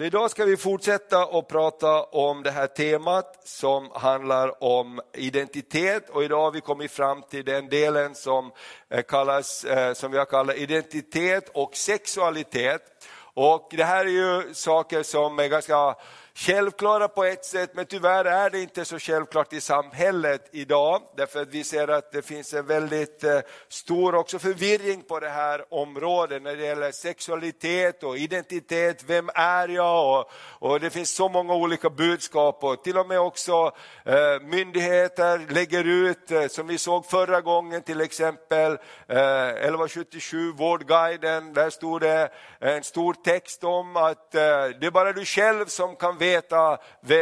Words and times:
Så 0.00 0.04
idag 0.04 0.30
ska 0.30 0.44
vi 0.44 0.56
fortsätta 0.56 1.22
att 1.22 1.48
prata 1.48 2.02
om 2.02 2.42
det 2.42 2.50
här 2.50 2.66
temat 2.66 3.40
som 3.44 3.90
handlar 3.94 4.64
om 4.64 5.00
identitet 5.14 6.10
och 6.10 6.24
idag 6.24 6.42
har 6.42 6.50
vi 6.50 6.60
kommit 6.60 6.90
fram 6.90 7.22
till 7.22 7.44
den 7.44 7.68
delen 7.68 8.14
som, 8.14 8.52
eh, 8.90 9.02
kallas, 9.02 9.64
eh, 9.64 9.92
som 9.92 10.10
vi 10.10 10.16
jag 10.16 10.30
kallar 10.30 10.54
identitet 10.54 11.50
och 11.54 11.76
sexualitet. 11.76 12.82
Och 13.34 13.68
det 13.76 13.84
här 13.84 14.04
är 14.06 14.10
ju 14.10 14.54
saker 14.54 15.02
som 15.02 15.38
är 15.38 15.48
ganska 15.48 15.94
självklara 16.40 17.08
på 17.08 17.24
ett 17.24 17.44
sätt, 17.44 17.70
men 17.74 17.86
tyvärr 17.86 18.24
är 18.24 18.50
det 18.50 18.60
inte 18.60 18.84
så 18.84 18.98
självklart 18.98 19.52
i 19.52 19.60
samhället 19.60 20.48
idag. 20.52 21.02
Därför 21.16 21.42
att 21.42 21.48
vi 21.48 21.64
ser 21.64 21.88
att 21.88 22.12
det 22.12 22.22
finns 22.22 22.54
en 22.54 22.66
väldigt 22.66 23.24
eh, 23.24 23.40
stor 23.68 24.14
också 24.14 24.38
förvirring 24.38 25.02
på 25.02 25.20
det 25.20 25.28
här 25.28 25.64
området 25.74 26.42
när 26.42 26.56
det 26.56 26.64
gäller 26.64 26.92
sexualitet 26.92 28.02
och 28.02 28.18
identitet. 28.18 29.04
Vem 29.06 29.30
är 29.34 29.68
jag? 29.68 30.20
Och, 30.20 30.30
och 30.70 30.80
det 30.80 30.90
finns 30.90 31.10
så 31.10 31.28
många 31.28 31.54
olika 31.54 31.90
budskap 31.90 32.64
och 32.64 32.84
till 32.84 32.98
och 32.98 33.08
med 33.08 33.20
också 33.20 33.72
eh, 34.04 34.40
myndigheter 34.42 35.46
lägger 35.48 35.84
ut, 35.84 36.30
eh, 36.30 36.46
som 36.46 36.66
vi 36.66 36.78
såg 36.78 37.06
förra 37.06 37.40
gången 37.40 37.82
till 37.82 38.00
exempel, 38.00 38.72
eh, 39.08 39.48
1177 39.48 40.52
Vårdguiden, 40.52 41.52
där 41.52 41.70
stod 41.70 42.00
det 42.00 42.30
en 42.58 42.82
stor 42.82 43.14
text 43.24 43.64
om 43.64 43.96
att 43.96 44.34
eh, 44.34 44.40
det 44.80 44.86
är 44.86 44.90
bara 44.90 45.12
du 45.12 45.24
själv 45.24 45.66
som 45.66 45.96
kan 45.96 46.18
veta 46.18 46.29
veta 46.30 46.78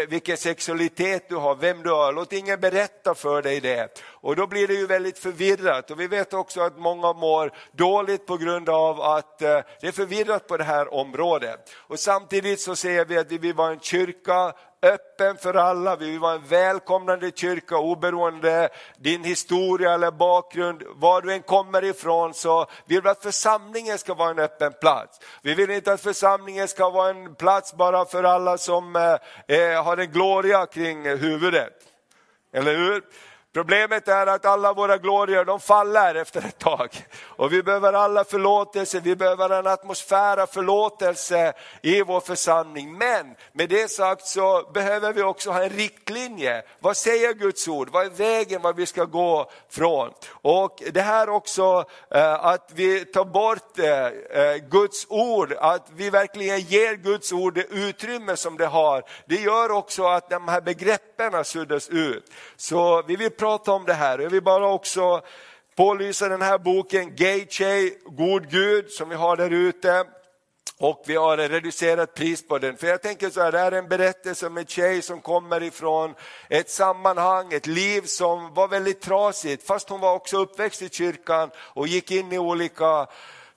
vilken 0.09 0.37
sexualitet 0.37 1.29
du 1.29 1.37
har, 1.37 1.55
vem 1.55 1.83
du 1.83 1.91
är. 1.91 2.13
Låt 2.13 2.33
ingen 2.33 2.61
berätta 2.61 3.15
för 3.15 3.43
dig 3.43 3.61
det. 3.61 4.01
Och 4.07 4.37
då 4.37 4.47
blir 4.47 4.69
det 4.69 4.75
ju 4.75 4.87
väldigt 4.87 5.19
förvirrat. 5.19 5.91
Och 5.91 6.01
vi 6.01 6.07
vet 6.07 6.35
också 6.35 6.61
att 6.61 6.79
många 6.79 7.13
mår 7.13 7.53
dåligt 7.73 8.27
på 8.27 8.37
grund 8.37 8.69
av 8.69 9.01
att 9.01 9.43
eh, 9.43 9.61
det 9.81 9.87
är 9.87 9.93
förvirrat 9.93 10.47
på 10.47 10.57
det 10.57 10.65
här 10.65 10.95
området. 10.95 11.71
Och 11.77 11.99
samtidigt 11.99 12.61
så 12.61 12.77
ser 12.77 13.05
vi 13.05 13.19
att 13.19 13.33
vi 13.33 13.39
vill 13.39 13.55
vara 13.55 13.73
en 13.73 13.81
kyrka 13.81 14.53
öppen 14.83 15.37
för 15.37 15.55
alla, 15.55 15.97
vi 15.97 16.11
vill 16.11 16.21
vara 16.21 16.35
en 16.35 16.47
välkomnande 16.47 17.31
kyrka 17.35 17.79
oberoende 17.79 18.69
din 18.99 19.25
historia 19.25 19.95
eller 19.95 20.11
bakgrund, 20.11 20.83
var 20.95 21.23
du 21.23 21.33
än 21.33 21.43
kommer 21.43 21.85
ifrån 21.85 22.35
så 22.35 22.67
vill 22.87 23.03
vi 23.03 23.09
att 23.09 23.23
församlingen 23.23 23.99
ska 23.99 24.15
vara 24.15 24.31
en 24.31 24.39
öppen 24.39 24.73
plats. 24.81 25.21
Vi 25.43 25.55
vill 25.55 25.71
inte 25.71 25.93
att 25.93 26.01
församlingen 26.01 26.69
ska 26.69 26.91
vara 26.91 27.11
en 27.11 27.35
plats 27.35 27.75
bara 27.75 28.05
för 28.05 28.25
alla 28.25 28.59
som 28.59 28.97
eh, 28.97 29.57
eh 29.57 29.85
har 29.85 29.97
en 29.97 30.13
gloria 30.13 30.67
kring 30.67 31.05
huvudet. 31.05 31.73
Eller 32.53 32.77
hur? 32.77 33.03
Problemet 33.53 34.09
är 34.09 34.27
att 34.27 34.47
alla 34.47 34.73
våra 34.73 34.99
glorior 34.99 35.45
de 35.45 35.61
faller 35.61 36.15
efter 36.15 36.41
ett 36.41 36.59
tag. 36.59 37.07
Och 37.23 37.53
vi 37.53 37.63
behöver 37.63 37.93
alla 37.93 38.25
förlåtelse, 38.25 39.01
vi 39.01 39.17
behöver 39.17 39.51
en 39.51 39.67
atmosfär 39.67 40.37
av 40.37 40.47
förlåtelse 40.47 41.53
i 41.83 42.03
vår 42.03 42.21
församling. 42.21 42.99
Men 42.99 43.35
med 43.53 43.69
det 43.69 43.91
sagt 43.91 44.27
så 44.27 44.71
behöver 44.75 45.13
vi 45.13 45.23
också 45.23 45.51
ha 45.51 45.63
en 45.63 45.71
riktlinje. 45.71 46.63
Vad 46.79 46.97
säger 46.97 47.35
Guds 47.35 47.69
ord? 47.69 47.89
Vad 47.93 48.07
är 48.07 48.11
vägen 48.11 48.63
vad 48.63 48.77
vi 48.77 48.87
ska 48.87 49.05
gå 49.05 49.51
från? 49.71 50.11
Och 50.31 50.83
det 50.93 51.01
här 51.01 51.29
också 51.29 51.85
eh, 52.11 52.45
att 52.45 52.71
vi 52.75 53.05
tar 53.05 53.25
bort 53.25 53.79
eh, 53.79 54.07
eh, 54.43 54.57
Guds 54.57 55.07
ord, 55.09 55.53
att 55.53 55.87
vi 55.95 56.11
verkligen 56.11 56.61
ger 56.61 56.95
Guds 56.95 57.33
ord 57.33 57.55
det 57.55 57.67
utrymme 57.71 58.37
som 58.37 58.57
det 58.57 58.67
har. 58.67 59.03
Det 59.27 59.37
gör 59.41 59.71
också 59.71 60.07
att 60.07 60.31
de 60.31 60.49
här 60.49 60.61
begreppen 60.61 61.45
suddas 61.45 61.89
ut. 61.89 62.33
Så 62.57 63.03
vi 63.03 63.17
vill 63.17 63.31
prata 63.39 63.73
om 63.73 63.85
det 63.85 63.95
här. 63.95 64.19
Jag 64.19 64.31
vill 64.31 64.43
bara 64.43 64.69
också 64.69 65.23
pålysa 65.77 66.29
den 66.29 66.43
här 66.43 66.59
boken 66.59 67.17
Gay 67.17 67.47
tjej, 67.49 67.99
God 68.05 68.51
Gud, 68.51 68.91
som 68.91 69.09
vi 69.09 69.15
har 69.15 69.37
där 69.37 69.51
ute. 69.51 70.05
Och 70.81 71.05
vi 71.07 71.17
har 71.17 71.39
ett 71.39 71.51
reducerat 71.51 72.15
pris 72.15 72.49
på 72.49 72.59
den. 72.59 72.77
För 72.77 72.87
jag 72.87 73.03
tänker 73.03 73.31
så 73.31 73.43
här, 73.43 73.53
det 73.53 73.59
här 73.59 73.73
är 73.73 73.79
en 73.79 73.89
berättelse 73.89 74.47
om 74.47 74.59
en 74.59 74.67
tjej 74.67 75.03
som 75.03 75.21
kommer 75.21 75.63
ifrån 75.63 76.15
ett 76.49 76.71
sammanhang, 76.71 77.53
ett 77.53 77.67
liv 77.67 78.03
som 78.03 78.55
var 78.55 78.69
väldigt 78.69 79.01
trasigt. 79.01 79.67
Fast 79.67 79.89
hon 79.89 80.01
var 80.01 80.15
också 80.15 80.37
uppväxt 80.37 80.83
i 80.83 80.89
kyrkan 80.89 81.51
och 81.57 81.89
gick 81.89 82.11
in 82.11 82.33
i 82.33 82.39
olika 82.39 83.07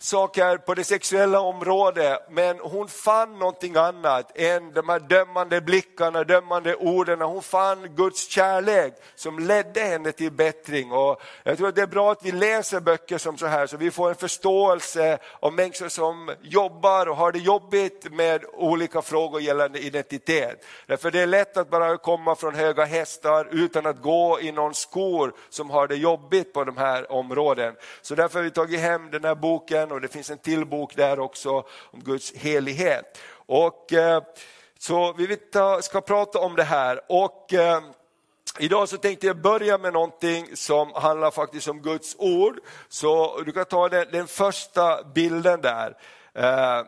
saker 0.01 0.57
på 0.57 0.73
det 0.73 0.83
sexuella 0.83 1.39
området, 1.39 2.19
men 2.29 2.59
hon 2.59 2.87
fann 2.87 3.39
någonting 3.39 3.75
annat 3.75 4.31
än 4.37 4.73
de 4.73 4.89
här 4.89 4.99
dömande 4.99 5.61
blickarna, 5.61 6.23
dömande 6.23 6.75
orden. 6.75 7.21
Hon 7.21 7.41
fann 7.41 7.95
Guds 7.95 8.29
kärlek 8.29 8.93
som 9.15 9.39
ledde 9.39 9.81
henne 9.81 10.11
till 10.11 10.31
bättring. 10.31 10.91
Och 10.91 11.21
jag 11.43 11.57
tror 11.57 11.67
att 11.67 11.75
det 11.75 11.81
är 11.81 11.87
bra 11.87 12.11
att 12.11 12.25
vi 12.25 12.31
läser 12.31 12.79
böcker 12.79 13.17
som 13.17 13.37
så 13.37 13.45
här 13.45 13.67
så 13.67 13.77
vi 13.77 13.91
får 13.91 14.09
en 14.09 14.15
förståelse 14.15 15.17
av 15.39 15.53
människor 15.53 15.89
som 15.89 16.35
jobbar 16.41 17.09
och 17.09 17.15
har 17.15 17.31
det 17.31 17.39
jobbigt 17.39 18.11
med 18.11 18.45
olika 18.53 19.01
frågor 19.01 19.41
gällande 19.41 19.79
identitet. 19.79 20.65
Därför 20.87 21.11
det 21.11 21.19
är 21.19 21.27
lätt 21.27 21.57
att 21.57 21.69
bara 21.69 21.97
komma 21.97 22.35
från 22.35 22.55
höga 22.55 22.85
hästar 22.85 23.47
utan 23.51 23.85
att 23.85 24.01
gå 24.01 24.39
i 24.41 24.51
någon 24.51 24.73
skor 24.73 25.33
som 25.49 25.69
har 25.69 25.87
det 25.87 25.95
jobbigt 25.95 26.53
på 26.53 26.63
de 26.63 26.77
här 26.77 27.11
områden. 27.11 27.75
Så 28.01 28.15
därför 28.15 28.39
har 28.39 28.43
vi 28.43 28.51
tagit 28.51 28.79
hem 28.79 29.11
den 29.11 29.23
här 29.23 29.35
boken 29.35 29.90
och 29.91 30.01
det 30.01 30.07
finns 30.07 30.29
en 30.29 30.37
till 30.37 30.65
bok 30.65 30.95
där 30.95 31.19
också 31.19 31.49
om 31.91 31.99
Guds 32.03 32.33
helighet. 32.33 33.17
Och, 33.45 33.93
eh, 33.93 34.23
så 34.79 35.13
vi 35.13 35.37
ska 35.81 36.01
prata 36.01 36.39
om 36.39 36.55
det 36.55 36.63
här. 36.63 37.01
Och, 37.09 37.53
eh, 37.53 37.81
Idag 38.59 38.89
så 38.89 38.97
tänkte 38.97 39.27
jag 39.27 39.41
börja 39.41 39.77
med 39.77 39.93
någonting 39.93 40.55
som 40.55 40.91
handlar 40.93 41.31
faktiskt 41.31 41.67
om 41.67 41.81
Guds 41.81 42.15
ord. 42.19 42.59
Så 42.89 43.41
du 43.45 43.51
kan 43.51 43.65
ta 43.65 43.89
den, 43.89 44.07
den 44.11 44.27
första 44.27 45.03
bilden 45.03 45.61
där. 45.61 45.97
Eh, 46.33 46.85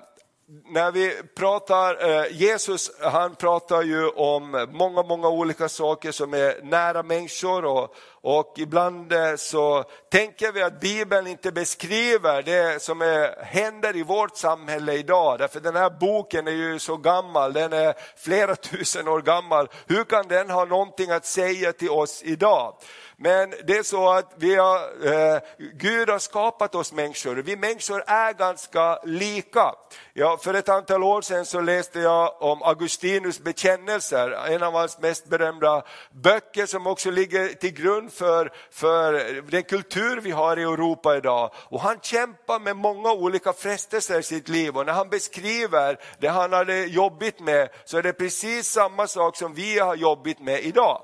när 0.66 0.92
vi 0.92 1.22
pratar, 1.36 2.10
eh, 2.10 2.26
Jesus 2.32 2.92
han 3.02 3.36
pratar 3.36 3.82
ju 3.82 4.08
om 4.10 4.68
många, 4.72 5.04
många 5.04 5.30
olika 5.30 5.70
saker 5.70 6.12
som 6.12 6.34
är 6.34 6.62
nära 6.64 7.04
människor 7.04 7.66
och, 7.66 7.96
och 8.26 8.54
ibland 8.58 9.14
eh, 9.14 9.36
så 9.36 9.84
tänker 10.12 10.52
vi 10.52 10.62
att 10.62 10.80
Bibeln 10.80 11.28
inte 11.28 11.52
beskriver 11.52 12.44
det 12.44 12.82
som 12.82 13.02
är, 13.02 13.44
händer 13.44 13.96
i 13.96 14.04
vårt 14.04 14.38
samhälle 14.38 14.94
idag. 14.94 15.40
Därför 15.40 15.60
den 15.60 15.76
här 15.76 15.90
boken 15.90 16.48
är 16.48 16.52
ju 16.52 16.80
så 16.80 16.98
gammal, 16.98 17.54
den 17.54 17.74
är 17.74 17.94
flera 18.18 18.56
tusen 18.72 19.08
år 19.08 19.22
gammal. 19.22 19.70
Hur 19.88 20.04
kan 20.04 20.28
den 20.28 20.50
ha 20.50 20.66
någonting 20.66 21.12
att 21.12 21.26
säga 21.26 21.74
till 21.74 21.90
oss 21.90 22.22
idag? 22.24 22.76
Men 23.18 23.54
det 23.64 23.78
är 23.78 23.84
så 23.84 24.10
att 24.10 24.34
vi 24.38 24.56
har, 24.56 24.78
eh, 25.06 25.40
Gud 25.74 26.10
har 26.10 26.20
skapat 26.20 26.76
oss 26.76 26.94
människor, 26.94 27.36
vi 27.36 27.56
människor 27.56 28.04
är 28.08 28.34
ganska 28.34 29.00
lika. 29.04 29.76
Ja, 30.14 30.38
för 30.38 30.54
ett 30.54 30.70
antal 30.70 31.04
år 31.04 31.22
sedan 31.22 31.46
så 31.46 31.62
läste 31.62 32.00
jag 32.00 32.42
om 32.42 32.64
Augustinus 32.64 33.40
bekännelser, 33.40 34.32
en 34.32 34.64
av 34.64 34.74
hans 34.74 35.00
mest 35.00 35.26
berömda 35.26 35.84
böcker 36.12 36.66
som 36.66 36.88
också 36.88 37.12
ligger 37.12 37.48
till 37.48 37.74
grund 37.74 38.13
för, 38.14 38.52
för 38.72 39.42
den 39.52 39.64
kultur 39.64 40.22
vi 40.22 40.32
har 40.32 40.60
i 40.60 40.62
Europa 40.62 41.18
idag. 41.18 41.52
Och 41.56 41.82
han 41.82 42.00
kämpar 42.02 42.60
med 42.60 42.76
många 42.76 43.12
olika 43.12 43.54
frestelser 43.54 44.20
i 44.20 44.24
sitt 44.24 44.50
liv 44.50 44.78
och 44.78 44.86
när 44.86 44.94
han 44.94 45.10
beskriver 45.10 46.00
det 46.20 46.28
han 46.28 46.54
hade 46.54 46.86
jobbigt 46.86 47.40
med 47.40 47.70
så 47.86 47.98
är 47.98 48.04
det 48.04 48.14
precis 48.14 48.68
samma 48.68 49.08
sak 49.08 49.38
som 49.38 49.54
vi 49.54 49.80
har 49.80 49.96
jobbigt 49.96 50.40
med 50.40 50.62
idag. 50.64 51.02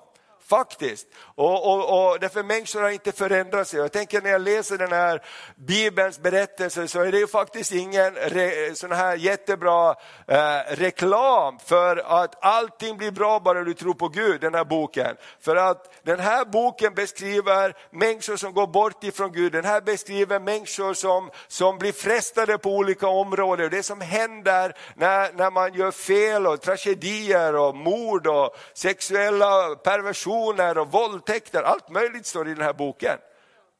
Faktiskt. 0.49 1.07
Och, 1.35 1.73
och, 1.73 2.11
och 2.11 2.19
därför 2.19 2.43
människor 2.43 2.81
har 2.81 2.89
inte 2.89 3.11
förändrat 3.11 3.67
sig. 3.67 3.79
Jag 3.79 3.91
tänker 3.91 4.21
när 4.21 4.29
jag 4.29 4.41
läser 4.41 4.77
den 4.77 4.91
här 4.91 5.21
Bibelns 5.55 6.19
berättelse 6.19 6.87
så 6.87 7.01
är 7.01 7.11
det 7.11 7.19
ju 7.19 7.27
faktiskt 7.27 7.71
ingen 7.71 8.15
re, 8.15 8.75
sån 8.75 8.91
här 8.91 9.15
jättebra 9.15 9.95
eh, 10.27 10.59
reklam 10.69 11.59
för 11.65 12.21
att 12.21 12.45
allting 12.45 12.97
blir 12.97 13.11
bra 13.11 13.39
bara 13.39 13.63
du 13.63 13.73
tror 13.73 13.93
på 13.93 14.07
Gud, 14.07 14.41
den 14.41 14.53
här 14.53 14.65
boken. 14.65 15.15
För 15.39 15.55
att 15.55 15.91
den 16.03 16.19
här 16.19 16.45
boken 16.45 16.93
beskriver 16.93 17.75
människor 17.91 18.35
som 18.37 18.53
går 18.53 18.67
bort 18.67 19.03
ifrån 19.03 19.31
Gud. 19.31 19.51
Den 19.51 19.66
här 19.66 19.81
beskriver 19.81 20.39
människor 20.39 20.93
som, 20.93 21.29
som 21.47 21.77
blir 21.77 21.91
frestade 21.91 22.57
på 22.57 22.75
olika 22.75 23.07
områden. 23.07 23.69
Det 23.71 23.83
som 23.83 24.01
händer 24.01 24.75
när, 24.95 25.33
när 25.33 25.51
man 25.51 25.73
gör 25.73 25.91
fel 25.91 26.47
och 26.47 26.61
tragedier 26.61 27.55
och 27.55 27.75
mord 27.75 28.28
och 28.28 28.55
sexuella 28.73 29.75
perversioner 29.75 30.39
och 30.78 30.91
våldtäkter. 30.91 31.64
Allt 31.64 31.90
möjligt 31.90 32.26
står 32.26 32.47
i 32.47 32.53
den 32.53 32.64
här 32.64 32.74
boken. 32.74 33.18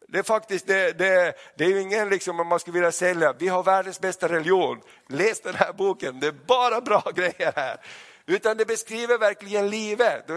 Det 0.08 0.20
är 0.20 0.24
faktiskt, 0.24 0.68
det, 0.68 0.98
det, 0.98 1.34
det 1.56 1.64
är 1.64 1.70
ju 1.70 1.82
ingen 1.82 2.10
liksom 2.10 2.40
om 2.40 2.48
man 2.48 2.60
skulle 2.60 2.74
vilja 2.74 2.92
sälja, 2.92 3.34
vi 3.40 3.48
har 3.48 3.64
världens 3.64 4.00
bästa 4.00 4.28
religion. 4.28 4.82
Läs 5.08 5.42
den 5.42 5.56
här 5.56 5.74
boken, 5.74 6.20
det 6.20 6.28
är 6.28 6.36
bara 6.48 6.82
bra 6.82 7.04
grejer 7.16 7.54
här 7.56 7.78
utan 8.30 8.58
det 8.58 8.66
beskriver 8.66 9.18
verkligen 9.18 9.70
livet. 9.70 10.30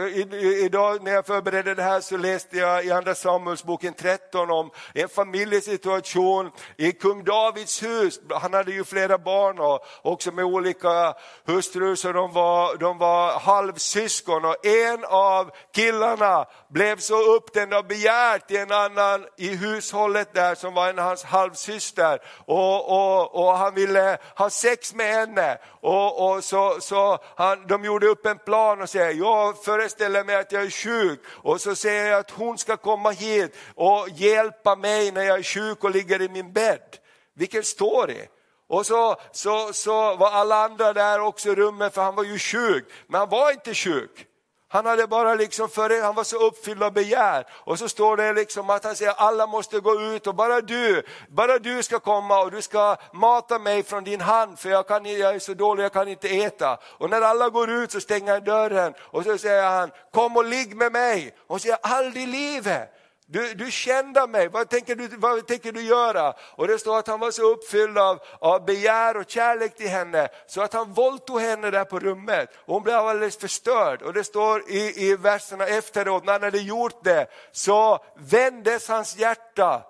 Idag 0.65 1.03
när 1.03 1.13
jag 1.13 1.27
förberedde 1.27 1.75
det 1.75 1.83
här 1.83 2.01
så 2.01 2.17
läste 2.17 2.57
jag 2.57 2.85
i 2.85 2.91
Andra 2.91 3.15
Samuelsboken 3.15 3.95
13 3.95 4.51
om 4.51 4.71
en 4.95 5.09
familjesituation 5.09 6.51
i 6.77 6.93
kung 6.93 7.25
Davids 7.25 7.83
hus. 7.83 8.21
Han 8.31 8.55
hade 8.55 8.73
ju 8.73 8.85
flera 8.85 9.19
barn 9.19 9.59
och 9.59 9.81
också 10.03 10.33
med 10.33 10.45
olika 10.45 11.15
hustrur 11.47 11.95
så 11.95 12.13
de 12.13 12.33
var, 12.33 12.77
de 12.77 12.99
var 12.99 13.39
halvsyskon 13.39 14.45
och 14.45 14.67
en 14.67 15.05
av 15.05 15.51
killarna 15.75 16.47
blev 16.69 16.97
så 16.97 17.35
upptänd 17.37 17.75
och 17.75 17.87
begär 17.87 18.39
till 18.39 18.57
en 18.57 18.73
annan 18.73 19.27
i 19.39 19.49
hushållet 19.57 20.35
där 20.35 20.55
som 20.55 20.75
var 20.75 20.89
en 20.89 20.99
av 20.99 21.05
hans 21.05 21.25
halvsyster 21.25 22.19
och, 22.45 22.91
och, 22.91 23.35
och 23.35 23.57
han 23.57 23.75
ville 23.75 24.19
ha 24.37 24.51
sex 24.51 24.95
med 24.95 25.15
henne 25.15 25.59
och, 25.81 26.31
och 26.31 26.45
så, 26.45 26.77
så 26.81 27.19
han, 27.37 27.67
de 27.67 27.82
gjorde 27.85 28.07
upp 28.07 28.27
en 28.27 28.39
plan 28.39 28.83
och 28.83 28.89
säger, 28.89 29.13
jag 29.13 29.65
föreställer 29.65 30.25
mig 30.25 30.37
att 30.37 30.53
jag 30.53 30.63
är 30.63 30.71
sjuk 30.71 31.21
och 31.29 31.61
så 31.61 31.75
säger 31.75 32.11
jag 32.11 32.21
att 32.21 32.31
hon 32.31 32.59
ska 32.59 32.77
komma 32.77 33.11
hit 33.11 33.57
och 33.75 34.09
hjälpa 34.15 34.77
mig 34.77 35.13
när 35.13 35.23
jag 35.23 35.39
är 35.39 35.43
sjuk 35.43 35.85
och 35.85 35.91
ligger 35.91 36.23
i 36.23 36.29
min 36.29 36.53
bädd. 36.53 36.97
Vilken 37.35 37.63
story! 37.63 38.27
Och 38.69 38.87
så, 38.87 39.17
så, 39.33 39.73
så 39.73 40.17
var 40.17 40.31
alla 40.31 40.65
andra 40.65 40.93
där 40.93 41.21
också 41.21 41.49
i 41.49 41.55
rummet 41.55 41.95
för 41.95 42.03
han 42.03 42.15
var 42.15 42.25
ju 42.25 42.39
sjuk, 42.39 42.85
men 43.07 43.19
han 43.19 43.29
var 43.29 43.51
inte 43.51 43.75
sjuk. 43.75 44.27
Han 44.73 44.87
hade 44.87 45.07
bara 45.07 45.35
liksom 45.35 45.69
för, 45.69 46.03
han 46.03 46.15
var 46.15 46.25
så 46.25 46.37
uppfylld 46.37 46.83
av 46.83 46.93
begär. 46.93 47.47
Och 47.51 47.79
så 47.79 47.89
står 47.89 48.17
det 48.17 48.33
liksom 48.33 48.71
att 48.71 48.85
han 48.85 48.97
säger 48.97 49.13
alla 49.13 49.47
måste 49.47 49.81
gå 49.81 50.01
ut 50.01 50.27
och 50.27 50.35
bara 50.35 50.61
du, 50.61 51.03
bara 51.29 51.59
du 51.59 51.83
ska 51.83 51.99
komma 51.99 52.41
och 52.41 52.51
du 52.51 52.63
ska 52.63 52.97
mata 53.13 53.59
mig 53.59 53.83
från 53.83 54.05
din 54.05 54.21
hand 54.21 54.59
för 54.59 54.71
jag, 54.71 54.89
kan, 54.89 55.07
jag 55.07 55.35
är 55.35 55.39
så 55.39 55.55
dålig, 55.55 55.85
jag 55.85 55.93
kan 55.93 56.09
inte 56.09 56.29
äta. 56.29 56.79
Och 56.85 57.11
när 57.11 57.21
alla 57.21 57.49
går 57.49 57.71
ut 57.71 57.93
så 57.93 58.01
stänger 58.01 58.33
han 58.33 58.45
dörren 58.45 58.95
och 59.01 59.25
så 59.25 59.39
säger 59.39 59.71
han 59.71 59.91
kom 60.13 60.37
och 60.37 60.45
ligg 60.45 60.77
med 60.77 60.93
mig. 60.93 61.37
Och 61.47 61.61
säger 61.61 61.79
aldrig 61.83 62.23
i 62.23 62.27
livet. 62.27 63.02
Du, 63.33 63.55
du 63.55 63.71
kände 63.71 64.27
mig, 64.27 64.49
vad 64.49 64.69
tänker, 64.69 64.95
du, 64.97 65.09
vad 65.09 65.47
tänker 65.47 65.73
du 65.73 65.83
göra? 65.83 66.35
Och 66.41 66.69
det 66.69 66.79
står 66.79 66.99
att 66.99 67.07
han 67.07 67.21
var 67.21 67.31
så 67.31 67.43
uppfylld 67.43 67.99
av, 67.99 68.19
av 68.39 68.65
begär 68.65 69.17
och 69.17 69.31
kärlek 69.31 69.77
till 69.77 69.89
henne 69.89 70.29
så 70.47 70.63
att 70.63 70.73
han 70.73 70.93
våldtog 70.93 71.41
henne 71.41 71.71
där 71.71 71.85
på 71.85 71.99
rummet. 71.99 72.51
Och 72.57 72.75
hon 72.75 72.83
blev 72.83 72.97
alldeles 72.97 73.37
förstörd. 73.37 74.03
Och 74.03 74.13
det 74.13 74.25
står 74.25 74.71
i, 74.71 75.09
i 75.09 75.17
verserna 75.17 75.67
efteråt, 75.67 76.25
när 76.25 76.33
han 76.33 76.43
hade 76.43 76.59
gjort 76.59 77.05
det 77.05 77.27
så 77.53 78.05
vändes 78.17 78.89
hans 78.89 79.17
hjärta 79.17 79.83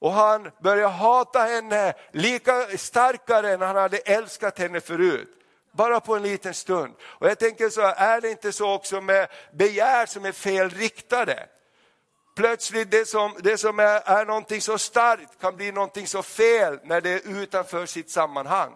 och 0.00 0.12
han 0.12 0.50
började 0.62 0.88
hata 0.88 1.38
henne 1.38 1.94
lika 2.12 2.66
starkare 2.78 3.52
än 3.52 3.60
han 3.60 3.76
hade 3.76 3.98
älskat 3.98 4.58
henne 4.58 4.80
förut 4.80 5.28
bara 5.72 6.00
på 6.00 6.16
en 6.16 6.22
liten 6.22 6.54
stund. 6.54 6.94
Och 7.02 7.26
jag 7.28 7.38
tänker 7.38 7.68
så, 7.68 7.80
är 7.80 8.20
det 8.20 8.30
inte 8.30 8.52
så 8.52 8.72
också 8.72 9.00
med 9.00 9.28
begär 9.52 10.06
som 10.06 10.24
är 10.24 10.32
felriktade? 10.32 11.48
Plötsligt 12.34 12.90
det 12.90 13.08
som, 13.08 13.34
det 13.38 13.58
som 13.58 13.78
är, 13.78 14.00
är 14.04 14.26
någonting 14.26 14.60
så 14.60 14.78
starkt 14.78 15.40
kan 15.40 15.56
bli 15.56 15.72
någonting 15.72 16.06
så 16.06 16.22
fel 16.22 16.78
när 16.84 17.00
det 17.00 17.10
är 17.10 17.42
utanför 17.42 17.86
sitt 17.86 18.10
sammanhang. 18.10 18.72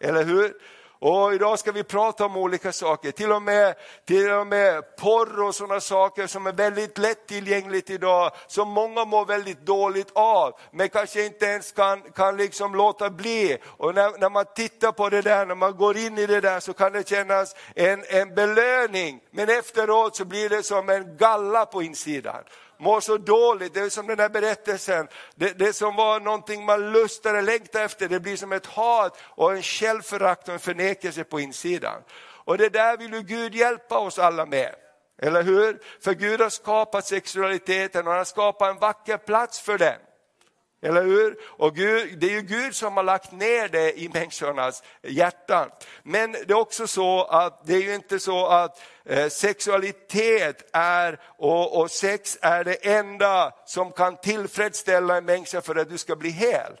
Eller 0.00 0.24
hur? 0.24 0.54
Och 1.02 1.34
idag 1.34 1.58
ska 1.58 1.72
vi 1.72 1.84
prata 1.84 2.24
om 2.24 2.36
olika 2.36 2.72
saker, 2.72 3.10
till 3.10 3.32
och 3.32 3.42
med, 3.42 3.74
till 4.06 4.30
och 4.30 4.46
med 4.46 4.96
porr 4.96 5.42
och 5.42 5.54
sådana 5.54 5.80
saker 5.80 6.26
som 6.26 6.46
är 6.46 6.52
väldigt 6.52 6.98
lättillgängligt 6.98 7.90
idag, 7.90 8.32
som 8.46 8.68
många 8.68 9.04
mår 9.04 9.24
väldigt 9.24 9.66
dåligt 9.66 10.10
av, 10.14 10.58
men 10.70 10.88
kanske 10.88 11.24
inte 11.24 11.46
ens 11.46 11.72
kan, 11.72 12.02
kan 12.02 12.36
liksom 12.36 12.74
låta 12.74 13.10
bli. 13.10 13.58
Och 13.64 13.94
när, 13.94 14.18
när 14.18 14.30
man 14.30 14.44
tittar 14.54 14.92
på 14.92 15.08
det 15.08 15.22
där, 15.22 15.46
när 15.46 15.54
man 15.54 15.76
går 15.76 15.96
in 15.96 16.18
i 16.18 16.26
det 16.26 16.40
där 16.40 16.60
så 16.60 16.72
kan 16.72 16.92
det 16.92 17.08
kännas 17.08 17.56
en, 17.74 18.04
en 18.08 18.34
belöning, 18.34 19.20
men 19.30 19.48
efteråt 19.48 20.16
så 20.16 20.24
blir 20.24 20.48
det 20.48 20.62
som 20.62 20.88
en 20.88 21.16
galla 21.16 21.66
på 21.66 21.82
insidan 21.82 22.44
mår 22.80 23.00
så 23.00 23.18
dåligt, 23.18 23.74
det 23.74 23.80
är 23.80 23.88
som 23.88 24.06
den 24.06 24.18
här 24.18 24.28
berättelsen, 24.28 25.08
det, 25.34 25.58
det 25.58 25.72
som 25.72 25.96
var 25.96 26.20
någonting 26.20 26.64
man 26.64 26.92
lustade, 26.92 27.42
längtade 27.42 27.84
efter, 27.84 28.08
det 28.08 28.20
blir 28.20 28.36
som 28.36 28.52
ett 28.52 28.66
hat 28.66 29.18
och 29.22 29.52
en 29.52 29.62
självförakt 29.62 30.48
och 30.48 30.54
en 30.54 30.60
förnekelse 30.60 31.24
på 31.24 31.40
insidan. 31.40 32.02
Och 32.44 32.58
det 32.58 32.68
där 32.68 32.96
vill 32.96 33.12
ju 33.12 33.22
Gud 33.22 33.54
hjälpa 33.54 33.98
oss 33.98 34.18
alla 34.18 34.46
med. 34.46 34.74
Eller 35.22 35.42
hur? 35.42 35.80
För 36.00 36.14
Gud 36.14 36.40
har 36.40 36.48
skapat 36.48 37.06
sexualiteten 37.06 38.06
och 38.06 38.12
han 38.12 38.18
har 38.18 38.24
skapat 38.24 38.70
en 38.70 38.78
vacker 38.78 39.16
plats 39.16 39.60
för 39.60 39.78
den. 39.78 39.98
Eller 40.82 41.02
hur? 41.02 41.36
Och 41.44 41.74
Gud, 41.74 42.18
det 42.18 42.26
är 42.26 42.30
ju 42.30 42.42
Gud 42.42 42.76
som 42.76 42.96
har 42.96 43.02
lagt 43.02 43.32
ner 43.32 43.68
det 43.68 44.00
i 44.00 44.08
människornas 44.08 44.82
hjärtan. 45.02 45.70
Men 46.02 46.32
det 46.32 46.50
är 46.50 46.58
också 46.58 46.86
så 46.86 47.24
att 47.24 47.66
det 47.66 47.74
är 47.74 47.80
ju 47.80 47.94
inte 47.94 48.18
så 48.18 48.46
att 48.46 48.82
eh, 49.04 49.28
sexualitet 49.28 50.70
är 50.72 51.20
och, 51.24 51.80
och, 51.80 51.90
sex 51.90 52.38
är 52.42 52.64
det 52.64 52.86
enda 52.86 53.52
som 53.66 53.92
kan 53.92 54.16
tillfredsställa 54.16 55.16
en 55.16 55.24
människa 55.24 55.60
för 55.60 55.76
att 55.76 55.88
du 55.88 55.98
ska 55.98 56.16
bli 56.16 56.30
hel. 56.30 56.72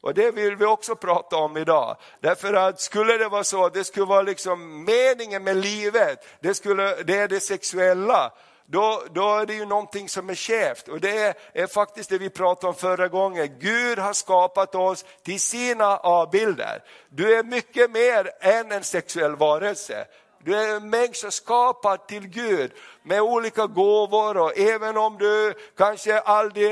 Och 0.00 0.14
det 0.14 0.30
vill 0.30 0.56
vi 0.56 0.64
också 0.64 0.96
prata 0.96 1.36
om 1.36 1.56
idag. 1.56 1.96
Därför 2.20 2.54
att 2.54 2.80
skulle 2.80 3.18
det 3.18 3.28
vara 3.28 3.44
så, 3.44 3.64
att 3.64 3.74
det 3.74 3.84
skulle 3.84 4.06
vara 4.06 4.22
liksom 4.22 4.84
meningen 4.84 5.44
med 5.44 5.56
livet, 5.56 6.26
det, 6.40 6.54
skulle, 6.54 7.02
det 7.02 7.18
är 7.18 7.28
det 7.28 7.40
sexuella, 7.40 8.32
då, 8.66 9.02
då 9.10 9.36
är 9.36 9.46
det 9.46 9.54
ju 9.54 9.66
någonting 9.66 10.08
som 10.08 10.30
är 10.30 10.34
skevt. 10.34 10.88
Och 10.88 11.00
det 11.00 11.18
är, 11.18 11.34
är, 11.52 11.66
faktiskt 11.66 12.10
det 12.10 12.18
vi 12.18 12.30
pratade 12.30 12.68
om 12.68 12.74
förra 12.74 13.08
gången. 13.08 13.58
Gud 13.58 13.98
har 13.98 14.12
skapat 14.12 14.74
oss 14.74 15.04
till 15.22 15.40
sina 15.40 15.96
avbilder. 15.96 16.82
Du 17.08 17.38
är 17.38 17.42
mycket 17.42 17.90
mer 17.90 18.30
än 18.40 18.72
en 18.72 18.84
sexuell 18.84 19.36
varelse. 19.36 20.06
Du 20.46 20.54
är 20.54 20.76
en 20.76 20.90
människa 20.90 21.30
skapad 21.30 22.06
till 22.06 22.28
Gud 22.28 22.72
med 23.02 23.20
olika 23.20 23.66
gåvor 23.66 24.36
och 24.36 24.58
även 24.58 24.96
om 24.96 25.18
du 25.18 25.54
kanske 25.76 26.20
aldrig 26.20 26.70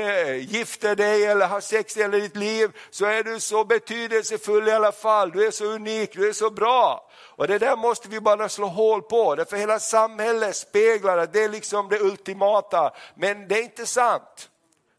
gifter 0.51 0.95
dig 0.95 1.25
eller 1.25 1.47
har 1.47 1.61
sex 1.61 1.97
i 1.97 2.01
hela 2.01 2.17
ditt 2.17 2.35
liv 2.35 2.71
så 2.89 3.05
är 3.05 3.23
du 3.23 3.39
så 3.39 3.63
betydelsefull 3.63 4.67
i 4.67 4.71
alla 4.71 4.91
fall. 4.91 5.31
Du 5.31 5.47
är 5.47 5.51
så 5.51 5.65
unik, 5.65 6.13
du 6.13 6.29
är 6.29 6.33
så 6.33 6.49
bra. 6.49 7.09
Och 7.35 7.47
det 7.47 7.57
där 7.57 7.75
måste 7.75 8.09
vi 8.09 8.19
bara 8.19 8.49
slå 8.49 8.67
hål 8.67 9.01
på, 9.01 9.35
därför 9.35 9.57
hela 9.57 9.79
samhället 9.79 10.55
speglar 10.55 11.17
att 11.17 11.33
det 11.33 11.43
är 11.43 11.49
liksom 11.49 11.89
det 11.89 11.99
ultimata. 11.99 12.93
Men 13.15 13.47
det 13.47 13.59
är 13.59 13.63
inte 13.63 13.85
sant, 13.85 14.49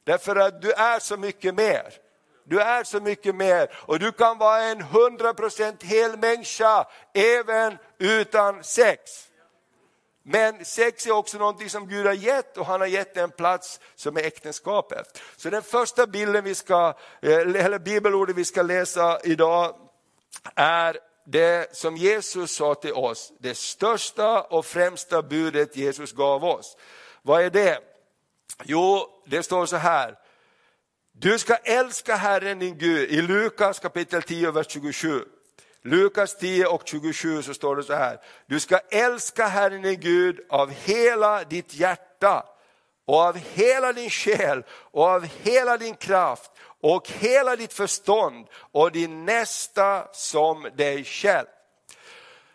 därför 0.05 0.37
att 0.37 0.63
du 0.63 0.73
är 0.73 0.99
så 0.99 1.17
mycket 1.17 1.55
mer. 1.55 2.06
Du 2.49 2.61
är 2.61 2.85
så 2.85 3.01
mycket 3.01 3.35
mer 3.35 3.71
och 3.75 3.99
du 3.99 4.13
kan 4.13 4.39
vara 4.39 4.63
en 4.63 4.83
100% 4.83 5.85
hel 5.85 6.19
människa 6.19 6.87
även 7.15 7.79
utan 7.99 8.65
sex. 8.65 9.29
Men 10.23 10.65
sex 10.65 11.07
är 11.07 11.13
också 11.13 11.39
någonting 11.39 11.71
som 11.71 11.89
Gud 11.89 12.07
har 12.07 12.13
gett 12.13 12.57
och 12.57 12.67
han 12.67 12.81
har 12.81 12.89
gett 12.89 13.17
en 13.17 13.31
plats 13.31 13.81
som 13.95 14.17
är 14.17 14.21
äktenskapet. 14.21 15.23
Så 15.37 15.51
den 15.51 15.63
första 15.63 16.07
bilden 16.07 16.45
vi 16.45 16.55
ska, 16.55 16.95
eh, 17.23 17.35
eller 17.35 17.79
bibelordet 17.79 18.37
vi 18.37 18.45
ska 18.45 18.63
läsa 18.63 19.21
idag 19.25 19.77
är 20.55 20.99
det 21.27 21.77
som 21.77 21.97
Jesus 21.97 22.57
sa 22.57 22.75
till 22.75 22.93
oss, 22.93 23.33
det 23.39 23.55
största 23.55 24.43
och 24.43 24.67
främsta 24.67 25.23
budet 25.23 25.77
Jesus 25.77 26.13
gav 26.13 26.45
oss. 26.45 26.77
Vad 27.23 27.43
är 27.43 27.51
det? 27.51 27.79
Jo, 28.65 29.07
det 29.27 29.43
står 29.43 29.67
så 29.67 29.77
här. 29.77 30.19
Du 31.19 31.39
ska 31.39 31.55
älska 31.55 32.17
Herren 32.17 32.59
din 32.59 32.79
Gud, 32.79 33.11
i 33.11 33.23
Lukas 33.23 33.79
kapitel 33.79 34.23
10, 34.23 34.51
vers 34.51 34.67
27. 34.69 35.25
Lukas 35.83 36.37
10 36.37 36.67
och 36.67 36.83
27 36.85 37.43
så 37.43 37.55
står 37.55 37.77
det 37.77 37.83
så 37.83 37.95
här. 37.95 38.21
Du 38.47 38.61
ska 38.61 38.79
älska 38.91 39.47
Herren 39.47 39.83
din 39.83 40.01
Gud 40.01 40.41
av 40.49 40.71
hela 40.71 41.45
ditt 41.45 41.75
hjärta 41.75 42.47
och 43.07 43.21
av 43.21 43.37
hela 43.37 43.93
din 43.93 44.11
själ 44.11 44.65
och 44.71 45.05
av 45.05 45.27
hela 45.43 45.77
din 45.77 45.95
kraft 45.95 46.51
och 46.81 47.11
hela 47.11 47.57
ditt 47.57 47.73
förstånd 47.73 48.47
och 48.73 48.93
din 48.93 49.25
nästa 49.25 50.09
som 50.13 50.69
dig 50.77 51.05
själv. 51.05 51.47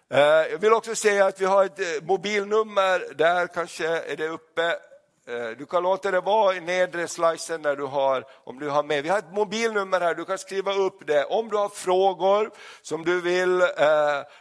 Eh, 0.10 0.20
jag 0.22 0.58
vill 0.58 0.74
också 0.74 0.96
säga 0.96 1.26
att 1.26 1.42
vi 1.42 1.46
har 1.46 1.66
ett 1.66 1.80
eh, 1.80 1.86
mobilnummer, 2.04 3.14
där 3.16 3.48
kanske 3.48 3.88
är 3.88 4.18
det 4.18 4.28
uppe 4.28 4.76
Eh, 5.28 5.58
du 5.58 5.66
kan 5.66 5.84
låta 5.84 6.12
det 6.12 6.22
vara 6.22 6.56
i 6.56 6.60
nedre 6.60 7.08
slicen 7.08 7.62
när 7.62 7.76
du 7.76 7.84
har, 7.84 8.26
om 8.44 8.60
du 8.60 8.70
har 8.70 8.84
med. 8.84 9.04
Vi 9.04 9.10
har 9.10 9.20
ett 9.20 9.34
mobilnummer 9.34 10.02
här, 10.02 10.16
du 10.16 10.26
kan 10.26 10.38
skriva 10.38 10.74
upp 10.74 11.08
det. 11.08 11.26
Om 11.26 11.50
du 11.50 11.58
har 11.58 11.70
frågor 11.70 12.52
som 12.82 13.06
du 13.06 13.22
vill, 13.22 13.62
eh, 13.62 13.68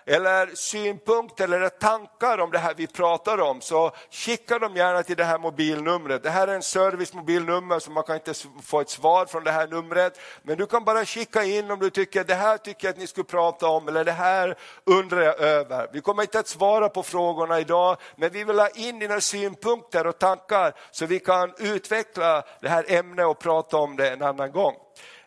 eller 0.06 0.54
synpunkter 0.54 1.44
eller 1.44 1.68
tankar 1.68 2.38
om 2.38 2.50
det 2.50 2.58
här 2.58 2.74
vi 2.74 2.86
pratar 2.86 3.40
om, 3.40 3.60
så 3.60 3.90
skicka 4.10 4.58
dem 4.58 4.76
gärna 4.76 5.02
till 5.02 5.16
det 5.16 5.24
här 5.24 5.38
mobilnumret. 5.38 6.22
Det 6.22 6.30
här 6.30 6.48
är 6.48 6.54
en 6.54 6.62
servicemobilnummer 6.62 7.78
så 7.78 7.90
man 7.90 8.02
kan 8.02 8.16
inte 8.16 8.34
få 8.62 8.80
ett 8.80 8.90
svar 8.90 9.26
från 9.26 9.44
det 9.44 9.50
här 9.50 9.66
numret. 9.66 10.20
Men 10.42 10.58
du 10.58 10.66
kan 10.66 10.84
bara 10.84 11.04
skicka 11.04 11.44
in 11.44 11.70
om 11.70 11.78
du 11.78 11.90
tycker 11.90 12.24
det 12.24 12.34
här 12.34 12.58
tycker 12.58 12.86
jag 12.86 12.92
att 12.92 12.98
ni 12.98 13.06
skulle 13.06 13.24
prata 13.24 13.68
om, 13.68 13.88
eller 13.88 14.04
det 14.04 14.12
här 14.12 14.58
undrar 14.84 15.22
jag 15.22 15.40
över. 15.40 15.88
Vi 15.92 16.00
kommer 16.00 16.22
inte 16.22 16.38
att 16.38 16.48
svara 16.48 16.88
på 16.88 17.02
frågorna 17.02 17.60
idag, 17.60 17.96
men 18.16 18.30
vi 18.30 18.44
vill 18.44 18.58
ha 18.58 18.68
in 18.68 18.98
dina 18.98 19.20
synpunkter 19.20 20.06
och 20.06 20.18
tankar 20.18 20.69
så 20.90 21.06
vi 21.06 21.20
kan 21.20 21.52
utveckla 21.58 22.42
det 22.60 22.68
här 22.68 22.84
ämnet 22.88 23.26
och 23.26 23.38
prata 23.38 23.76
om 23.76 23.96
det 23.96 24.10
en 24.10 24.22
annan 24.22 24.52
gång. 24.52 24.74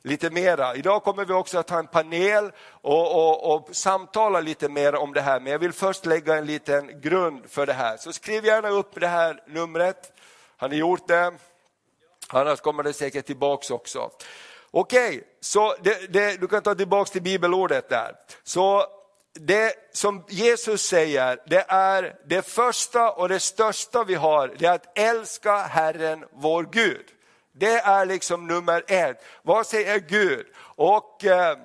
lite 0.05 0.29
mera. 0.29 0.75
Idag 0.75 1.03
kommer 1.03 1.25
vi 1.25 1.33
också 1.33 1.59
att 1.59 1.69
ha 1.69 1.79
en 1.79 1.88
panel 1.88 2.51
och, 2.81 3.15
och, 3.15 3.55
och 3.55 3.75
samtala 3.75 4.39
lite 4.39 4.69
mer 4.69 4.95
om 4.95 5.13
det 5.13 5.21
här, 5.21 5.39
men 5.39 5.51
jag 5.51 5.59
vill 5.59 5.73
först 5.73 6.05
lägga 6.05 6.35
en 6.35 6.45
liten 6.45 7.01
grund 7.01 7.50
för 7.50 7.65
det 7.65 7.73
här. 7.73 7.97
Så 7.97 8.13
skriv 8.13 8.45
gärna 8.45 8.69
upp 8.69 9.00
det 9.00 9.07
här 9.07 9.43
numret. 9.47 10.13
Har 10.57 10.69
ni 10.69 10.75
gjort 10.75 11.07
det? 11.07 11.31
Annars 12.29 12.62
kommer 12.62 12.83
det 12.83 12.93
säkert 12.93 13.25
tillbaks 13.25 13.71
också. 13.71 14.12
Okej, 14.71 15.07
okay, 15.07 15.21
så 15.41 15.75
det, 15.81 16.13
det, 16.13 16.41
du 16.41 16.47
kan 16.47 16.62
ta 16.62 16.75
tillbaks 16.75 17.12
till 17.12 17.21
bibelordet 17.21 17.89
där. 17.89 18.15
Så 18.43 18.85
det 19.39 19.75
som 19.91 20.23
Jesus 20.27 20.81
säger, 20.81 21.39
det 21.45 21.65
är 21.67 22.15
det 22.25 22.41
första 22.41 23.11
och 23.11 23.29
det 23.29 23.39
största 23.39 24.03
vi 24.03 24.15
har, 24.15 24.55
det 24.57 24.65
är 24.65 24.73
att 24.73 24.97
älska 24.97 25.57
Herren 25.57 26.25
vår 26.31 26.63
Gud. 26.71 27.05
Det 27.51 27.77
är 27.79 28.05
liksom 28.05 28.47
nummer 28.47 28.83
ett. 28.87 29.23
Vad 29.41 29.67
säger 29.67 29.99
Gud? 29.99 30.45
Och 30.59 31.25
eh, 31.25 31.57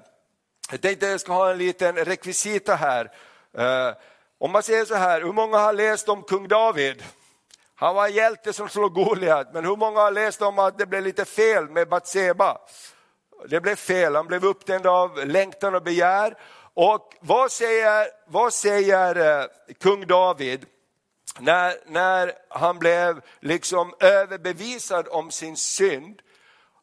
jag 0.70 0.80
tänkte 0.80 1.06
att 1.06 1.12
jag 1.12 1.20
ska 1.20 1.32
ha 1.32 1.50
en 1.50 1.58
liten 1.58 1.96
rekvisita 1.96 2.74
här. 2.74 3.10
Eh, 3.58 3.94
om 4.38 4.50
man 4.50 4.62
säger 4.62 4.84
så 4.84 4.94
här, 4.94 5.20
hur 5.20 5.32
många 5.32 5.58
har 5.58 5.72
läst 5.72 6.08
om 6.08 6.22
kung 6.22 6.48
David? 6.48 7.04
Han 7.74 7.94
var 7.94 8.06
en 8.06 8.12
hjälte 8.12 8.52
som 8.52 8.68
slog 8.68 8.94
Goliat, 8.94 9.52
men 9.52 9.64
hur 9.64 9.76
många 9.76 10.00
har 10.00 10.10
läst 10.10 10.42
om 10.42 10.58
att 10.58 10.78
det 10.78 10.86
blev 10.86 11.02
lite 11.02 11.24
fel 11.24 11.68
med 11.68 11.88
Batseba? 11.88 12.58
Det 13.48 13.60
blev 13.60 13.76
fel, 13.76 14.16
han 14.16 14.26
blev 14.26 14.44
upptänd 14.44 14.86
av 14.86 15.26
längtan 15.26 15.74
och 15.74 15.82
begär. 15.82 16.36
Och 16.80 17.14
vad 17.20 17.52
säger, 17.52 18.08
vad 18.26 18.52
säger 18.52 19.40
eh, 19.40 19.46
kung 19.80 20.06
David 20.06 20.66
när, 21.38 21.74
när 21.86 22.32
han 22.48 22.78
blev 22.78 23.20
liksom 23.40 23.94
överbevisad 24.00 25.08
om 25.10 25.30
sin 25.30 25.56
synd? 25.56 26.22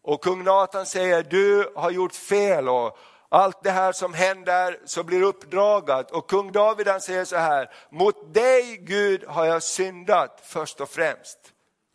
Och 0.02 0.24
kung 0.24 0.44
Nathan 0.44 0.86
säger, 0.86 1.24
du 1.24 1.72
har 1.76 1.92
gjort 1.92 2.16
fel 2.16 2.70
och 2.70 2.98
allt 3.30 3.64
det 3.64 3.72
här 3.72 3.92
som 3.92 4.14
händer 4.14 4.80
så 4.86 5.04
blir 5.04 5.22
uppdragat. 5.22 6.12
Och 6.12 6.30
kung 6.30 6.52
David 6.52 6.88
han 6.88 7.02
säger 7.02 7.26
så 7.26 7.38
här, 7.38 7.70
mot 7.90 8.34
dig 8.34 8.78
Gud 8.78 9.24
har 9.28 9.46
jag 9.46 9.64
syndat 9.64 10.42
först 10.44 10.82
och 10.82 10.90
främst. 10.90 11.40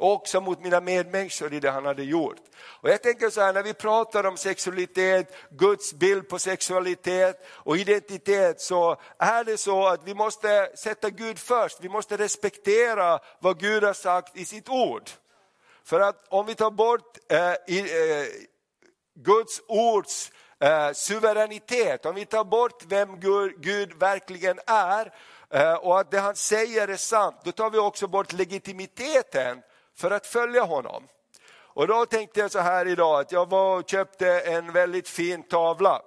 Och 0.00 0.12
också 0.12 0.40
mot 0.40 0.60
mina 0.60 0.80
medmänniskor 0.80 1.54
i 1.54 1.60
det 1.60 1.70
han 1.70 1.84
hade 1.84 2.02
gjort. 2.02 2.40
Och 2.56 2.90
jag 2.90 3.02
tänker 3.02 3.30
så 3.30 3.40
här, 3.40 3.52
när 3.52 3.62
vi 3.62 3.74
pratar 3.74 4.26
om 4.26 4.36
sexualitet, 4.36 5.34
Guds 5.50 5.92
bild 5.92 6.28
på 6.28 6.38
sexualitet 6.38 7.46
och 7.48 7.76
identitet 7.76 8.60
så 8.60 8.96
är 9.18 9.44
det 9.44 9.58
så 9.58 9.86
att 9.86 10.04
vi 10.04 10.14
måste 10.14 10.70
sätta 10.76 11.10
Gud 11.10 11.38
först. 11.38 11.78
Vi 11.80 11.88
måste 11.88 12.16
respektera 12.16 13.18
vad 13.38 13.60
Gud 13.60 13.84
har 13.84 13.92
sagt 13.92 14.36
i 14.36 14.44
sitt 14.44 14.68
ord. 14.68 15.10
För 15.84 16.00
att 16.00 16.24
om 16.28 16.46
vi 16.46 16.54
tar 16.54 16.70
bort 16.70 17.18
eh, 17.28 17.54
i, 17.66 17.78
eh, 17.80 18.26
Guds 19.14 19.60
ords 19.68 20.32
eh, 20.60 20.92
suveränitet, 20.92 22.06
om 22.06 22.14
vi 22.14 22.26
tar 22.26 22.44
bort 22.44 22.84
vem 22.86 23.20
Gud, 23.20 23.54
Gud 23.56 23.92
verkligen 23.92 24.58
är 24.66 25.12
eh, 25.50 25.74
och 25.74 26.00
att 26.00 26.10
det 26.10 26.18
han 26.20 26.36
säger 26.36 26.88
är 26.88 26.96
sant, 26.96 27.36
då 27.44 27.52
tar 27.52 27.70
vi 27.70 27.78
också 27.78 28.06
bort 28.06 28.32
legitimiteten 28.32 29.62
för 30.00 30.10
att 30.10 30.26
följa 30.26 30.62
honom. 30.62 31.08
Och 31.52 31.86
då 31.86 32.06
tänkte 32.06 32.40
jag 32.40 32.50
så 32.50 32.58
här 32.58 32.86
idag 32.86 33.20
att 33.20 33.32
jag 33.32 33.50
var 33.50 33.78
och 33.78 33.88
köpte 33.88 34.40
en 34.40 34.72
väldigt 34.72 35.08
fin 35.08 35.42
tavla. 35.42 36.02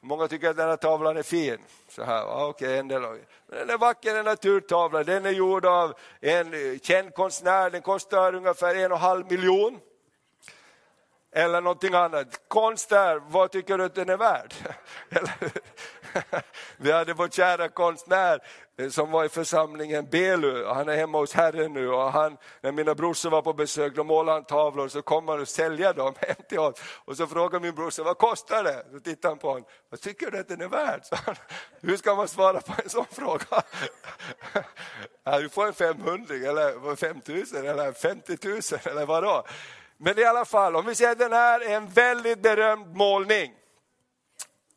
Många 0.00 0.28
tycker 0.28 0.50
att 0.50 0.56
den 0.56 0.68
här 0.68 0.76
tavlan 0.76 1.16
är 1.16 1.22
fin. 1.22 1.58
Så 1.88 2.04
här, 2.04 2.48
okay, 2.48 2.76
en 2.76 2.88
del 2.88 3.04
av 3.04 3.18
den 3.46 3.70
är 3.70 3.78
vacker, 3.78 4.16
en 4.16 4.24
naturtavla. 4.24 5.04
Den 5.04 5.26
är 5.26 5.30
gjord 5.30 5.66
av 5.66 5.94
en 6.20 6.78
känd 6.78 7.14
konstnär. 7.14 7.70
Den 7.70 7.82
kostar 7.82 8.34
ungefär 8.34 8.74
en 8.74 8.92
och 8.92 8.98
en 8.98 9.02
halv 9.02 9.30
miljon. 9.30 9.80
Eller 11.32 11.60
någonting 11.60 11.94
annat. 11.94 12.48
Konst 12.48 12.88
där, 12.88 13.22
vad 13.28 13.50
tycker 13.50 13.78
du 13.78 13.84
att 13.84 13.94
den 13.94 14.08
är 14.08 14.16
värd? 14.16 14.54
Vi 16.76 16.92
hade 16.92 17.14
vår 17.14 17.28
kära 17.28 17.68
konstnär 17.68 18.40
eh, 18.78 18.88
som 18.88 19.10
var 19.10 19.24
i 19.24 19.28
församlingen 19.28 20.08
Belu, 20.10 20.66
han 20.66 20.88
är 20.88 20.96
hemma 20.96 21.18
hos 21.18 21.32
Herren 21.32 21.72
nu 21.72 21.88
och 21.88 22.12
han, 22.12 22.36
när 22.60 22.72
mina 22.72 22.94
brorsor 22.94 23.30
var 23.30 23.42
på 23.42 23.52
besök, 23.52 23.94
då 23.94 24.04
målade 24.04 24.36
han 24.36 24.44
tavlor 24.44 24.88
så 24.88 25.02
kom 25.02 25.28
han 25.28 25.40
och 25.40 25.48
sälja 25.48 25.92
dem 25.92 26.14
hem 26.20 26.36
till 26.48 26.58
oss. 26.58 26.80
Och 27.04 27.16
så 27.16 27.26
frågade 27.26 27.64
min 27.64 27.74
brorsa, 27.74 28.02
vad 28.02 28.18
kostar 28.18 28.64
det? 28.64 28.86
Då 28.92 29.00
tittade 29.00 29.28
han 29.28 29.38
på 29.38 29.48
honom, 29.48 29.64
vad 29.90 30.00
tycker 30.00 30.30
du 30.30 30.38
att 30.38 30.48
den 30.48 30.60
är 30.60 30.68
värd? 30.68 31.00
Så 31.02 31.16
han, 31.16 31.34
Hur 31.80 31.96
ska 31.96 32.14
man 32.14 32.28
svara 32.28 32.60
på 32.60 32.72
en 32.82 32.90
sån 32.90 33.06
fråga? 33.10 33.62
Ja, 35.24 35.38
du 35.38 35.48
får 35.48 35.66
en 35.66 35.74
500 35.74 36.34
eller 36.34 36.96
5000 36.96 37.66
eller 37.66 37.92
50 37.92 38.38
000 38.48 38.60
eller 38.84 39.06
vadå? 39.06 39.44
Men 39.96 40.18
i 40.18 40.24
alla 40.24 40.44
fall, 40.44 40.76
om 40.76 40.86
vi 40.86 40.94
säger 40.94 41.12
att 41.12 41.18
den 41.18 41.32
här 41.32 41.60
är 41.60 41.76
en 41.76 41.88
väldigt 41.88 42.42
berömd 42.42 42.96
målning. 42.96 43.52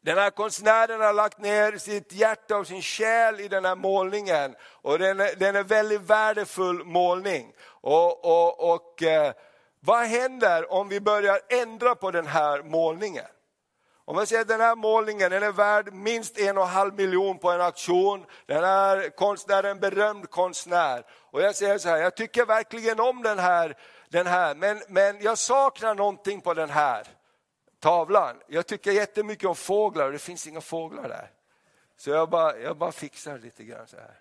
Den 0.03 0.17
här 0.17 0.29
konstnären 0.29 1.01
har 1.01 1.13
lagt 1.13 1.37
ner 1.37 1.77
sitt 1.77 2.13
hjärta 2.13 2.57
och 2.57 2.67
sin 2.67 2.81
själ 2.81 3.39
i 3.39 3.47
den 3.47 3.65
här 3.65 3.75
målningen. 3.75 4.55
Och 4.61 4.99
den 4.99 5.19
är, 5.19 5.35
den 5.35 5.55
är 5.55 5.63
väldigt 5.63 6.01
värdefull 6.01 6.85
målning. 6.85 7.53
Och, 7.65 8.25
och, 8.25 8.73
och 8.73 9.03
eh, 9.03 9.33
vad 9.79 9.99
händer 9.99 10.71
om 10.71 10.89
vi 10.89 10.99
börjar 10.99 11.39
ändra 11.49 11.95
på 11.95 12.11
den 12.11 12.27
här 12.27 12.63
målningen? 12.63 13.25
Om 14.05 14.15
man 14.15 14.27
säger 14.27 14.41
att 14.41 14.47
den 14.47 14.61
här 14.61 14.75
målningen 14.75 15.31
den 15.31 15.43
är 15.43 15.51
värd 15.51 15.93
minst 15.93 16.37
en 16.37 16.57
och 16.57 16.63
en 16.63 16.69
halv 16.69 16.93
miljon 16.93 17.39
på 17.39 17.51
en 17.51 17.61
auktion. 17.61 18.25
Den 18.45 18.63
här 18.63 19.09
konstnären 19.09 19.65
är 19.65 19.69
en 19.69 19.79
berömd 19.79 20.29
konstnär. 20.29 21.05
Och 21.31 21.41
jag 21.41 21.55
säger 21.55 21.77
så 21.77 21.89
här, 21.89 21.97
jag 21.97 22.15
tycker 22.15 22.45
verkligen 22.45 22.99
om 22.99 23.23
den 23.23 23.39
här, 23.39 23.77
den 24.09 24.27
här 24.27 24.55
men, 24.55 24.81
men 24.87 25.21
jag 25.21 25.37
saknar 25.37 25.95
någonting 25.95 26.41
på 26.41 26.53
den 26.53 26.69
här 26.69 27.07
tavlan. 27.81 28.41
Jag 28.47 28.67
tycker 28.67 28.91
jättemycket 28.91 29.49
om 29.49 29.55
fåglar 29.55 30.05
och 30.05 30.11
det 30.11 30.19
finns 30.19 30.47
inga 30.47 30.61
fåglar 30.61 31.09
där. 31.09 31.31
Så 31.95 32.09
jag 32.09 32.29
bara, 32.29 32.57
jag 32.57 32.77
bara 32.77 32.91
fixar 32.91 33.39
lite 33.39 33.63
grann 33.63 33.87
så 33.87 33.97
här. 33.97 34.19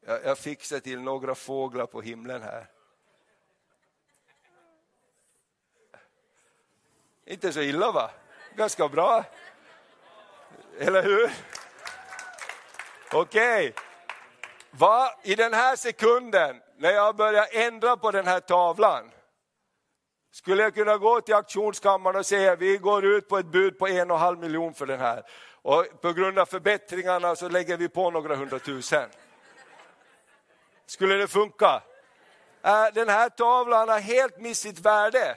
Jag, 0.00 0.24
jag 0.24 0.38
fixar 0.38 0.80
till 0.80 1.00
några 1.00 1.34
fåglar 1.34 1.86
på 1.86 2.00
himlen 2.00 2.42
här. 2.42 2.66
Inte 7.24 7.52
så 7.52 7.60
illa 7.60 7.92
va? 7.92 8.10
Ganska 8.56 8.88
bra. 8.88 9.24
Eller 10.78 11.02
hur? 11.02 11.30
Okej. 13.12 13.74
Okay. 14.72 15.10
I 15.22 15.34
den 15.34 15.54
här 15.54 15.76
sekunden, 15.76 16.62
när 16.76 16.90
jag 16.90 17.16
börjar 17.16 17.48
ändra 17.52 17.96
på 17.96 18.10
den 18.10 18.26
här 18.26 18.40
tavlan, 18.40 19.10
skulle 20.32 20.62
jag 20.62 20.74
kunna 20.74 20.96
gå 20.96 21.20
till 21.20 21.34
auktionskammaren 21.34 22.16
och 22.16 22.26
säga 22.26 22.56
vi 22.56 22.76
går 22.76 23.04
ut 23.04 23.28
på 23.28 23.38
ett 23.38 23.46
bud 23.46 23.78
på 23.78 23.88
en 23.88 24.10
och 24.10 24.16
en 24.16 24.22
halv 24.22 24.38
miljon 24.38 24.74
för 24.74 24.86
den 24.86 25.00
här. 25.00 25.22
Och 25.62 25.86
på 26.00 26.12
grund 26.12 26.38
av 26.38 26.46
förbättringarna 26.46 27.36
så 27.36 27.48
lägger 27.48 27.76
vi 27.76 27.88
på 27.88 28.10
några 28.10 28.36
hundratusen. 28.36 29.08
Skulle 30.86 31.14
det 31.14 31.28
funka? 31.28 31.82
Äh, 32.62 32.86
den 32.94 33.08
här 33.08 33.28
tavlan 33.28 33.88
har 33.88 33.98
helt 33.98 34.40
missat 34.40 34.62
sitt 34.62 34.78
värde 34.78 35.36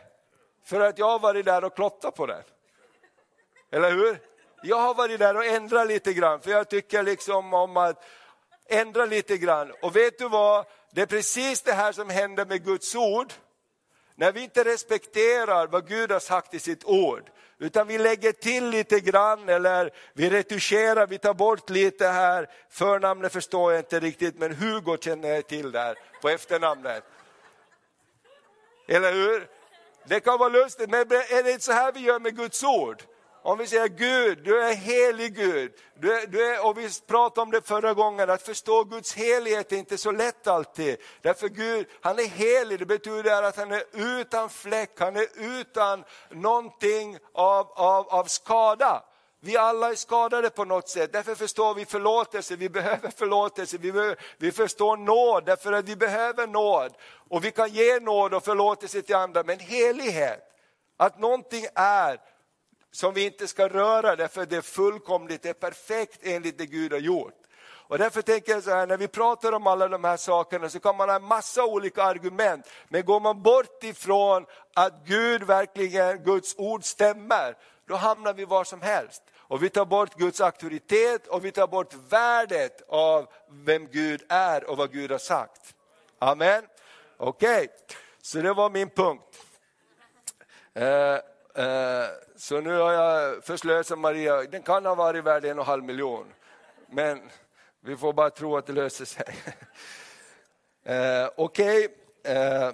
för 0.66 0.80
att 0.80 0.98
jag 0.98 1.10
har 1.10 1.20
varit 1.20 1.46
där 1.46 1.64
och 1.64 1.76
klottat 1.76 2.16
på 2.16 2.26
den. 2.26 2.44
Eller 3.72 3.92
hur? 3.92 4.20
Jag 4.64 4.78
har 4.78 4.94
varit 4.94 5.20
där 5.20 5.38
och 5.38 5.46
ändrat 5.46 5.88
lite 5.88 6.14
grann, 6.14 6.42
för 6.42 6.52
jag 6.52 6.70
tycker 6.70 7.04
liksom 7.04 7.54
om 7.54 7.78
att 7.78 8.06
ändra 8.70 9.06
lite 9.06 9.38
grann. 9.38 9.72
Och 9.82 9.96
vet 9.96 10.18
du 10.18 10.30
vad? 10.30 10.66
Det 10.92 11.02
är 11.02 11.06
precis 11.06 11.62
det 11.62 11.74
här 11.74 11.92
som 11.92 12.10
händer 12.10 12.46
med 12.46 12.66
Guds 12.66 12.96
ord. 12.96 13.34
När 14.16 14.32
vi 14.32 14.44
inte 14.44 14.64
respekterar 14.64 15.68
vad 15.68 15.88
Gud 15.88 16.12
har 16.12 16.20
sagt 16.20 16.54
i 16.54 16.60
sitt 16.60 16.86
ord, 16.86 17.30
utan 17.60 17.88
vi 17.88 17.98
lägger 17.98 18.32
till 18.32 18.70
lite 18.70 19.00
grann 19.00 19.50
eller 19.50 19.92
vi 20.14 20.30
retuscherar, 20.30 21.08
vi 21.08 21.18
tar 21.18 21.34
bort 21.34 21.70
lite 21.70 22.08
här. 22.08 22.50
Förnamnet 22.70 23.34
förstår 23.34 23.72
jag 23.72 23.80
inte 23.80 24.00
riktigt, 24.00 24.40
men 24.40 24.56
Hugo 24.56 24.98
känner 24.98 25.30
jag 25.30 25.48
till 25.48 25.72
där 25.72 25.96
på 26.22 26.30
efternamnet. 26.30 27.04
Eller 28.88 29.14
hur? 29.14 29.48
Det 30.06 30.20
kan 30.20 30.40
vara 30.40 30.50
lustigt, 30.50 30.90
men 30.90 31.00
är 31.00 31.44
det 31.44 31.52
inte 31.52 31.64
så 31.64 31.72
här 31.72 31.92
vi 31.92 32.00
gör 32.00 32.20
med 32.20 32.38
Guds 32.38 32.64
ord? 32.64 33.04
Om 33.46 33.58
vi 33.58 33.68
säger 33.68 33.88
Gud, 33.88 34.44
du 34.44 34.64
är 34.64 34.74
helig 34.74 35.36
Gud. 35.36 35.74
Du 35.96 36.14
är, 36.14 36.28
du 36.28 36.46
är, 36.46 36.66
och 36.66 36.78
vi 36.78 36.90
pratade 37.08 37.42
om 37.42 37.52
det 37.52 37.68
förra 37.68 37.94
gången, 37.94 38.30
att 38.30 38.42
förstå 38.42 38.84
Guds 38.84 39.14
helighet 39.14 39.72
är 39.72 39.78
inte 39.78 39.98
så 39.98 40.12
lätt 40.12 40.48
alltid. 40.48 40.98
Därför 41.22 41.50
Gud, 41.50 41.88
han 42.02 42.20
är 42.20 42.24
helig, 42.24 42.80
det 42.80 42.86
betyder 42.86 43.44
att 43.44 43.58
han 43.58 43.72
är 43.72 43.84
utan 43.94 44.50
fläck, 44.50 45.00
han 45.00 45.16
är 45.16 45.28
utan 45.36 46.04
någonting 46.30 47.18
av, 47.34 47.72
av, 47.72 48.08
av 48.10 48.24
skada. 48.24 49.04
Vi 49.40 49.58
alla 49.58 49.92
är 49.92 49.96
skadade 49.96 50.50
på 50.50 50.66
något 50.66 50.90
sätt, 50.90 51.14
därför 51.14 51.36
förstår 51.36 51.74
vi 51.74 51.86
förlåtelse, 51.86 52.56
vi 52.56 52.70
behöver 52.70 53.10
förlåtelse, 53.18 53.78
vi, 53.78 53.92
behöver, 53.92 54.18
vi 54.38 54.52
förstår 54.52 54.98
nåd, 54.98 55.46
därför 55.46 55.74
att 55.74 55.90
vi 55.90 55.96
behöver 55.96 56.48
nåd. 56.48 56.94
Och 57.30 57.46
vi 57.46 57.52
kan 57.52 57.70
ge 57.70 58.00
nåd 58.00 58.34
och 58.34 58.44
förlåtelse 58.44 59.02
till 59.02 59.16
andra, 59.16 59.44
men 59.44 59.60
helighet, 59.60 60.40
att 60.98 61.20
någonting 61.20 61.66
är 61.76 62.20
som 62.94 63.14
vi 63.14 63.26
inte 63.26 63.48
ska 63.48 63.68
röra 63.68 64.16
därför 64.16 64.46
det 64.46 64.58
är 64.58 64.62
fullkomligt, 64.62 65.42
det 65.42 65.50
är 65.50 65.54
perfekt 65.54 66.20
enligt 66.24 66.58
det 66.58 66.66
Gud 66.66 66.92
har 66.92 67.00
gjort. 67.00 67.34
Och 67.88 67.98
därför 67.98 68.22
tänker 68.22 68.52
jag 68.52 68.64
så 68.64 68.70
här, 68.70 68.88
när 68.88 68.98
vi 68.98 69.08
pratar 69.08 69.52
om 69.52 69.68
alla 69.68 69.88
de 69.88 70.04
här 70.04 70.18
sakerna 70.18 70.70
så 70.70 70.80
kan 70.80 70.98
man 70.98 71.10
ha 71.10 71.16
en 71.16 71.24
massa 71.24 71.66
olika 71.66 72.04
argument. 72.04 72.70
Men 72.88 73.06
går 73.06 73.20
man 73.20 73.42
bort 73.42 73.84
ifrån 73.84 74.46
att 74.74 74.94
Gud 75.06 75.44
verkligen, 75.44 76.24
Guds 76.24 76.56
ord 76.58 76.84
stämmer, 76.84 77.58
då 77.88 77.96
hamnar 77.96 78.34
vi 78.34 78.46
var 78.46 78.64
som 78.64 78.82
helst. 78.82 79.24
Och 79.36 79.64
vi 79.64 79.70
tar 79.70 79.86
bort 79.86 80.16
Guds 80.16 80.42
auktoritet 80.42 81.28
och 81.28 81.46
vi 81.46 81.52
tar 81.52 81.68
bort 81.68 81.94
värdet 82.10 82.82
av 82.88 83.28
vem 83.50 83.88
Gud 83.88 84.24
är 84.30 84.70
och 84.70 84.78
vad 84.78 84.92
Gud 84.92 85.12
har 85.12 85.18
sagt. 85.18 85.76
Amen. 86.20 86.64
Okej, 87.18 87.56
okay. 87.56 87.68
så 88.22 88.38
det 88.38 88.54
var 88.54 88.70
min 88.70 88.90
punkt. 88.90 89.40
Eh, 90.74 91.18
Eh, 91.56 92.06
så 92.36 92.62
nu 92.62 92.78
har 92.78 92.92
jag 92.92 93.44
förslösat 93.44 94.00
Maria, 94.00 94.44
den 94.44 94.62
kan 94.62 94.86
ha 94.86 94.96
varit 94.96 95.24
värd 95.24 95.46
en 95.46 95.60
och 95.60 95.66
en 95.66 95.68
halv 95.68 95.84
miljon. 95.84 96.34
Men 96.90 97.22
vi 97.82 97.98
får 97.98 98.14
bara 98.14 98.30
tro 98.30 98.58
att 98.58 98.66
det 98.66 98.74
löser 98.74 99.06
sig. 99.06 99.26
eh, 100.84 101.30
Okej, 101.36 101.88
okay. 101.88 102.36
eh, 102.36 102.72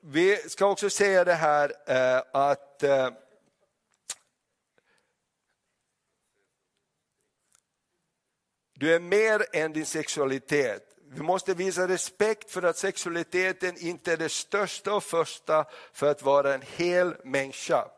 vi 0.00 0.36
ska 0.36 0.66
också 0.66 0.90
säga 0.90 1.24
det 1.24 1.34
här 1.34 1.72
eh, 1.86 2.22
att 2.32 2.82
eh, 2.82 3.10
Du 8.76 8.94
är 8.94 9.00
mer 9.00 9.44
än 9.52 9.72
din 9.72 9.86
sexualitet. 9.86 10.82
Vi 11.10 11.22
måste 11.22 11.54
visa 11.54 11.88
respekt 11.88 12.50
för 12.50 12.62
att 12.62 12.76
sexualiteten 12.76 13.76
inte 13.78 14.12
är 14.12 14.16
det 14.16 14.28
största 14.28 14.94
och 14.94 15.04
första 15.04 15.64
för 15.92 16.10
att 16.10 16.22
vara 16.22 16.54
en 16.54 16.62
hel 16.62 17.16
människa. 17.24 17.88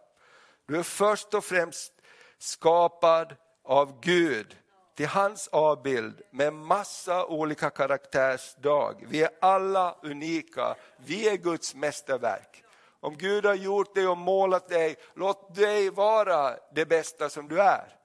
Du 0.66 0.78
är 0.78 0.82
först 0.82 1.34
och 1.34 1.44
främst 1.44 1.92
skapad 2.38 3.36
av 3.64 4.00
Gud 4.00 4.56
till 4.96 5.06
hans 5.06 5.48
avbild 5.48 6.22
med 6.30 6.52
massa 6.52 7.26
olika 7.26 7.70
karaktärsdrag. 7.70 9.06
Vi 9.08 9.22
är 9.22 9.30
alla 9.40 9.96
unika, 10.02 10.74
vi 10.96 11.28
är 11.28 11.36
Guds 11.36 11.74
mästerverk. 11.74 12.62
Om 13.00 13.16
Gud 13.16 13.46
har 13.46 13.54
gjort 13.54 13.94
dig 13.94 14.08
och 14.08 14.18
målat 14.18 14.68
dig, 14.68 14.96
låt 15.14 15.54
dig 15.54 15.90
vara 15.90 16.56
det 16.74 16.86
bästa 16.86 17.28
som 17.28 17.48
du 17.48 17.60
är. 17.60 17.96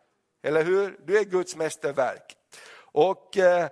Eller 0.44 0.64
hur? 0.64 1.00
Du 1.06 1.18
är 1.18 1.24
Guds 1.24 1.56
mästerverk. 1.56 2.38
Och 2.76 3.38
eh, 3.38 3.70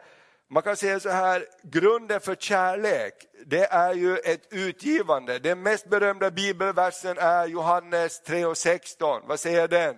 man 0.51 0.63
kan 0.63 0.77
säga 0.77 0.99
så 0.99 1.09
här, 1.09 1.45
grunden 1.63 2.19
för 2.19 2.35
kärlek, 2.35 3.13
det 3.45 3.65
är 3.65 3.93
ju 3.93 4.17
ett 4.17 4.47
utgivande. 4.49 5.39
Den 5.39 5.61
mest 5.61 5.89
berömda 5.89 6.31
bibelversen 6.31 7.17
är 7.17 7.47
Johannes 7.47 8.21
3 8.21 8.45
och 8.45 8.57
16. 8.57 9.21
Vad 9.25 9.39
säger 9.39 9.67
den? 9.67 9.95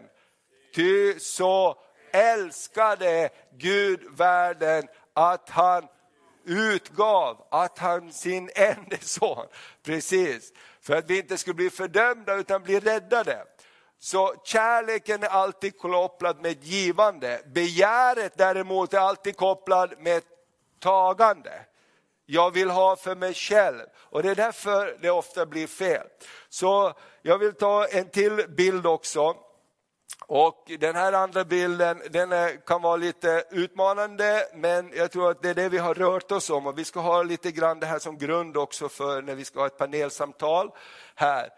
Ty 0.75 1.19
så 1.19 1.77
älskade 2.11 3.29
Gud 3.57 3.99
världen 4.17 4.87
att 5.13 5.49
han 5.49 5.87
utgav 6.45 7.47
att 7.51 7.77
han 7.77 8.11
sin 8.13 8.49
enda 8.55 8.97
son, 9.01 9.47
precis, 9.83 10.53
för 10.81 10.95
att 10.95 11.09
vi 11.09 11.17
inte 11.17 11.37
skulle 11.37 11.53
bli 11.53 11.69
fördömda 11.69 12.35
utan 12.35 12.63
bli 12.63 12.79
räddade. 12.79 13.45
Så 13.99 14.35
kärleken 14.43 15.23
är 15.23 15.27
alltid 15.27 15.77
kopplad 15.77 16.41
med 16.41 16.51
ett 16.51 16.65
givande. 16.65 17.41
Begäret 17.45 18.37
däremot 18.37 18.93
är 18.93 18.99
alltid 18.99 19.37
kopplad 19.37 19.93
med 19.99 20.17
ett 20.17 20.25
tagande. 20.81 21.65
Jag 22.25 22.51
vill 22.51 22.69
ha 22.69 22.95
för 22.95 23.15
mig 23.15 23.33
själv 23.33 23.83
och 23.97 24.23
det 24.23 24.29
är 24.29 24.35
därför 24.35 24.97
det 25.01 25.11
ofta 25.11 25.45
blir 25.45 25.67
fel. 25.67 26.07
Så 26.49 26.93
jag 27.21 27.37
vill 27.37 27.53
ta 27.53 27.87
en 27.87 28.09
till 28.09 28.45
bild 28.49 28.87
också. 28.87 29.35
Och 30.25 30.71
den 30.79 30.95
här 30.95 31.13
andra 31.13 31.43
bilden 31.43 32.01
den 32.09 32.31
är, 32.31 32.65
kan 32.65 32.81
vara 32.81 32.95
lite 32.95 33.43
utmanande 33.51 34.47
men 34.53 34.91
jag 34.95 35.11
tror 35.11 35.31
att 35.31 35.41
det 35.41 35.49
är 35.49 35.53
det 35.53 35.69
vi 35.69 35.77
har 35.77 35.93
rört 35.93 36.31
oss 36.31 36.49
om 36.49 36.67
och 36.67 36.77
vi 36.77 36.85
ska 36.85 36.99
ha 36.99 37.23
lite 37.23 37.51
grann 37.51 37.79
det 37.79 37.85
här 37.85 37.99
som 37.99 38.17
grund 38.17 38.57
också 38.57 38.89
för 38.89 39.21
när 39.21 39.35
vi 39.35 39.45
ska 39.45 39.59
ha 39.59 39.67
ett 39.67 39.77
panelsamtal 39.77 40.71
här. 41.15 41.49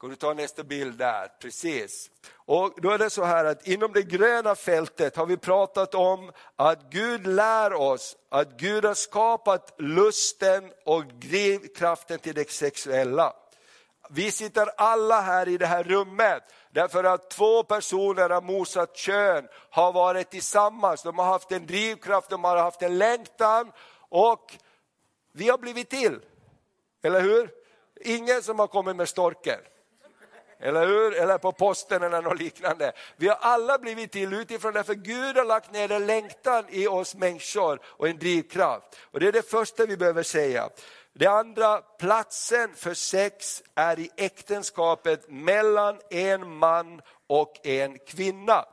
Kan 0.00 0.10
du 0.10 0.16
ta 0.16 0.34
nästa 0.34 0.62
bild 0.62 0.98
där? 0.98 1.28
Precis. 1.40 2.10
Och 2.34 2.72
då 2.76 2.90
är 2.90 2.98
det 2.98 3.10
så 3.10 3.24
här 3.24 3.44
att 3.44 3.66
inom 3.66 3.92
det 3.92 4.02
gröna 4.02 4.54
fältet 4.54 5.16
har 5.16 5.26
vi 5.26 5.36
pratat 5.36 5.94
om 5.94 6.32
att 6.56 6.90
Gud 6.90 7.26
lär 7.26 7.72
oss 7.72 8.16
att 8.28 8.60
Gud 8.60 8.84
har 8.84 8.94
skapat 8.94 9.74
lusten 9.78 10.72
och 10.84 11.04
drivkraften 11.04 12.18
till 12.18 12.34
det 12.34 12.50
sexuella. 12.50 13.32
Vi 14.10 14.30
sitter 14.30 14.68
alla 14.76 15.20
här 15.20 15.48
i 15.48 15.58
det 15.58 15.66
här 15.66 15.84
rummet 15.84 16.42
därför 16.70 17.04
att 17.04 17.30
två 17.30 17.62
personer 17.62 18.30
av 18.30 18.44
motsatt 18.44 18.96
kön 18.96 19.48
har 19.70 19.92
varit 19.92 20.30
tillsammans, 20.30 21.02
de 21.02 21.18
har 21.18 21.26
haft 21.26 21.52
en 21.52 21.66
drivkraft, 21.66 22.30
de 22.30 22.44
har 22.44 22.56
haft 22.56 22.82
en 22.82 22.98
längtan 22.98 23.72
och 24.08 24.56
vi 25.32 25.48
har 25.48 25.58
blivit 25.58 25.90
till. 25.90 26.20
Eller 27.02 27.20
hur? 27.20 27.50
Ingen 28.00 28.42
som 28.42 28.58
har 28.58 28.66
kommit 28.66 28.96
med 28.96 29.08
storken 29.08 29.58
eller 30.60 30.86
hur? 30.86 31.14
Eller 31.14 31.38
på 31.38 31.52
posten 31.52 32.02
eller 32.02 32.22
något 32.22 32.38
liknande. 32.38 32.92
Vi 33.16 33.28
har 33.28 33.38
alla 33.40 33.78
blivit 33.78 34.12
till 34.12 34.32
utifrån 34.32 34.72
därför 34.72 34.94
Gud 34.94 35.36
har 35.36 35.44
lagt 35.44 35.72
ner 35.72 35.92
en 35.92 36.06
längtan 36.06 36.64
i 36.68 36.86
oss 36.86 37.14
människor 37.14 37.80
och 37.84 38.08
en 38.08 38.18
drivkraft. 38.18 38.96
Och 39.10 39.20
det 39.20 39.28
är 39.28 39.32
det 39.32 39.50
första 39.50 39.86
vi 39.86 39.96
behöver 39.96 40.22
säga. 40.22 40.70
Det 41.12 41.26
andra, 41.26 41.78
platsen 41.78 42.74
för 42.74 42.94
sex 42.94 43.62
är 43.74 43.98
i 43.98 44.10
äktenskapet 44.16 45.30
mellan 45.30 45.98
en 46.10 46.56
man 46.56 47.00
och 47.26 47.66
en 47.66 47.98
kvinna. 47.98 48.64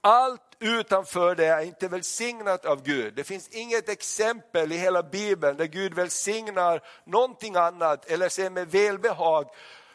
Allt 0.00 0.56
utanför 0.58 1.34
det 1.34 1.46
är 1.46 1.60
inte 1.60 1.88
välsignat 1.88 2.64
av 2.64 2.82
Gud. 2.82 3.14
Det 3.14 3.24
finns 3.24 3.48
inget 3.48 3.88
exempel 3.88 4.72
i 4.72 4.76
hela 4.76 5.02
Bibeln 5.02 5.56
där 5.56 5.64
Gud 5.64 5.94
välsignar 5.94 6.82
någonting 7.04 7.56
annat 7.56 8.10
eller 8.10 8.28
ser 8.28 8.50
med 8.50 8.70
välbehag 8.70 9.50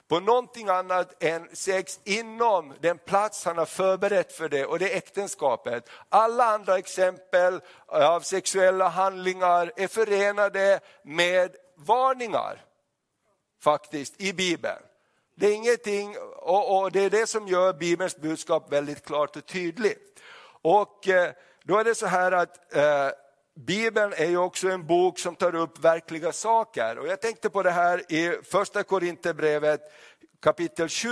på 0.08 0.20
någonting 0.20 0.70
annat 0.70 1.24
än 1.24 1.50
sex 1.54 2.00
inom 2.04 2.74
den 2.80 2.98
plats 2.98 3.46
han 3.46 3.58
har 3.58 3.66
förberett 3.66 4.32
för 4.32 4.50
det 4.50 4.66
och 4.66 4.80
det 4.80 4.94
är 4.94 4.98
äktenskapet. 4.98 5.90
Alla 6.10 6.46
andra 6.46 6.78
exempel 6.78 7.62
av 7.88 8.22
sexuella 8.22 8.88
handlingar 8.88 9.72
är 9.76 9.88
förenade 9.88 10.80
med 11.04 11.56
varningar 11.76 12.66
faktiskt 13.62 14.22
i 14.22 14.34
Bibeln. 14.34 14.80
Det 15.36 15.48
är 15.48 15.56
ingenting, 15.56 16.16
och, 16.36 16.78
och 16.78 16.92
det 16.92 17.00
är 17.00 17.10
det 17.10 17.28
som 17.28 17.48
gör 17.48 17.74
Bibelns 17.74 18.18
budskap 18.18 18.72
väldigt 18.72 19.06
klart 19.06 19.36
och 19.36 19.46
tydligt. 19.46 20.20
Och 20.62 21.08
eh, 21.08 21.32
då 21.64 21.78
är 21.78 21.84
det 21.84 21.96
så 21.96 22.06
här 22.06 22.32
att 22.32 22.76
eh, 22.76 23.10
Bibeln 23.58 24.14
är 24.18 24.26
ju 24.26 24.38
också 24.38 24.70
en 24.70 24.88
bok 24.88 25.20
som 25.20 25.36
tar 25.36 25.56
upp 25.56 25.80
verkliga 25.80 26.32
saker. 26.32 27.00
Och 27.00 27.08
jag 27.08 27.22
tänkte 27.22 27.50
på 27.50 27.64
det 27.64 27.72
här 27.72 28.12
i 28.12 28.40
första 28.44 28.84
Korinthierbrevet 28.84 29.82
kapitel 30.42 30.90
7. 30.90 31.10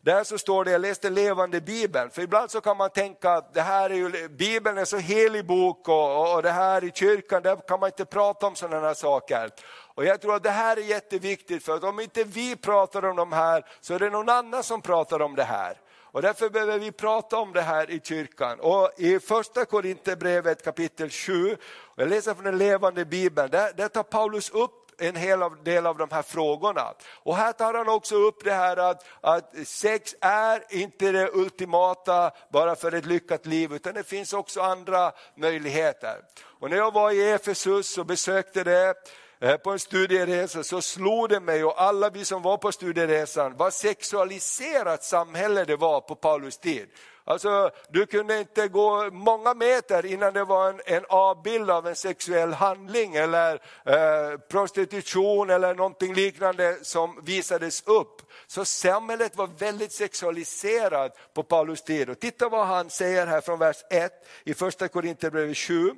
Där 0.00 0.24
så 0.24 0.38
står 0.38 0.64
det, 0.64 0.70
jag 0.70 0.80
läste 0.80 1.10
levande 1.10 1.60
bibeln, 1.60 2.10
för 2.10 2.22
ibland 2.22 2.50
så 2.50 2.60
kan 2.60 2.76
man 2.76 2.90
tänka 2.90 3.30
att 3.30 3.54
det 3.54 3.60
här 3.60 3.90
är 3.90 3.94
ju, 3.94 4.28
bibeln 4.28 4.78
är 4.78 4.84
så 4.84 4.96
helig 4.96 5.46
bok 5.46 5.88
och, 5.88 6.34
och 6.34 6.42
det 6.42 6.50
här 6.50 6.84
i 6.84 6.90
kyrkan, 6.94 7.42
där 7.42 7.56
kan 7.68 7.80
man 7.80 7.88
inte 7.88 8.04
prata 8.04 8.46
om 8.46 8.56
sådana 8.56 8.86
här 8.86 8.94
saker. 8.94 9.50
Och 9.94 10.04
jag 10.04 10.20
tror 10.20 10.36
att 10.36 10.42
det 10.42 10.50
här 10.50 10.76
är 10.76 10.80
jätteviktigt 10.80 11.64
för 11.64 11.76
att 11.76 11.84
om 11.84 12.00
inte 12.00 12.24
vi 12.24 12.56
pratar 12.56 13.04
om 13.04 13.16
de 13.16 13.32
här 13.32 13.64
så 13.80 13.94
är 13.94 13.98
det 13.98 14.10
någon 14.10 14.28
annan 14.28 14.62
som 14.62 14.82
pratar 14.82 15.22
om 15.22 15.34
det 15.34 15.44
här. 15.44 15.80
Och 16.16 16.22
därför 16.22 16.50
behöver 16.50 16.78
vi 16.78 16.92
prata 16.92 17.38
om 17.38 17.52
det 17.52 17.62
här 17.62 17.90
i 17.90 18.00
kyrkan. 18.04 18.60
Och 18.60 18.90
I 18.96 19.20
första 19.20 19.64
Korinthierbrevet 19.64 20.64
kapitel 20.64 21.10
7, 21.10 21.56
jag 21.96 22.08
läser 22.08 22.34
från 22.34 22.44
den 22.44 22.58
levande 22.58 23.04
bibeln, 23.04 23.50
där, 23.50 23.72
där 23.72 23.88
tar 23.88 24.02
Paulus 24.02 24.50
upp 24.50 24.72
en 24.98 25.16
hel 25.16 25.40
del 25.64 25.86
av 25.86 25.98
de 25.98 26.10
här 26.10 26.22
frågorna. 26.22 26.94
Och 27.22 27.36
här 27.36 27.52
tar 27.52 27.74
han 27.74 27.88
också 27.88 28.14
upp 28.14 28.44
det 28.44 28.52
här 28.52 28.76
att, 28.76 29.04
att 29.20 29.54
sex 29.64 30.14
är 30.20 30.62
inte 30.68 31.12
det 31.12 31.30
ultimata 31.32 32.30
bara 32.52 32.76
för 32.76 32.94
ett 32.94 33.06
lyckat 33.06 33.46
liv, 33.46 33.72
utan 33.72 33.94
det 33.94 34.04
finns 34.04 34.32
också 34.32 34.60
andra 34.60 35.12
möjligheter. 35.34 36.20
Och 36.60 36.70
när 36.70 36.76
jag 36.76 36.94
var 36.94 37.10
i 37.10 37.30
Efesus 37.30 37.98
och 37.98 38.06
besökte 38.06 38.64
det, 38.64 38.94
Eh, 39.40 39.56
på 39.56 39.70
en 39.70 39.78
studieresa 39.78 40.64
så 40.64 40.82
slog 40.82 41.28
det 41.28 41.40
mig 41.40 41.64
och 41.64 41.82
alla 41.82 42.10
vi 42.10 42.24
som 42.24 42.42
var 42.42 42.56
på 42.56 42.72
studieresan 42.72 43.56
vad 43.56 43.74
sexualiserat 43.74 45.04
samhälle 45.04 45.64
det 45.64 45.76
var 45.76 46.00
på 46.00 46.14
Paulus 46.14 46.58
tid. 46.58 46.88
Alltså, 47.28 47.70
du 47.88 48.06
kunde 48.06 48.38
inte 48.38 48.68
gå 48.68 49.10
många 49.10 49.54
meter 49.54 50.06
innan 50.06 50.32
det 50.32 50.44
var 50.44 50.68
en, 50.68 50.80
en 50.84 51.04
avbild 51.08 51.70
av 51.70 51.86
en 51.86 51.96
sexuell 51.96 52.52
handling 52.52 53.14
eller 53.14 53.54
eh, 53.84 54.38
prostitution 54.50 55.50
eller 55.50 55.74
någonting 55.74 56.14
liknande 56.14 56.78
som 56.82 57.20
visades 57.24 57.82
upp. 57.86 58.22
Så 58.46 58.64
samhället 58.64 59.36
var 59.36 59.46
väldigt 59.46 59.92
sexualiserat 59.92 61.34
på 61.34 61.42
Paulus 61.42 61.82
tid. 61.82 62.10
Och 62.10 62.20
titta 62.20 62.48
vad 62.48 62.66
han 62.66 62.90
säger 62.90 63.26
här 63.26 63.40
från 63.40 63.58
vers 63.58 63.84
1 63.90 64.12
i 64.44 64.54
första 64.54 64.88
Korinthierbrevet 64.88 65.56
7. 65.56 65.94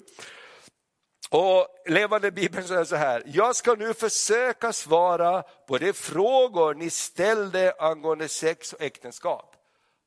Och 1.30 1.66
Levande 1.86 2.30
Bibeln 2.30 2.68
säger 2.68 2.84
så 2.84 2.96
här, 2.96 3.22
jag 3.26 3.56
ska 3.56 3.74
nu 3.74 3.94
försöka 3.94 4.72
svara 4.72 5.42
på 5.42 5.78
de 5.78 5.92
frågor 5.92 6.74
ni 6.74 6.90
ställde 6.90 7.74
angående 7.78 8.28
sex 8.28 8.72
och 8.72 8.82
äktenskap. 8.82 9.54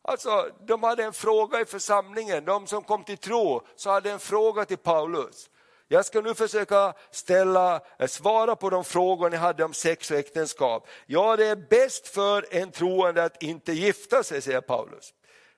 Alltså, 0.04 0.50
de 0.68 0.84
hade 0.84 1.04
en 1.04 1.14
fråga 1.14 1.62
i 1.62 1.66
församlingen, 1.66 2.46
de 2.46 2.68
som 2.68 2.84
kom 2.84 3.04
till 3.04 3.18
tro, 3.18 3.62
så 3.76 3.90
hade 3.90 4.12
en 4.12 4.20
fråga 4.20 4.66
till 4.66 4.78
Paulus. 4.78 5.50
Jag 5.88 6.06
ska 6.06 6.22
nu 6.22 6.34
försöka 6.34 6.94
ställa, 7.12 7.82
eh, 8.00 8.08
svara 8.08 8.56
på 8.56 8.70
de 8.70 8.84
frågor 8.84 9.30
ni 9.30 9.38
hade 9.38 9.64
om 9.64 9.74
sex 9.74 10.12
och 10.12 10.18
äktenskap. 10.18 10.88
Ja, 11.06 11.36
det 11.36 11.46
är 11.46 11.56
bäst 11.56 12.08
för 12.08 12.46
en 12.52 12.72
troende 12.72 13.24
att 13.24 13.44
inte 13.44 13.74
gifta 13.74 14.24
sig, 14.24 14.42
säger 14.42 14.62
Paulus. 14.62 15.14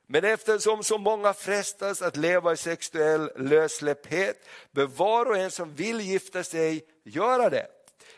Men 0.07 0.25
eftersom 0.25 0.83
så 0.83 0.97
många 0.97 1.33
frestas 1.33 2.01
att 2.01 2.17
leva 2.17 2.53
i 2.53 2.57
sexuell 2.57 3.31
lössläpphet, 3.35 4.47
bör 4.71 4.85
var 4.85 5.25
och 5.25 5.37
en 5.37 5.51
som 5.51 5.73
vill 5.73 6.01
gifta 6.01 6.43
sig 6.43 6.85
göra 7.03 7.49
det. 7.49 7.67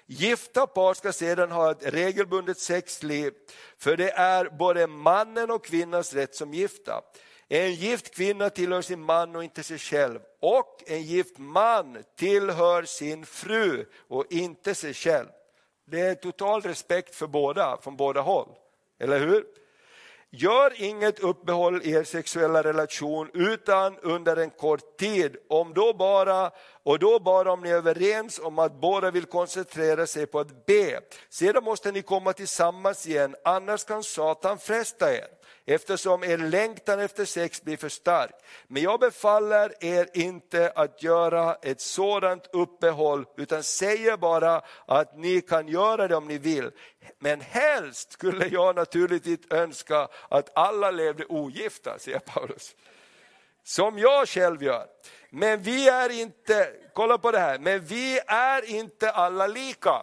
Gifta 0.05 0.67
par 0.67 0.93
ska 0.93 1.11
sedan 1.11 1.51
ha 1.51 1.71
ett 1.71 1.93
regelbundet 1.93 2.59
sexliv, 2.59 3.33
för 3.77 3.97
det 3.97 4.11
är 4.11 4.49
både 4.49 4.87
mannen 4.87 5.51
och 5.51 5.65
kvinnans 5.65 6.13
rätt 6.13 6.35
som 6.35 6.53
gifta. 6.53 7.01
En 7.47 7.73
gift 7.73 8.15
kvinna 8.15 8.49
tillhör 8.49 8.81
sin 8.81 9.01
man 9.01 9.35
och 9.35 9.43
inte 9.43 9.63
sig 9.63 9.77
själv. 9.77 10.19
Och 10.39 10.83
en 10.87 11.01
gift 11.01 11.37
man 11.37 12.03
tillhör 12.17 12.83
sin 12.83 13.25
fru 13.25 13.85
och 14.07 14.25
inte 14.29 14.75
sig 14.75 14.93
själv. 14.93 15.27
Det 15.85 15.99
är 15.99 16.15
total 16.15 16.61
respekt 16.61 17.15
för 17.15 17.27
båda, 17.27 17.77
från 17.81 17.95
båda 17.95 18.21
håll. 18.21 18.49
Eller 18.99 19.19
hur? 19.19 19.45
Gör 20.37 20.81
inget 20.81 21.19
uppehåll 21.19 21.81
i 21.83 21.91
er 21.91 22.03
sexuella 22.03 22.63
relation 22.63 23.29
utan 23.33 23.97
under 24.01 24.37
en 24.37 24.49
kort 24.49 24.97
tid, 24.97 25.35
om 25.49 25.73
då 25.73 25.93
bara, 25.93 26.51
och 26.83 26.99
då 26.99 27.19
bara 27.19 27.53
om 27.53 27.61
ni 27.61 27.69
är 27.69 27.75
överens 27.75 28.39
om 28.43 28.59
att 28.59 28.81
båda 28.81 29.11
vill 29.11 29.25
koncentrera 29.25 30.07
sig 30.07 30.25
på 30.25 30.39
att 30.39 30.65
be. 30.65 30.99
Sedan 31.29 31.63
måste 31.63 31.91
ni 31.91 32.01
komma 32.01 32.33
tillsammans 32.33 33.07
igen, 33.07 33.35
annars 33.43 33.83
kan 33.83 34.03
Satan 34.03 34.57
fresta 34.59 35.13
er 35.13 35.27
eftersom 35.65 36.23
er 36.23 36.37
längtan 36.37 36.99
efter 36.99 37.25
sex 37.25 37.61
blir 37.61 37.77
för 37.77 37.89
stark. 37.89 38.35
Men 38.67 38.83
jag 38.83 38.99
befaller 38.99 39.73
er 39.79 40.07
inte 40.13 40.71
att 40.75 41.03
göra 41.03 41.55
ett 41.55 41.81
sådant 41.81 42.47
uppehåll, 42.53 43.25
utan 43.37 43.63
säger 43.63 44.17
bara 44.17 44.61
att 44.85 45.17
ni 45.17 45.41
kan 45.41 45.67
göra 45.67 46.07
det 46.07 46.15
om 46.15 46.27
ni 46.27 46.37
vill. 46.37 46.71
Men 47.19 47.41
helst 47.41 48.11
skulle 48.11 48.47
jag 48.47 48.75
naturligtvis 48.75 49.39
önska 49.49 50.07
att 50.29 50.57
alla 50.57 50.91
levde 50.91 51.25
ogifta, 51.25 51.99
säger 51.99 52.19
Paulus. 52.19 52.75
Som 53.63 53.99
jag 53.99 54.27
själv 54.27 54.63
gör. 54.63 54.87
Men 55.29 55.61
vi 55.61 55.89
är 55.89 56.09
inte, 56.09 56.71
kolla 56.93 57.17
på 57.17 57.31
det 57.31 57.39
här, 57.39 57.59
men 57.59 57.79
vi 57.85 58.19
är 58.27 58.69
inte 58.69 59.11
alla 59.11 59.47
lika. 59.47 60.01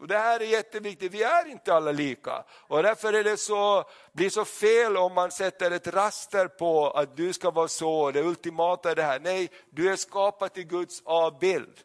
Och 0.00 0.08
det 0.08 0.18
här 0.18 0.40
är 0.40 0.44
jätteviktigt, 0.44 1.12
vi 1.12 1.22
är 1.22 1.46
inte 1.46 1.74
alla 1.74 1.92
lika. 1.92 2.44
Och 2.50 2.82
därför 2.82 3.12
är 3.12 3.24
det 3.24 3.36
så, 3.36 3.84
blir 4.12 4.30
så 4.30 4.44
fel 4.44 4.96
om 4.96 5.14
man 5.14 5.30
sätter 5.30 5.70
ett 5.70 5.86
raster 5.86 6.48
på 6.48 6.90
att 6.90 7.16
du 7.16 7.32
ska 7.32 7.50
vara 7.50 7.68
så, 7.68 8.10
det 8.10 8.22
ultimata 8.22 8.90
är 8.90 8.94
det 8.94 9.02
här. 9.02 9.20
Nej, 9.20 9.50
du 9.70 9.92
är 9.92 9.96
skapad 9.96 10.50
i 10.54 10.64
Guds 10.64 11.02
avbild. 11.04 11.80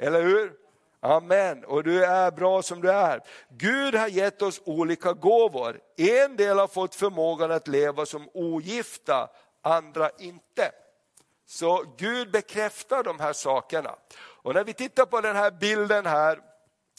Eller 0.00 0.22
hur? 0.22 0.52
Amen, 1.00 1.64
och 1.64 1.84
du 1.84 2.04
är 2.04 2.30
bra 2.30 2.62
som 2.62 2.80
du 2.80 2.90
är. 2.90 3.20
Gud 3.48 3.94
har 3.94 4.08
gett 4.08 4.42
oss 4.42 4.60
olika 4.64 5.12
gåvor. 5.12 5.80
En 5.96 6.36
del 6.36 6.58
har 6.58 6.68
fått 6.68 6.94
förmågan 6.94 7.50
att 7.50 7.68
leva 7.68 8.06
som 8.06 8.28
ogifta, 8.34 9.28
andra 9.62 10.10
inte. 10.18 10.72
Så 11.46 11.84
Gud 11.96 12.30
bekräftar 12.30 13.02
de 13.02 13.20
här 13.20 13.32
sakerna. 13.32 13.94
Och 14.16 14.54
när 14.54 14.64
vi 14.64 14.72
tittar 14.72 15.06
på 15.06 15.20
den 15.20 15.36
här 15.36 15.50
bilden 15.50 16.06
här, 16.06 16.53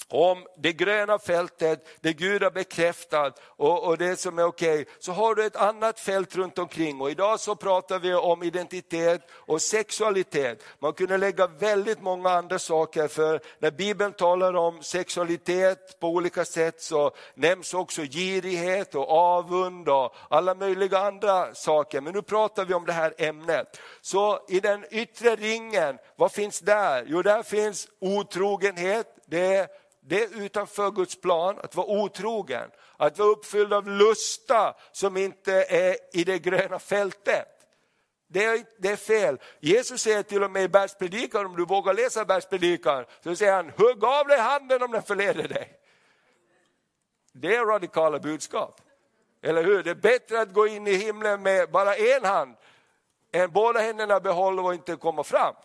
om 0.07 0.45
det 0.57 0.73
gröna 0.73 1.19
fältet, 1.19 1.87
det 2.01 2.13
Gud 2.13 2.43
har 2.43 2.51
bekräftat 2.51 3.41
och, 3.45 3.83
och 3.83 3.97
det 3.97 4.19
som 4.19 4.39
är 4.39 4.43
okej, 4.43 4.81
okay, 4.81 4.93
så 4.99 5.11
har 5.11 5.35
du 5.35 5.45
ett 5.45 5.55
annat 5.55 5.99
fält 5.99 6.35
runt 6.35 6.57
omkring. 6.57 7.01
Och 7.01 7.11
idag 7.11 7.39
så 7.39 7.55
pratar 7.55 7.99
vi 7.99 8.13
om 8.13 8.43
identitet 8.43 9.21
och 9.31 9.61
sexualitet. 9.61 10.63
Man 10.79 10.93
kunde 10.93 11.17
lägga 11.17 11.47
väldigt 11.47 12.01
många 12.01 12.29
andra 12.29 12.59
saker, 12.59 13.07
för 13.07 13.39
när 13.59 13.71
Bibeln 13.71 14.13
talar 14.13 14.53
om 14.53 14.83
sexualitet 14.83 15.99
på 15.99 16.07
olika 16.07 16.45
sätt 16.45 16.81
så 16.81 17.11
nämns 17.35 17.73
också 17.73 18.01
girighet 18.01 18.95
och 18.95 19.09
avund 19.09 19.89
och 19.89 20.15
alla 20.29 20.55
möjliga 20.55 20.99
andra 20.99 21.55
saker. 21.55 22.01
Men 22.01 22.13
nu 22.13 22.21
pratar 22.21 22.65
vi 22.65 22.73
om 22.73 22.85
det 22.85 22.93
här 22.93 23.13
ämnet. 23.17 23.79
Så 24.01 24.39
i 24.49 24.59
den 24.59 24.85
yttre 24.91 25.35
ringen, 25.35 25.97
vad 26.15 26.31
finns 26.31 26.59
där? 26.59 27.05
Jo, 27.07 27.21
där 27.21 27.43
finns 27.43 27.87
otrogenhet, 27.99 29.07
det 29.27 29.55
är 29.55 29.67
det 30.07 30.23
är 30.23 30.41
utanför 30.41 30.91
Guds 30.91 31.21
plan, 31.21 31.59
att 31.63 31.75
vara 31.75 31.87
otrogen, 31.87 32.71
att 32.97 33.19
vara 33.19 33.29
uppfylld 33.29 33.73
av 33.73 33.87
lusta 33.87 34.75
som 34.91 35.17
inte 35.17 35.53
är 35.53 35.97
i 36.13 36.23
det 36.23 36.39
gröna 36.39 36.79
fältet. 36.79 37.47
Det 38.27 38.45
är, 38.45 38.65
det 38.77 38.89
är 38.89 38.95
fel. 38.95 39.39
Jesus 39.59 40.01
säger 40.01 40.23
till 40.23 40.43
och 40.43 40.51
med 40.51 40.63
i 40.63 40.67
bergspredikan, 40.67 41.45
om 41.45 41.55
du 41.55 41.65
vågar 41.65 41.93
läsa 41.93 42.25
bergspredikan, 42.25 43.05
så 43.23 43.35
säger 43.35 43.53
han, 43.53 43.71
hugg 43.77 44.03
av 44.03 44.27
dig 44.27 44.39
handen 44.39 44.83
om 44.83 44.91
den 44.91 45.03
förleder 45.03 45.47
dig. 45.47 45.79
Det 47.33 47.55
är 47.55 47.65
radikala 47.65 48.19
budskap. 48.19 48.81
Eller 49.41 49.63
hur? 49.63 49.83
Det 49.83 49.91
är 49.91 49.95
bättre 49.95 50.41
att 50.41 50.53
gå 50.53 50.67
in 50.67 50.87
i 50.87 50.93
himlen 50.93 51.41
med 51.43 51.71
bara 51.71 51.95
en 51.95 52.25
hand, 52.25 52.55
än 53.31 53.51
båda 53.51 53.79
händerna 53.79 54.19
behålla 54.19 54.61
och 54.61 54.73
inte 54.73 54.95
komma 54.95 55.23
fram. 55.23 55.55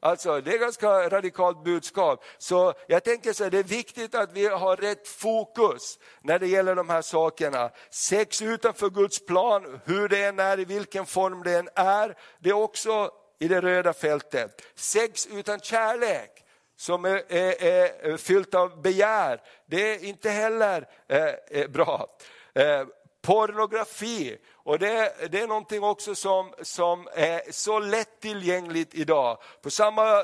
Alltså, 0.00 0.40
det 0.40 0.52
är 0.52 0.58
ganska 0.58 1.08
radikalt 1.08 1.64
budskap. 1.64 2.24
Så 2.38 2.74
jag 2.86 3.04
tänker 3.04 3.32
så 3.32 3.44
här, 3.44 3.50
det 3.50 3.58
är 3.58 3.62
viktigt 3.62 4.14
att 4.14 4.32
vi 4.32 4.46
har 4.46 4.76
rätt 4.76 5.08
fokus 5.08 5.98
när 6.22 6.38
det 6.38 6.46
gäller 6.46 6.74
de 6.74 6.88
här 6.88 7.02
sakerna. 7.02 7.70
Sex 7.90 8.42
utanför 8.42 8.90
Guds 8.90 9.26
plan, 9.26 9.80
hur 9.84 10.08
det 10.08 10.24
än 10.24 10.38
är, 10.38 10.60
i 10.60 10.64
vilken 10.64 11.06
form 11.06 11.42
det 11.42 11.58
än 11.58 11.68
är, 11.74 12.16
det 12.38 12.50
är 12.50 12.62
också 12.62 13.10
i 13.38 13.48
det 13.48 13.60
röda 13.60 13.92
fältet. 13.92 14.62
Sex 14.74 15.26
utan 15.26 15.60
kärlek 15.60 16.30
som 16.76 17.04
är, 17.04 17.32
är, 17.32 17.64
är 18.12 18.16
fyllt 18.16 18.54
av 18.54 18.82
begär, 18.82 19.42
det 19.66 19.94
är 19.94 20.04
inte 20.04 20.30
heller 20.30 20.88
eh, 21.08 21.34
eh 21.50 21.68
bra. 21.68 22.06
Eh, 22.54 22.84
pornografi. 23.26 24.38
Och 24.54 24.78
det, 24.78 25.12
det, 25.30 25.40
är 25.40 25.46
någonting 25.46 25.82
också 25.82 26.14
som, 26.14 26.54
som 26.62 27.08
är 27.12 27.52
så 27.52 27.78
lättillgängligt 27.78 28.94
idag. 28.94 29.38
På 29.62 29.70
samma, 29.70 30.22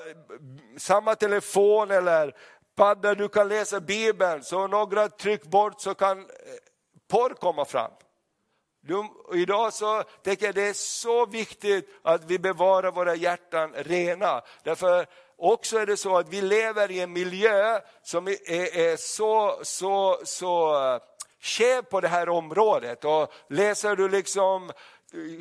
samma 0.77 1.15
telefon 1.15 1.91
eller 1.91 2.35
padda 2.77 3.15
du 3.15 3.29
kan 3.29 3.49
läsa 3.49 3.81
Bibeln, 3.81 4.45
så 4.45 4.67
några 4.67 5.09
tryck 5.09 5.43
bort 5.43 5.81
så 5.81 5.95
kan 5.95 6.19
eh, 6.19 6.27
porr 7.11 7.35
komma 7.35 7.65
fram. 7.65 7.91
Du, 8.81 9.05
idag 9.35 9.73
så 9.73 10.03
tänker 10.03 10.47
jag 10.47 10.55
det 10.55 10.69
är 10.69 10.73
så 10.73 11.27
viktigt 11.27 11.89
att 12.03 12.25
vi 12.25 12.39
bevarar 12.39 12.91
våra 12.91 13.15
hjärtan 13.15 13.73
rena. 13.75 14.43
Därför 14.65 15.07
också 15.37 15.79
är 15.79 15.87
det 15.87 15.97
så 15.97 16.17
att 16.17 16.29
vi 16.29 16.41
lever 16.41 16.91
i 16.91 17.01
en 17.01 17.13
miljö 17.13 17.81
som 18.03 18.29
är, 18.29 18.51
är 18.77 18.97
så, 18.97 19.61
så, 19.63 20.21
så 20.25 20.75
eh, 20.75 21.01
sker 21.43 21.83
på 21.83 22.01
det 22.01 22.09
här 22.09 22.29
området. 22.29 23.05
Och 23.05 23.33
läser 23.49 23.97
du 23.97 24.09
liksom 24.09 24.73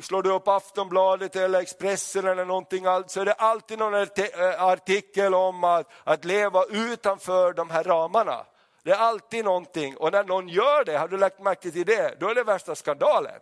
slår 0.02 0.22
du 0.22 0.30
upp 0.30 0.48
Aftonbladet 0.48 1.36
eller 1.36 1.60
Expressen 1.60 2.26
eller 2.26 2.44
någonting 2.44 2.84
så 3.06 3.20
är 3.20 3.24
det 3.24 3.32
alltid 3.32 3.78
någon 3.78 3.94
eh, 3.94 4.62
artikel 4.62 5.34
om 5.34 5.64
att, 5.64 5.92
att 6.04 6.24
leva 6.24 6.64
utanför 6.64 7.52
de 7.52 7.70
här 7.70 7.84
ramarna. 7.84 8.46
Det 8.82 8.90
är 8.90 8.96
alltid 8.96 9.44
någonting 9.44 9.96
och 9.96 10.12
när 10.12 10.24
någon 10.24 10.48
gör 10.48 10.84
det, 10.84 10.98
har 10.98 11.08
du 11.08 11.18
lagt 11.18 11.40
märke 11.40 11.70
till 11.70 11.86
det, 11.86 12.20
då 12.20 12.28
är 12.28 12.34
det 12.34 12.44
värsta 12.44 12.74
skandalen. 12.74 13.40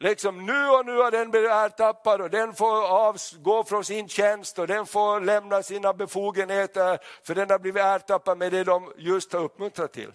Liksom 0.00 0.46
nu 0.46 0.68
och 0.68 0.86
nu 0.86 0.96
har 0.96 1.10
den 1.10 1.30
blivit 1.30 1.50
ertappad 1.50 2.20
och 2.20 2.30
den 2.30 2.54
får 2.54 2.86
avgå 2.86 3.64
från 3.64 3.84
sin 3.84 4.08
tjänst 4.08 4.58
och 4.58 4.66
den 4.66 4.86
får 4.86 5.20
lämna 5.20 5.62
sina 5.62 5.92
befogenheter 5.92 6.98
för 7.22 7.34
den 7.34 7.50
har 7.50 7.58
blivit 7.58 7.82
ertappad 7.82 8.38
med 8.38 8.52
det 8.52 8.64
de 8.64 8.92
just 8.96 9.32
har 9.32 9.40
uppmuntrat 9.40 9.92
till. 9.92 10.12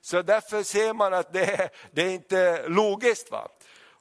Så 0.00 0.22
därför 0.22 0.62
ser 0.62 0.94
man 0.94 1.14
att 1.14 1.32
det, 1.32 1.70
det 1.92 2.02
är 2.02 2.10
inte 2.10 2.68
logiskt. 2.68 3.30
Va? 3.30 3.48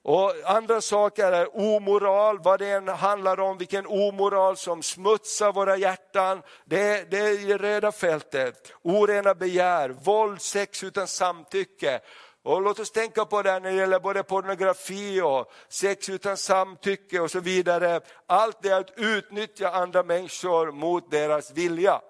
Och 0.01 0.33
andra 0.45 0.81
saker 0.81 1.31
är 1.31 1.57
omoral, 1.57 2.39
vad 2.39 2.59
det 2.59 2.69
än 2.69 2.87
handlar 2.87 3.39
om, 3.39 3.57
vilken 3.57 3.85
omoral 3.85 4.57
som 4.57 4.83
smutsar 4.83 5.51
våra 5.51 5.77
hjärtan. 5.77 6.41
Det, 6.65 7.11
det 7.11 7.17
är 7.17 7.39
i 7.39 7.45
det 7.45 7.57
röda 7.57 7.91
fältet. 7.91 8.71
Orena 8.81 9.35
begär, 9.35 9.89
våld, 9.89 10.41
sex 10.41 10.83
utan 10.83 11.07
samtycke. 11.07 11.99
Och 12.43 12.61
låt 12.61 12.79
oss 12.79 12.91
tänka 12.91 13.25
på 13.25 13.41
det 13.41 13.59
när 13.59 13.71
det 13.71 13.77
gäller 13.77 13.99
både 13.99 14.23
pornografi 14.23 15.21
och 15.21 15.51
sex 15.69 16.09
utan 16.09 16.37
samtycke 16.37 17.19
och 17.19 17.31
så 17.31 17.39
vidare. 17.39 18.01
Allt 18.25 18.61
det 18.61 18.69
är 18.69 18.79
att 18.79 18.93
utnyttja 18.97 19.69
andra 19.69 20.03
människor 20.03 20.71
mot 20.71 21.11
deras 21.11 21.51
vilja. 21.51 22.01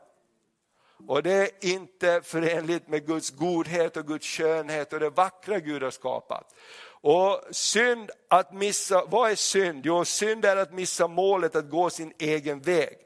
Och 1.08 1.24
det 1.24 1.32
är 1.32 1.50
inte 1.62 2.22
förenligt 2.24 2.88
med 2.88 3.06
Guds 3.06 3.30
godhet 3.30 3.98
och 3.98 4.08
Guds 4.08 4.28
skönhet 4.28 4.94
och 4.94 5.00
det 5.00 5.10
vackra 5.10 5.60
Gud 5.60 5.84
har 5.84 5.92
skapat. 5.92 6.56
Och 7.02 7.42
synd 7.52 8.12
att 8.30 8.54
missa, 8.54 9.06
vad 9.06 9.32
är 9.32 9.36
synd? 9.36 9.86
Jo, 9.86 10.06
synd 10.06 10.46
är 10.46 10.58
att 10.58 10.74
missa 10.74 11.08
målet 11.08 11.56
att 11.56 11.70
gå 11.70 11.90
sin 11.90 12.14
egen 12.20 12.62
väg. 12.62 12.98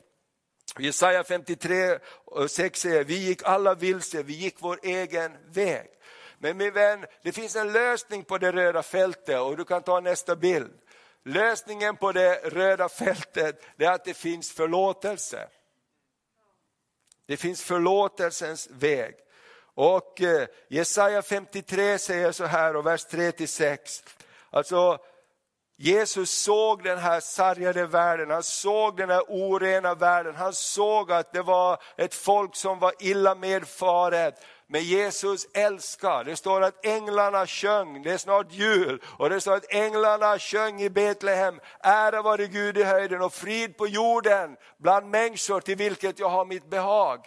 Jesaja 0.80 1.24
53, 1.24 2.00
6 2.48 2.80
säger, 2.80 3.04
vi 3.04 3.18
gick 3.18 3.44
alla 3.44 3.76
vilse, 3.76 4.24
vi 4.24 4.34
gick 4.34 4.56
vår 4.60 4.80
egen 4.84 5.32
väg. 5.50 5.93
Men 6.44 6.58
min 6.58 6.74
vän, 6.74 7.06
det 7.22 7.32
finns 7.32 7.56
en 7.56 7.72
lösning 7.72 8.24
på 8.24 8.38
det 8.38 8.52
röda 8.52 8.84
fältet 8.84 9.40
och 9.40 9.58
du 9.58 9.66
kan 9.66 9.84
ta 9.84 10.00
nästa 10.00 10.36
bild. 10.36 10.72
Lösningen 11.26 11.96
på 11.96 12.12
det 12.12 12.36
röda 12.36 12.90
fältet 12.90 13.62
är 13.78 13.90
att 13.90 14.06
det 14.06 14.14
finns 14.14 14.52
förlåtelse. 14.52 15.48
Det 17.28 17.38
finns 17.38 17.64
förlåtelsens 17.64 18.70
väg. 18.72 19.16
Och 19.76 20.22
eh, 20.22 20.48
Jesaja 20.68 21.22
53 21.22 22.00
säger 22.00 22.32
så 22.32 22.46
här, 22.46 22.76
och 22.76 22.86
vers 22.86 23.06
3-6. 23.08 24.04
Alltså, 24.50 25.00
Jesus 25.78 26.32
såg 26.32 26.84
den 26.84 26.98
här 26.98 27.20
sargade 27.20 27.86
världen, 27.86 28.30
han 28.30 28.44
såg 28.44 28.98
den 28.98 29.10
här 29.10 29.24
orena 29.28 29.96
världen, 29.96 30.36
han 30.36 30.54
såg 30.54 31.12
att 31.12 31.34
det 31.34 31.42
var 31.42 31.82
ett 31.98 32.14
folk 32.14 32.56
som 32.56 32.80
var 32.80 32.94
illa 33.00 33.36
medfaret. 33.36 34.46
Men 34.68 34.82
Jesus 34.82 35.48
älskar, 35.54 36.24
det 36.24 36.36
står 36.36 36.62
att 36.62 36.86
änglarna 36.86 37.48
sjöng, 37.48 38.04
det 38.04 38.12
är 38.12 38.18
snart 38.18 38.52
jul, 38.52 39.02
och 39.06 39.30
det 39.30 39.42
står 39.42 39.56
att 39.56 39.74
änglarna 39.74 40.40
sjöng 40.40 40.82
i 40.82 40.90
Betlehem, 40.90 41.60
ära 41.80 42.22
vare 42.22 42.48
Gud 42.48 42.78
i 42.78 42.84
höjden 42.84 43.22
och 43.22 43.34
frid 43.34 43.78
på 43.78 43.88
jorden 43.88 44.58
bland 44.78 45.10
människor 45.10 45.60
till 45.60 45.76
vilket 45.76 46.20
jag 46.20 46.30
har 46.30 46.46
mitt 46.46 46.70
behag. 46.70 47.20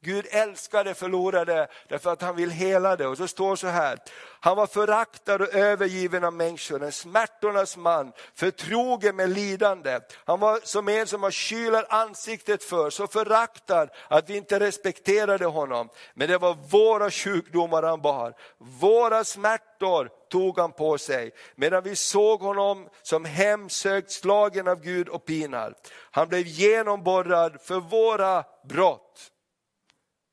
Gud 0.00 0.26
älskar 0.30 0.84
det 0.84 0.94
förlorade 0.94 1.68
därför 1.88 2.12
att 2.12 2.22
han 2.22 2.36
vill 2.36 2.50
hela 2.50 2.96
det. 2.96 3.06
Och 3.06 3.16
så 3.16 3.28
står 3.28 3.56
så 3.56 3.66
här, 3.66 3.98
han 4.40 4.56
var 4.56 4.66
föraktad 4.66 5.42
och 5.42 5.54
övergiven 5.54 6.24
av 6.24 6.32
människor, 6.32 6.82
en 6.82 6.92
smärtornas 6.92 7.76
man, 7.76 8.12
förtrogen 8.34 9.16
med 9.16 9.30
lidande. 9.30 10.00
Han 10.24 10.40
var 10.40 10.60
som 10.62 10.88
en 10.88 11.06
som 11.06 11.20
man 11.20 11.32
kyler 11.32 11.86
ansiktet 11.88 12.64
för, 12.64 12.90
så 12.90 13.06
föraktad 13.06 13.88
att 14.08 14.30
vi 14.30 14.36
inte 14.36 14.60
respekterade 14.60 15.46
honom. 15.46 15.88
Men 16.14 16.28
det 16.28 16.38
var 16.38 16.54
våra 16.54 17.10
sjukdomar 17.10 17.82
han 17.82 18.02
bar, 18.02 18.34
våra 18.58 19.24
smärtor 19.24 20.10
tog 20.30 20.58
han 20.58 20.72
på 20.72 20.98
sig, 20.98 21.30
medan 21.54 21.82
vi 21.82 21.96
såg 21.96 22.40
honom 22.40 22.88
som 23.02 23.24
hemsökt, 23.24 24.10
slagen 24.10 24.68
av 24.68 24.80
Gud 24.80 25.08
och 25.08 25.24
pinad. 25.24 25.74
Han 26.10 26.28
blev 26.28 26.46
genomborrad 26.46 27.60
för 27.60 27.80
våra 27.80 28.44
brott. 28.68 29.32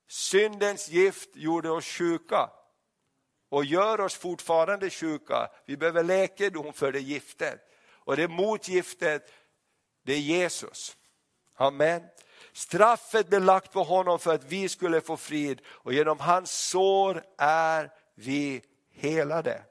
Syndens 0.07 0.89
gift 0.89 1.29
gjorde 1.35 1.69
oss 1.69 1.85
sjuka 1.85 2.49
och 3.49 3.65
gör 3.65 4.01
oss 4.01 4.15
fortfarande 4.15 4.89
sjuka. 4.89 5.49
Vi 5.65 5.77
behöver 5.77 6.03
läkedom 6.03 6.73
för 6.73 6.91
det 6.91 6.99
giftet. 6.99 7.61
Och 7.91 8.17
det 8.17 8.27
motgiftet, 8.27 9.31
det 10.03 10.13
är 10.13 10.19
Jesus. 10.19 10.97
Amen. 11.55 12.03
Straffet 12.53 13.29
blev 13.29 13.43
lagt 13.43 13.71
på 13.71 13.83
honom 13.83 14.19
för 14.19 14.33
att 14.33 14.43
vi 14.43 14.69
skulle 14.69 15.01
få 15.01 15.17
frid 15.17 15.61
och 15.67 15.93
genom 15.93 16.19
hans 16.19 16.51
sår 16.51 17.23
är 17.37 17.91
vi 18.15 18.61
helade. 18.93 19.61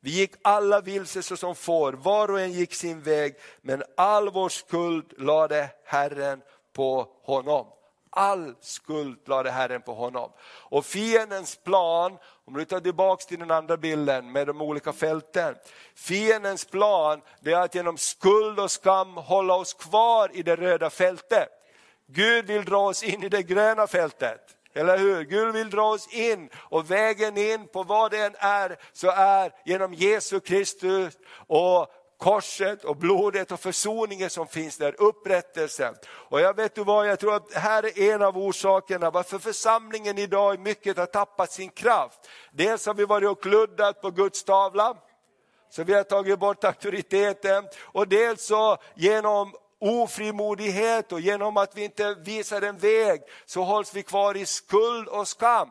Vi 0.00 0.10
gick 0.10 0.32
alla 0.42 0.80
vilse 0.80 1.22
såsom 1.22 1.54
får, 1.54 1.92
var 1.92 2.30
och 2.30 2.40
en 2.40 2.52
gick 2.52 2.74
sin 2.74 3.02
väg, 3.02 3.36
men 3.60 3.82
all 3.96 4.30
vår 4.30 4.48
skuld 4.48 5.12
lade 5.18 5.70
Herren 5.84 6.42
på 6.72 7.16
honom. 7.22 7.66
All 8.14 8.54
skuld 8.60 9.28
lade 9.28 9.50
Herren 9.50 9.82
på 9.82 9.94
honom. 9.94 10.30
Och 10.44 10.86
fiendens 10.86 11.56
plan, 11.56 12.18
om 12.44 12.54
du 12.54 12.64
tar 12.64 12.80
tillbaka 12.80 13.24
till 13.24 13.38
den 13.38 13.50
andra 13.50 13.76
bilden 13.76 14.32
med 14.32 14.46
de 14.46 14.62
olika 14.62 14.92
fälten. 14.92 15.54
Fiendens 15.94 16.64
plan 16.64 17.20
det 17.40 17.52
är 17.52 17.60
att 17.60 17.74
genom 17.74 17.98
skuld 17.98 18.60
och 18.60 18.70
skam 18.70 19.16
hålla 19.16 19.54
oss 19.54 19.74
kvar 19.74 20.30
i 20.32 20.42
det 20.42 20.56
röda 20.56 20.90
fältet. 20.90 21.48
Gud 22.06 22.46
vill 22.46 22.64
dra 22.64 22.78
oss 22.78 23.02
in 23.02 23.22
i 23.22 23.28
det 23.28 23.42
gröna 23.42 23.86
fältet. 23.86 24.40
Eller 24.74 24.98
hur? 24.98 25.22
Gud 25.22 25.54
vill 25.54 25.70
dra 25.70 25.84
oss 25.84 26.08
in 26.08 26.50
och 26.56 26.90
vägen 26.90 27.36
in 27.36 27.68
på 27.68 27.82
vad 27.82 28.10
det 28.10 28.18
än 28.18 28.34
är, 28.38 28.76
så 28.92 29.10
är 29.10 29.52
genom 29.64 29.94
Jesu 29.94 30.40
Kristus 30.40 31.14
och 31.46 31.86
korset 32.22 32.84
och 32.84 32.96
blodet 32.96 33.52
och 33.52 33.60
försoningen 33.60 34.30
som 34.30 34.46
finns 34.46 34.76
där, 34.76 34.94
upprättelsen. 34.98 35.94
Och 36.08 36.40
jag 36.40 36.56
vet 36.56 36.74
du 36.74 36.84
vad, 36.84 37.08
jag 37.08 37.20
tror 37.20 37.34
att 37.34 37.54
här 37.54 37.98
är 37.98 38.14
en 38.14 38.22
av 38.22 38.38
orsakerna 38.38 39.10
varför 39.10 39.38
församlingen 39.38 40.18
idag 40.18 40.54
i 40.54 40.58
mycket 40.58 40.98
har 40.98 41.06
tappat 41.06 41.52
sin 41.52 41.70
kraft. 41.70 42.28
Dels 42.52 42.86
har 42.86 42.94
vi 42.94 43.04
varit 43.04 43.30
och 43.30 43.42
kluddat 43.42 44.00
på 44.02 44.10
Guds 44.10 44.44
tavla, 44.44 44.96
så 45.70 45.84
vi 45.84 45.94
har 45.94 46.02
tagit 46.02 46.38
bort 46.38 46.64
auktoriteten 46.64 47.64
och 47.82 48.08
dels 48.08 48.46
så 48.46 48.76
genom 48.94 49.54
ofrimodighet 49.80 51.12
och 51.12 51.20
genom 51.20 51.56
att 51.56 51.76
vi 51.76 51.84
inte 51.84 52.14
visar 52.14 52.62
en 52.62 52.78
väg 52.78 53.20
så 53.46 53.62
hålls 53.62 53.94
vi 53.94 54.02
kvar 54.02 54.36
i 54.36 54.46
skuld 54.46 55.08
och 55.08 55.28
skam. 55.28 55.68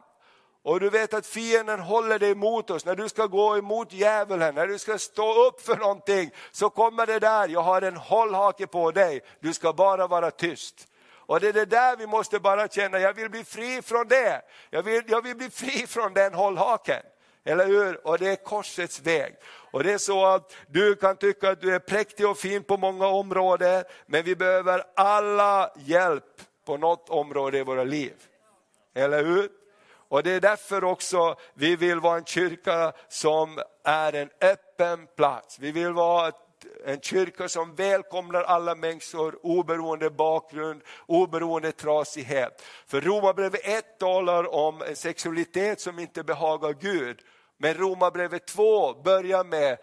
Och 0.63 0.79
du 0.79 0.89
vet 0.89 1.13
att 1.13 1.27
fienden 1.27 1.79
håller 1.79 2.19
dig 2.19 2.31
emot 2.31 2.69
oss, 2.69 2.85
när 2.85 2.95
du 2.95 3.09
ska 3.09 3.25
gå 3.25 3.57
emot 3.57 3.93
djävulen, 3.93 4.55
när 4.55 4.67
du 4.67 4.77
ska 4.77 4.97
stå 4.97 5.47
upp 5.47 5.61
för 5.61 5.75
någonting, 5.75 6.31
så 6.51 6.69
kommer 6.69 7.05
det 7.05 7.19
där, 7.19 7.47
jag 7.47 7.61
har 7.61 7.81
en 7.81 7.97
hållhake 7.97 8.67
på 8.67 8.91
dig, 8.91 9.21
du 9.39 9.53
ska 9.53 9.73
bara 9.73 10.07
vara 10.07 10.31
tyst. 10.31 10.87
Och 11.31 11.39
det 11.39 11.47
är 11.47 11.53
det 11.53 11.65
där 11.65 11.97
vi 11.97 12.07
måste 12.07 12.39
bara 12.39 12.67
känna, 12.67 12.99
jag 12.99 13.13
vill 13.13 13.29
bli 13.29 13.43
fri 13.43 13.81
från 13.81 14.07
det. 14.07 14.41
Jag 14.69 14.83
vill, 14.83 15.03
jag 15.07 15.21
vill 15.21 15.35
bli 15.35 15.49
fri 15.49 15.87
från 15.87 16.13
den 16.13 16.33
hållhaken. 16.33 17.03
Eller 17.43 17.65
hur? 17.67 18.07
Och 18.07 18.17
det 18.17 18.27
är 18.27 18.35
korsets 18.35 19.01
väg. 19.01 19.35
Och 19.71 19.83
det 19.83 19.93
är 19.93 19.97
så 19.97 20.25
att 20.25 20.55
du 20.67 20.95
kan 20.95 21.17
tycka 21.17 21.49
att 21.49 21.61
du 21.61 21.75
är 21.75 21.79
präktig 21.79 22.27
och 22.27 22.37
fin 22.37 22.63
på 22.63 22.77
många 22.77 23.07
områden, 23.07 23.83
men 24.05 24.23
vi 24.23 24.35
behöver 24.35 24.83
alla 24.95 25.71
hjälp 25.75 26.41
på 26.65 26.77
något 26.77 27.09
område 27.09 27.57
i 27.57 27.63
våra 27.63 27.83
liv. 27.83 28.13
Eller 28.95 29.23
hur? 29.23 29.60
Och 30.11 30.23
det 30.23 30.31
är 30.31 30.39
därför 30.39 30.83
också 30.83 31.35
vi 31.53 31.75
vill 31.75 31.99
vara 31.99 32.17
en 32.17 32.25
kyrka 32.25 32.93
som 33.07 33.59
är 33.83 34.13
en 34.13 34.29
öppen 34.41 35.07
plats. 35.15 35.59
Vi 35.59 35.71
vill 35.71 35.93
vara 35.93 36.31
en 36.85 37.01
kyrka 37.01 37.49
som 37.49 37.75
välkomnar 37.75 38.43
alla 38.43 38.75
människor 38.75 39.39
oberoende 39.45 40.09
bakgrund, 40.09 40.81
oberoende 41.05 41.71
trasighet. 41.71 42.61
För 42.87 43.01
Romarbrevet 43.01 43.67
1 43.67 43.99
talar 43.99 44.53
om 44.53 44.81
en 44.81 44.95
sexualitet 44.95 45.81
som 45.81 45.99
inte 45.99 46.23
behagar 46.23 46.73
Gud. 46.73 47.19
Men 47.57 47.73
Romarbrevet 47.73 48.47
2 48.47 48.93
börjar 48.93 49.43
med, 49.43 49.77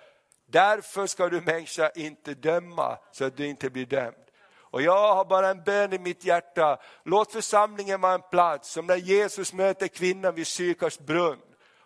därför 0.47 1.07
ska 1.07 1.29
du 1.29 1.41
människa 1.41 1.91
inte 1.91 2.35
döma 2.35 2.99
så 3.13 3.25
att 3.25 3.37
du 3.37 3.47
inte 3.47 3.71
blir 3.71 3.87
dömd. 3.87 4.28
Och 4.71 4.83
jag 4.83 5.15
har 5.15 5.25
bara 5.25 5.49
en 5.49 5.63
bön 5.63 5.93
i 5.93 5.99
mitt 5.99 6.25
hjärta, 6.25 6.79
låt 7.05 7.33
församlingen 7.33 8.01
vara 8.01 8.15
en 8.15 8.23
plats 8.31 8.71
som 8.71 8.87
när 8.87 8.97
Jesus 8.97 9.53
möter 9.53 9.89
kvinnan 9.89 10.35
vid 10.35 10.47
Sykars 10.47 10.99
brunn. 10.99 11.39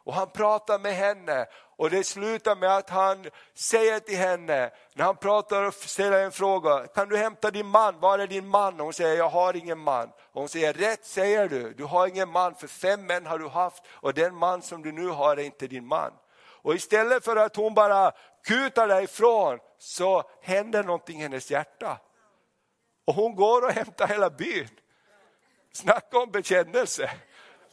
Och 0.04 0.14
han 0.14 0.30
pratar 0.30 0.78
med 0.78 0.94
henne 0.94 1.46
och 1.76 1.90
det 1.90 2.04
slutar 2.04 2.56
med 2.56 2.76
att 2.76 2.90
han 2.90 3.26
säger 3.54 4.00
till 4.00 4.16
henne, 4.16 4.70
när 4.94 5.04
han 5.04 5.16
pratar 5.16 5.62
och 5.62 5.74
ställer 5.74 6.24
en 6.24 6.32
fråga, 6.32 6.86
kan 6.86 7.08
du 7.08 7.16
hämta 7.16 7.50
din 7.50 7.66
man, 7.66 8.00
var 8.00 8.18
är 8.18 8.26
din 8.26 8.48
man? 8.48 8.80
Och 8.80 8.84
hon 8.84 8.92
säger, 8.92 9.16
jag 9.16 9.28
har 9.28 9.56
ingen 9.56 9.78
man. 9.78 10.08
Och 10.32 10.40
hon 10.40 10.48
säger, 10.48 10.72
rätt 10.72 11.04
säger 11.04 11.48
du, 11.48 11.72
du 11.72 11.84
har 11.84 12.06
ingen 12.06 12.28
man, 12.30 12.54
för 12.54 12.66
fem 12.66 13.06
män 13.06 13.26
har 13.26 13.38
du 13.38 13.48
haft 13.48 13.82
och 13.90 14.14
den 14.14 14.34
man 14.34 14.62
som 14.62 14.82
du 14.82 14.92
nu 14.92 15.08
har 15.08 15.36
är 15.36 15.42
inte 15.42 15.66
din 15.66 15.86
man. 15.86 16.10
Och 16.62 16.74
istället 16.74 17.24
för 17.24 17.36
att 17.36 17.56
hon 17.56 17.74
bara 17.74 18.12
kutar 18.44 18.88
därifrån 18.88 19.58
så 19.78 20.22
händer 20.42 20.82
någonting 20.82 21.18
i 21.18 21.22
hennes 21.22 21.50
hjärta. 21.50 21.98
Och 23.04 23.14
hon 23.14 23.34
går 23.34 23.64
och 23.64 23.72
hämtar 23.72 24.08
hela 24.08 24.30
byn. 24.30 24.68
Snacka 25.72 26.18
om 26.18 26.30
bekännelse. 26.30 27.10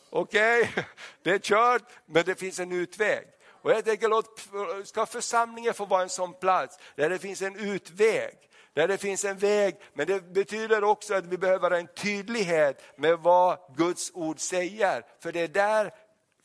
Okej, 0.10 0.62
okay? 0.62 0.84
det 1.24 1.32
är 1.32 1.40
kört, 1.40 1.84
men 2.06 2.26
det 2.26 2.36
finns 2.36 2.60
en 2.60 2.72
utväg. 2.72 3.28
Och 3.62 3.72
jag 3.72 3.86
tänker, 3.86 4.08
låt, 4.08 4.48
ska 4.88 5.06
församlingen 5.06 5.74
få 5.74 5.86
vara 5.86 6.02
en 6.02 6.10
sån 6.10 6.34
plats 6.34 6.80
där 6.96 7.10
det 7.10 7.20
finns 7.20 7.42
en 7.42 7.56
utväg, 7.56 8.36
där 8.74 8.88
det 8.88 8.98
finns 8.98 9.26
en 9.26 9.38
väg, 9.38 9.76
men 9.94 10.08
det 10.08 10.34
betyder 10.34 10.84
också 10.84 11.14
att 11.14 11.26
vi 11.26 11.38
behöver 11.38 11.72
en 11.72 11.88
tydlighet 11.88 12.84
med 12.96 13.20
vad 13.20 13.58
Guds 13.78 14.12
ord 14.14 14.40
säger. 14.40 15.06
För 15.20 15.32
det 15.32 15.42
är 15.42 15.48
där 15.48 15.94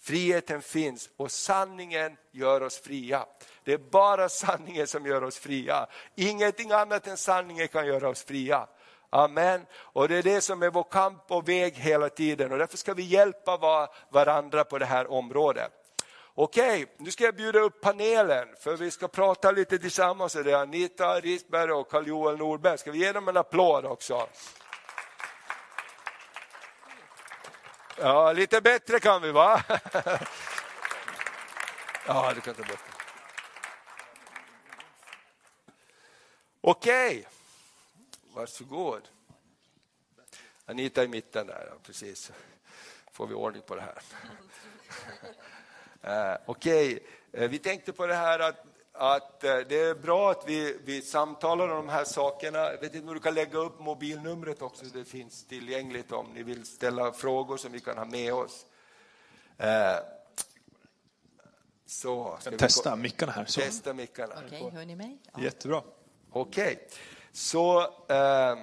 friheten 0.01 0.63
finns 0.63 1.11
och 1.17 1.31
sanningen 1.31 2.17
gör 2.33 2.63
oss 2.63 2.79
fria. 2.79 3.27
Det 3.65 3.73
är 3.73 3.79
bara 3.79 4.29
sanningen 4.29 4.87
som 4.87 5.07
gör 5.07 5.25
oss 5.25 5.39
fria. 5.39 5.87
Ingenting 6.15 6.73
annat 6.73 7.07
än 7.07 7.17
sanningen 7.17 7.69
kan 7.69 7.87
göra 7.87 8.09
oss 8.09 8.25
fria. 8.25 8.67
Amen. 9.15 9.67
Och 9.77 10.09
det 10.09 10.17
är 10.17 10.23
det 10.23 10.41
som 10.41 10.63
är 10.63 10.71
vår 10.71 10.87
kamp 10.91 11.31
och 11.31 11.49
väg 11.49 11.75
hela 11.75 12.09
tiden 12.09 12.53
och 12.53 12.59
därför 12.59 12.77
ska 12.77 12.95
vi 12.95 13.03
hjälpa 13.03 13.89
varandra 14.11 14.65
på 14.65 14.79
det 14.79 14.87
här 14.87 15.11
området. 15.11 15.73
Okej, 16.35 16.87
nu 16.97 17.11
ska 17.11 17.25
jag 17.25 17.37
bjuda 17.37 17.59
upp 17.59 17.81
panelen 17.81 18.49
för 18.61 18.77
vi 18.77 18.91
ska 18.91 19.09
prata 19.09 19.51
lite 19.51 19.79
tillsammans. 19.79 20.33
Det 20.33 20.53
är 20.53 20.57
Anita 20.57 21.21
Risberg 21.21 21.73
och 21.73 21.91
Carl-Joel 21.91 22.37
Nordberg. 22.37 22.79
Ska 22.79 22.91
vi 22.91 22.99
ge 22.99 23.13
dem 23.13 23.29
en 23.29 23.37
applåd 23.37 23.85
också? 23.85 24.27
Ja, 28.01 28.33
lite 28.33 28.61
bättre 28.61 29.01
kan 29.01 29.23
vi 29.23 29.33
va? 29.33 29.63
Ja, 32.07 32.33
du 32.35 32.41
kan 32.41 32.55
ta 32.55 32.63
bort. 32.63 32.79
Okej, 36.61 37.27
varsågod. 38.35 39.09
Anita 40.67 41.05
i 41.05 41.09
mitten 41.09 41.47
där, 41.47 41.67
ja, 41.71 41.77
precis. 41.83 42.33
får 43.13 43.27
vi 43.27 43.35
ordning 43.35 43.63
på 43.63 43.75
det 43.75 43.81
här. 43.81 43.99
Eh, 46.07 46.37
Okej, 46.47 47.07
eh, 47.33 47.51
vi 47.51 47.59
tänkte 47.59 47.93
på 47.93 48.07
det 48.07 48.15
här 48.15 48.39
att, 48.39 48.65
att 48.93 49.45
eh, 49.45 49.57
det 49.57 49.81
är 49.81 49.95
bra 49.95 50.31
att 50.31 50.45
vi, 50.47 50.79
vi 50.85 51.03
samtalar 51.03 51.69
om 51.69 51.87
de 51.87 51.89
här 51.89 52.05
sakerna. 52.05 52.59
Jag 52.59 52.81
vet 52.81 52.95
inte 52.95 53.09
om 53.09 53.15
du 53.15 53.21
kan 53.21 53.35
lägga 53.35 53.59
upp 53.59 53.81
mobilnumret 53.81 54.63
också, 54.63 54.85
det 54.85 55.05
finns 55.05 55.45
tillgängligt 55.47 56.13
om 56.13 56.27
ni 56.35 56.43
vill 56.43 56.67
ställa 56.67 57.13
frågor 57.13 57.57
som 57.57 57.73
vi 57.73 57.81
kan 57.81 57.99
ha 57.99 58.05
med 58.05 58.35
oss. 58.35 58.67
Så, 61.87 62.37
ska 62.41 62.51
vi 62.51 62.57
Testa 62.57 62.97
mickarna 62.97 63.33
här. 63.33 63.45
Så. 63.45 63.61
Testa 63.61 63.93
mickarna. 63.93 64.35
Okej, 64.47 64.71
hör 64.71 64.85
ni 64.85 64.97
mig? 64.97 65.19
Ja. 65.33 65.43
Jättebra. 65.43 65.83
Okej, 66.31 66.89
så 67.35 67.81
eh, 68.09 68.59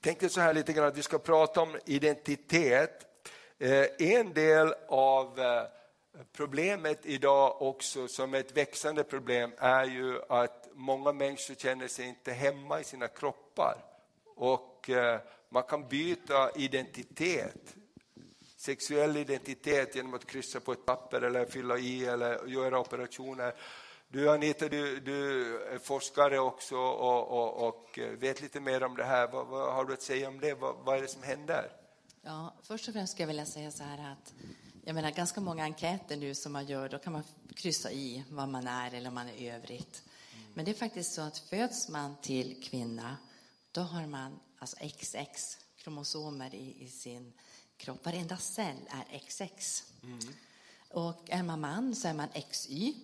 tänkte 0.00 0.28
så 0.28 0.40
här 0.40 0.54
lite 0.54 0.72
grann 0.72 0.86
att 0.86 0.96
vi 0.96 1.02
ska 1.02 1.18
prata 1.18 1.60
om 1.60 1.76
identitet. 1.84 3.06
Eh, 3.58 3.84
en 3.98 4.32
del 4.32 4.74
av 4.88 5.40
eh, 5.40 5.62
problemet 6.32 7.06
idag 7.06 7.62
också 7.62 8.08
som 8.08 8.34
ett 8.34 8.56
växande 8.56 9.04
problem 9.04 9.52
är 9.58 9.84
ju 9.84 10.22
att 10.28 10.68
många 10.74 11.12
människor 11.12 11.54
känner 11.54 11.88
sig 11.88 12.06
inte 12.06 12.32
hemma 12.32 12.80
i 12.80 12.84
sina 12.84 13.08
kroppar 13.08 13.76
och 14.36 14.90
eh, 14.90 15.20
man 15.48 15.62
kan 15.62 15.88
byta 15.88 16.50
identitet 16.50 17.76
sexuell 18.56 19.16
identitet 19.16 19.94
genom 19.94 20.14
att 20.14 20.26
kryssa 20.26 20.60
på 20.60 20.72
ett 20.72 20.86
papper 20.86 21.22
eller 21.22 21.46
fylla 21.46 21.78
i 21.78 22.04
eller 22.04 22.46
göra 22.46 22.78
operationer. 22.78 23.54
Du 24.10 24.30
Anita, 24.30 24.68
du, 24.68 25.00
du 25.00 25.42
är 25.62 25.78
forskare 25.78 26.38
också 26.38 26.76
och, 26.76 27.28
och, 27.28 27.68
och 27.68 27.98
vet 28.18 28.42
lite 28.42 28.60
mer 28.60 28.82
om 28.82 28.96
det 28.96 29.04
här. 29.04 29.28
Vad, 29.28 29.46
vad 29.46 29.74
har 29.74 29.84
du 29.84 29.92
att 29.92 30.02
säga 30.02 30.28
om 30.28 30.40
det? 30.40 30.54
Vad, 30.54 30.76
vad 30.76 30.96
är 30.96 31.02
det 31.02 31.08
som 31.08 31.22
händer? 31.22 31.72
Ja, 32.22 32.54
först 32.62 32.88
och 32.88 32.94
främst 32.94 33.12
skulle 33.12 33.22
jag 33.22 33.28
vilja 33.28 33.46
säga 33.46 33.70
så 33.70 33.82
här 33.82 34.12
att 34.12 34.34
jag 34.84 34.94
menar 34.94 35.10
ganska 35.10 35.40
många 35.40 35.64
enkäter 35.64 36.16
nu 36.16 36.34
som 36.34 36.52
man 36.52 36.66
gör, 36.66 36.88
då 36.88 36.98
kan 36.98 37.12
man 37.12 37.22
kryssa 37.56 37.90
i 37.90 38.24
vad 38.30 38.48
man 38.48 38.66
är 38.66 38.94
eller 38.94 39.08
om 39.08 39.14
man 39.14 39.28
är 39.28 39.54
övrigt. 39.54 40.02
Men 40.54 40.64
det 40.64 40.70
är 40.70 40.74
faktiskt 40.74 41.14
så 41.14 41.20
att 41.20 41.38
föds 41.38 41.88
man 41.88 42.16
till 42.22 42.62
kvinna, 42.62 43.16
då 43.72 43.80
har 43.80 44.06
man 44.06 44.40
alltså 44.58 44.76
XX 44.76 45.58
kromosomer 45.76 46.54
i, 46.54 46.76
i 46.84 46.88
sin 46.88 47.32
kropp. 47.76 48.04
Varenda 48.04 48.36
cell 48.36 48.76
är 48.88 49.18
XX. 49.18 49.84
Och 50.90 51.30
är 51.30 51.42
man 51.42 51.60
man 51.60 51.94
så 51.94 52.08
är 52.08 52.14
man 52.14 52.28
XY. 52.50 52.94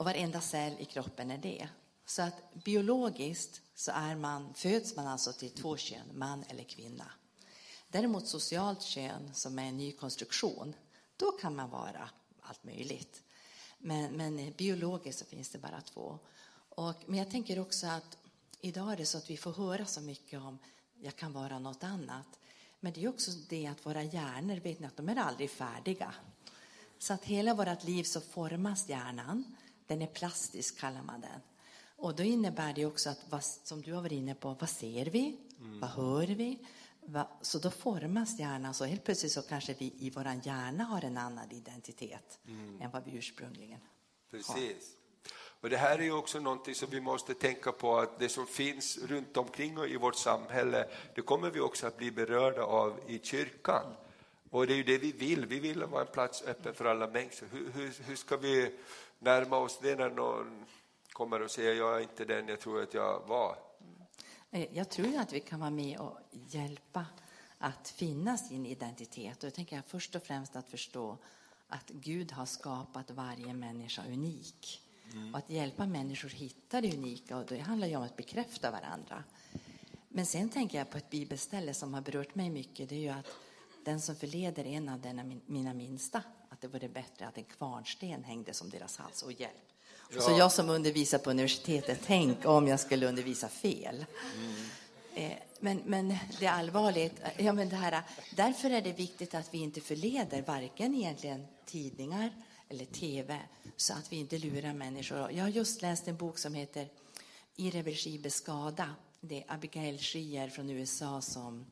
Och 0.00 0.06
varenda 0.06 0.40
cell 0.40 0.76
i 0.78 0.84
kroppen 0.84 1.30
är 1.30 1.38
det. 1.38 1.68
Så 2.06 2.22
att 2.22 2.54
biologiskt 2.64 3.62
så 3.74 3.92
är 3.94 4.14
man, 4.14 4.54
föds 4.54 4.96
man 4.96 5.06
alltså 5.06 5.32
till 5.32 5.50
två 5.50 5.76
kön, 5.76 6.06
man 6.12 6.44
eller 6.48 6.64
kvinna. 6.64 7.04
Däremot 7.88 8.26
socialt 8.26 8.82
kön, 8.82 9.34
som 9.34 9.58
är 9.58 9.62
en 9.62 9.76
ny 9.76 9.92
konstruktion, 9.92 10.74
då 11.16 11.32
kan 11.32 11.56
man 11.56 11.70
vara 11.70 12.10
allt 12.40 12.64
möjligt. 12.64 13.22
Men, 13.78 14.12
men 14.12 14.52
biologiskt 14.52 15.18
så 15.18 15.24
finns 15.24 15.48
det 15.48 15.58
bara 15.58 15.80
två. 15.80 16.18
Och, 16.68 16.94
men 17.06 17.18
jag 17.18 17.30
tänker 17.30 17.58
också 17.58 17.86
att 17.86 18.18
idag 18.60 18.92
är 18.92 18.96
det 18.96 19.06
så 19.06 19.18
att 19.18 19.30
vi 19.30 19.36
får 19.36 19.52
höra 19.52 19.86
så 19.86 20.00
mycket 20.00 20.40
om 20.40 20.58
jag 21.00 21.16
kan 21.16 21.32
vara 21.32 21.58
något 21.58 21.84
annat. 21.84 22.38
Men 22.80 22.92
det 22.92 23.04
är 23.04 23.08
också 23.08 23.30
det 23.48 23.66
att 23.66 23.86
våra 23.86 24.02
hjärnor, 24.02 24.56
vet 24.56 24.80
ni 24.80 24.86
att 24.86 24.96
de 24.96 25.08
är 25.08 25.16
aldrig 25.16 25.50
färdiga. 25.50 26.14
Så 26.98 27.12
att 27.14 27.24
hela 27.24 27.54
vårt 27.54 27.84
liv 27.84 28.04
så 28.04 28.20
formas 28.20 28.88
hjärnan. 28.88 29.56
Den 29.90 30.02
är 30.02 30.06
plastisk 30.06 30.80
kallar 30.80 31.02
man 31.02 31.20
den. 31.20 31.40
Och 31.96 32.14
då 32.14 32.22
innebär 32.22 32.72
det 32.72 32.86
också 32.86 33.10
att, 33.10 33.24
vad, 33.30 33.44
som 33.44 33.82
du 33.82 33.92
har 33.92 34.02
varit 34.02 34.12
inne 34.12 34.34
på, 34.34 34.56
vad 34.60 34.68
ser 34.68 35.06
vi? 35.06 35.38
Vad 35.58 35.90
hör 35.90 36.26
vi? 36.26 36.58
Va, 37.00 37.28
så 37.40 37.58
då 37.58 37.70
formas 37.70 38.38
hjärnan, 38.38 38.74
så 38.74 38.84
helt 38.84 39.04
plötsligt 39.04 39.32
så 39.32 39.42
kanske 39.42 39.74
vi 39.78 39.94
i 39.98 40.10
vår 40.10 40.24
hjärna 40.42 40.84
har 40.84 41.04
en 41.04 41.16
annan 41.16 41.50
identitet 41.50 42.38
än 42.80 42.90
vad 42.90 43.04
vi 43.04 43.16
ursprungligen 43.16 43.80
har. 43.80 44.38
Precis. 44.38 44.96
Och 45.60 45.70
det 45.70 45.76
här 45.76 45.98
är 45.98 46.02
ju 46.02 46.12
också 46.12 46.40
någonting 46.40 46.74
som 46.74 46.90
vi 46.90 47.00
måste 47.00 47.34
tänka 47.34 47.72
på 47.72 47.98
att 47.98 48.18
det 48.18 48.28
som 48.28 48.46
finns 48.46 48.98
runt 48.98 49.36
omkring 49.36 49.78
och 49.78 49.88
i 49.88 49.96
vårt 49.96 50.16
samhälle, 50.16 50.88
det 51.14 51.22
kommer 51.22 51.50
vi 51.50 51.60
också 51.60 51.86
att 51.86 51.96
bli 51.96 52.10
berörda 52.10 52.62
av 52.62 53.00
i 53.06 53.20
kyrkan. 53.22 53.94
Och 54.50 54.66
det 54.66 54.72
är 54.72 54.76
ju 54.76 54.84
det 54.84 54.98
vi 54.98 55.12
vill, 55.12 55.46
vi 55.46 55.60
vill 55.60 55.84
vara 55.84 56.02
en 56.02 56.12
plats 56.12 56.42
öppen 56.42 56.74
för 56.74 56.84
alla 56.84 57.06
människor. 57.06 57.46
Hur, 57.52 57.70
hur, 57.72 57.92
hur 58.04 58.16
ska 58.16 58.36
vi 58.36 58.72
närma 59.20 59.56
oss 59.56 59.78
det 59.82 59.96
när 59.96 60.10
någon 60.10 60.64
kommer 61.12 61.42
och 61.42 61.50
säger 61.50 61.74
jag 61.74 61.96
är 61.96 62.00
inte 62.00 62.24
den 62.24 62.48
jag 62.48 62.60
tror 62.60 62.82
att 62.82 62.94
jag 62.94 63.20
var? 63.28 63.56
Eh, 64.50 64.76
Jag 64.76 64.88
tror 64.90 65.08
ju 65.08 65.16
att 65.16 65.32
vi 65.32 65.40
kan 65.40 65.60
vara 65.60 65.70
med 65.70 65.98
och 65.98 66.18
hjälpa 66.30 67.06
att 67.58 67.88
finna 67.88 68.36
sin 68.36 68.66
identitet. 68.66 69.38
Och 69.38 69.44
jag 69.46 69.54
tänker 69.54 69.76
jag 69.76 69.84
först 69.84 70.14
och 70.14 70.22
främst 70.22 70.56
att 70.56 70.68
förstå 70.70 71.18
att 71.68 71.88
Gud 71.88 72.32
har 72.32 72.46
skapat 72.46 73.10
varje 73.10 73.54
människa 73.54 74.02
unik. 74.06 74.80
Och 75.32 75.38
att 75.38 75.50
hjälpa 75.50 75.86
människor 75.86 76.28
hitta 76.28 76.80
det 76.80 76.94
unika, 76.96 77.36
och 77.36 77.44
det 77.46 77.58
handlar 77.58 77.88
ju 77.88 77.96
om 77.96 78.02
att 78.02 78.16
bekräfta 78.16 78.70
varandra. 78.70 79.24
Men 80.08 80.26
sen 80.26 80.48
tänker 80.48 80.78
jag 80.78 80.90
på 80.90 80.98
ett 80.98 81.10
bibelställe 81.10 81.74
som 81.74 81.94
har 81.94 82.00
berört 82.00 82.34
mig 82.34 82.50
mycket. 82.50 82.88
Det 82.88 82.94
är 82.94 82.98
ju 83.00 83.08
att 83.08 83.26
den 83.84 84.00
som 84.00 84.16
förleder 84.16 84.64
en 84.66 84.88
av 84.88 85.00
denna 85.00 85.24
min- 85.24 85.40
mina 85.46 85.74
minsta, 85.74 86.22
att 86.60 86.72
det 86.72 86.78
vore 86.78 86.88
bättre 86.88 87.26
att 87.26 87.38
en 87.38 87.44
kvarnsten 87.44 88.24
hängde 88.24 88.54
som 88.54 88.70
deras 88.70 88.96
hals 88.96 89.22
och 89.22 89.32
hjälp. 89.32 89.52
Och 90.16 90.22
Så 90.22 90.38
jag 90.38 90.52
som 90.52 90.68
undervisar 90.68 91.18
på 91.18 91.30
universitetet, 91.30 92.00
tänk 92.06 92.46
om 92.46 92.68
jag 92.68 92.80
skulle 92.80 93.08
undervisa 93.08 93.48
fel. 93.48 94.06
Eh, 95.14 95.32
Men, 95.60 95.82
men 95.86 96.16
det 96.40 96.46
är 96.46 96.52
allvarligt. 96.52 97.12
Ja, 97.38 97.52
men 97.52 97.68
det 97.68 97.76
här, 97.76 98.02
därför 98.36 98.70
är 98.70 98.82
det 98.82 98.92
viktigt 98.92 99.34
att 99.34 99.54
vi 99.54 99.58
inte 99.58 99.80
förleder 99.80 100.42
varken 100.42 100.94
egentligen 100.94 101.46
tidningar 101.66 102.30
eller 102.68 102.84
tv 102.84 103.40
så 103.76 103.92
att 103.92 104.12
vi 104.12 104.16
inte 104.16 104.38
lurar 104.38 104.74
människor. 104.74 105.32
Jag 105.32 105.44
har 105.44 105.48
just 105.50 105.82
läst 105.82 106.08
en 106.08 106.16
bok 106.16 106.38
som 106.38 106.54
heter 106.54 106.88
Irreversibel 107.56 108.30
skada. 108.30 108.94
Det 109.20 109.36
är 109.42 109.44
Abigail 109.54 109.98
Shrier 109.98 110.48
från 110.48 110.70
USA 110.70 111.20
som 111.20 111.66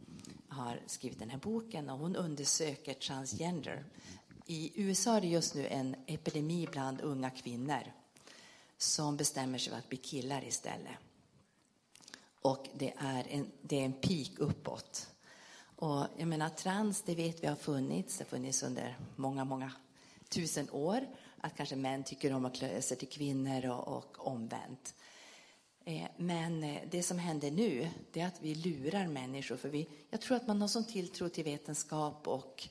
har 0.49 0.81
skrivit 0.87 1.19
den 1.19 1.31
här 1.31 1.39
boken 1.39 1.91
och 1.91 1.99
hon 1.99 2.17
undersöker 2.17 2.95
transgender. 2.95 3.85
I 4.51 4.73
USA 4.75 5.17
är 5.17 5.21
det 5.21 5.27
just 5.27 5.55
nu 5.55 5.67
en 5.67 5.97
epidemi 6.07 6.69
bland 6.73 7.01
unga 7.01 7.31
kvinnor 7.31 7.93
som 8.79 9.17
bestämmer 9.17 9.59
sig 9.59 9.71
för 9.73 9.79
att 9.79 9.89
bli 9.89 9.99
killar 9.99 10.45
istället. 10.45 10.93
Och 12.41 12.69
det 12.75 12.95
är 12.99 13.27
en, 13.29 13.51
det 13.63 13.81
är 13.81 13.85
en 13.85 13.93
peak 13.93 14.31
uppåt. 14.39 15.11
Och 15.77 16.07
jag 16.17 16.29
menar, 16.29 16.49
trans, 16.49 17.03
det 17.03 17.15
vet 17.15 17.43
vi 17.43 17.47
har 17.47 17.57
funnits. 17.57 18.19
Det 18.19 18.25
har 18.25 18.29
funnits 18.29 18.63
under 18.63 18.99
många, 19.17 19.45
många 19.45 19.73
tusen 20.29 20.71
år. 20.71 21.07
Att 21.41 21.57
kanske 21.57 21.77
män 21.77 22.05
tycker 22.05 22.33
om 22.33 22.45
att 22.45 22.55
klä 22.55 22.83
sig 22.83 22.97
till 22.97 23.09
kvinnor 23.09 23.67
och, 23.67 23.89
och 23.89 24.27
omvänt. 24.27 24.95
Eh, 25.85 26.07
men 26.17 26.65
eh, 26.65 26.83
det 26.91 27.03
som 27.03 27.19
händer 27.19 27.51
nu, 27.51 27.89
det 28.13 28.21
är 28.21 28.27
att 28.27 28.43
vi 28.43 28.55
lurar 28.55 29.07
människor. 29.07 29.57
För 29.57 29.69
vi, 29.69 29.89
jag 30.11 30.21
tror 30.21 30.37
att 30.37 30.47
man 30.47 30.61
har 30.61 30.69
sån 30.69 30.85
tilltro 30.85 31.29
till 31.29 31.45
vetenskap 31.45 32.29
och 32.29 32.69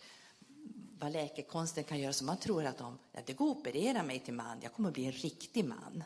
vad 0.99 1.11
läkekonsten 1.11 1.83
kan 1.83 1.99
göra. 1.99 2.13
Så 2.13 2.25
man 2.25 2.37
tror 2.37 2.65
att 2.65 2.81
om, 2.81 2.97
ja, 3.11 3.19
det 3.25 3.33
går 3.33 3.51
att 3.51 3.57
operera 3.57 4.03
mig 4.03 4.19
till 4.19 4.33
man, 4.33 4.59
jag 4.61 4.73
kommer 4.73 4.89
att 4.89 4.93
bli 4.93 5.05
en 5.05 5.11
riktig 5.11 5.65
man. 5.65 6.03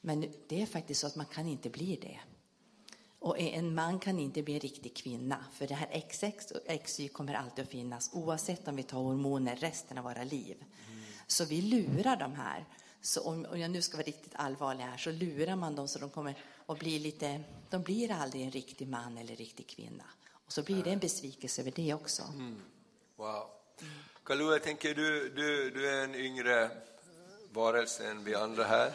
Men 0.00 0.32
det 0.48 0.62
är 0.62 0.66
faktiskt 0.66 1.00
så 1.00 1.06
att 1.06 1.16
man 1.16 1.26
kan 1.26 1.46
inte 1.46 1.70
bli 1.70 1.96
det. 1.96 2.20
Och 3.18 3.38
en 3.38 3.74
man 3.74 3.98
kan 3.98 4.18
inte 4.18 4.42
bli 4.42 4.54
en 4.54 4.60
riktig 4.60 4.96
kvinna, 4.96 5.44
för 5.52 5.66
det 5.66 5.74
här 5.74 6.00
XX 6.08 6.50
och 6.50 6.84
XY 6.84 7.08
kommer 7.08 7.34
alltid 7.34 7.64
att 7.64 7.70
finnas 7.70 8.10
oavsett 8.12 8.68
om 8.68 8.76
vi 8.76 8.82
tar 8.82 8.98
hormoner 8.98 9.56
resten 9.56 9.98
av 9.98 10.04
våra 10.04 10.24
liv. 10.24 10.64
Så 11.26 11.44
vi 11.44 11.62
lurar 11.62 12.16
de 12.16 12.34
här. 12.34 12.64
Så 13.00 13.22
om, 13.22 13.46
om 13.50 13.60
jag 13.60 13.70
nu 13.70 13.82
ska 13.82 13.96
vara 13.96 14.06
riktigt 14.06 14.32
allvarlig 14.34 14.84
här 14.84 14.96
så 14.96 15.10
lurar 15.10 15.56
man 15.56 15.74
dem 15.74 15.88
så 15.88 15.98
de 15.98 16.10
kommer 16.10 16.34
att 16.66 16.78
bli 16.78 16.98
lite, 16.98 17.40
de 17.70 17.82
blir 17.82 18.10
aldrig 18.10 18.42
en 18.42 18.50
riktig 18.50 18.88
man 18.88 19.18
eller 19.18 19.36
riktig 19.36 19.68
kvinna. 19.68 20.04
Och 20.30 20.52
så 20.52 20.62
blir 20.62 20.84
det 20.84 20.90
en 20.90 20.98
besvikelse 20.98 21.62
över 21.62 21.72
det 21.76 21.94
också. 21.94 22.22
Wow. 23.16 23.42
Kalu, 24.28 24.52
jag 24.52 24.62
tänker 24.62 24.94
du, 24.94 25.28
du, 25.28 25.70
du 25.70 25.88
är 25.88 26.04
en 26.04 26.14
yngre 26.14 26.70
varelse 27.52 28.10
än 28.10 28.24
vi 28.24 28.34
andra 28.34 28.64
här. 28.64 28.92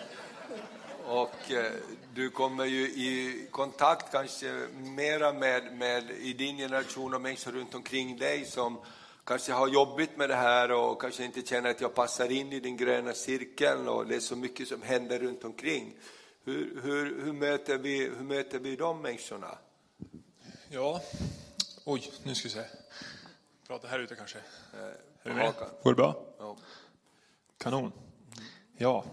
Och 1.06 1.52
eh, 1.52 1.72
du 2.14 2.30
kommer 2.30 2.66
ju 2.66 2.82
i 2.82 3.48
kontakt 3.52 4.12
kanske 4.12 4.68
mera 4.74 5.34
med, 5.34 5.78
med 5.78 6.12
i 6.12 6.34
din 6.34 6.58
generation 6.58 7.14
och 7.14 7.22
människor 7.22 7.52
runt 7.52 7.76
omkring 7.76 8.18
dig 8.18 8.46
som 8.46 8.80
kanske 9.24 9.54
har 9.54 9.68
jobbigt 9.68 10.18
med 10.18 10.30
det 10.30 10.36
här 10.36 10.72
och 10.72 11.02
kanske 11.02 11.24
inte 11.24 11.42
känner 11.42 11.70
att 11.70 11.82
jag 11.82 11.94
passar 11.96 12.32
in 12.32 12.54
i 12.54 12.60
den 12.60 12.78
gröna 12.78 13.14
cirkeln 13.14 13.88
och 13.88 14.08
det 14.08 14.16
är 14.16 14.20
så 14.20 14.36
mycket 14.36 14.68
som 14.68 14.82
händer 14.82 15.20
runt 15.20 15.44
omkring. 15.44 15.96
Hur, 16.44 16.82
hur, 16.84 17.24
hur, 17.26 17.34
möter, 17.34 17.78
vi, 17.78 17.98
hur 17.98 18.24
möter 18.24 18.60
vi 18.60 18.76
de 18.76 19.02
människorna? 19.02 19.58
Ja, 20.70 21.02
oj, 21.84 22.12
nu 22.24 22.36
ska 22.36 22.48
vi 22.48 22.54
se. 22.54 22.66
Prata 23.68 23.88
här 23.88 24.00
ute 24.00 24.16
kanske. 24.16 24.40
Är 25.24 25.30
du 25.30 25.36
med? 25.36 25.54
Går 25.84 25.92
det 25.92 25.96
bra? 25.96 26.26
Ja. 26.40 26.58
Kanon. 27.58 27.92
Ja, 28.78 29.04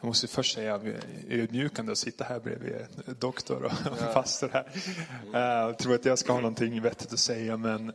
jag 0.00 0.06
måste 0.06 0.26
först 0.28 0.54
säga 0.54 0.74
att 0.74 0.82
ödmjukande 1.28 1.92
att 1.92 1.98
sitta 1.98 2.24
här 2.24 2.40
bredvid 2.40 2.86
doktor 3.18 3.62
och 3.64 3.72
pastor 4.14 4.48
här. 4.48 4.70
Eh, 5.34 5.40
Jag 5.68 5.78
tror 5.78 5.94
att 5.94 6.04
jag 6.04 6.18
ska 6.18 6.32
ha 6.32 6.40
någonting 6.40 6.82
vettigt 6.82 7.12
att 7.12 7.18
säga, 7.18 7.56
men, 7.56 7.92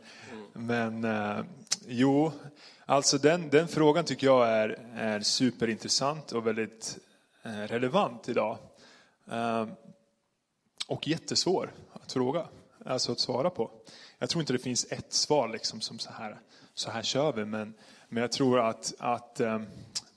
men 0.54 1.04
eh, 1.04 1.40
jo, 1.88 2.32
Alltså 2.86 3.18
den, 3.18 3.50
den 3.50 3.68
frågan 3.68 4.06
tycker 4.06 4.28
jag 4.28 4.50
är, 4.50 4.70
är 4.96 5.20
superintressant 5.20 6.32
och 6.32 6.48
väldigt 6.48 6.98
eh, 7.44 7.52
relevant 7.52 8.30
idag. 8.30 8.58
Och 10.88 11.08
jättesvår 11.08 11.74
att 11.94 12.12
fråga, 12.12 12.48
alltså 12.86 13.12
att 13.12 13.20
svara 13.20 13.50
på. 13.50 13.72
Jag 14.20 14.30
tror 14.30 14.42
inte 14.42 14.54
det 14.54 14.60
finns 14.60 14.86
ett 14.92 15.14
svar 15.14 15.48
liksom 15.48 15.82
som 15.82 16.00
så 16.00 16.12
här, 16.12 16.40
så 16.74 16.92
här 16.92 17.04
kör 17.04 17.34
vi, 17.34 17.46
men, 17.46 17.74
men 18.10 18.22
jag 18.22 18.32
tror 18.32 18.60
att, 18.60 18.94
att 19.00 19.40
eh, 19.40 19.62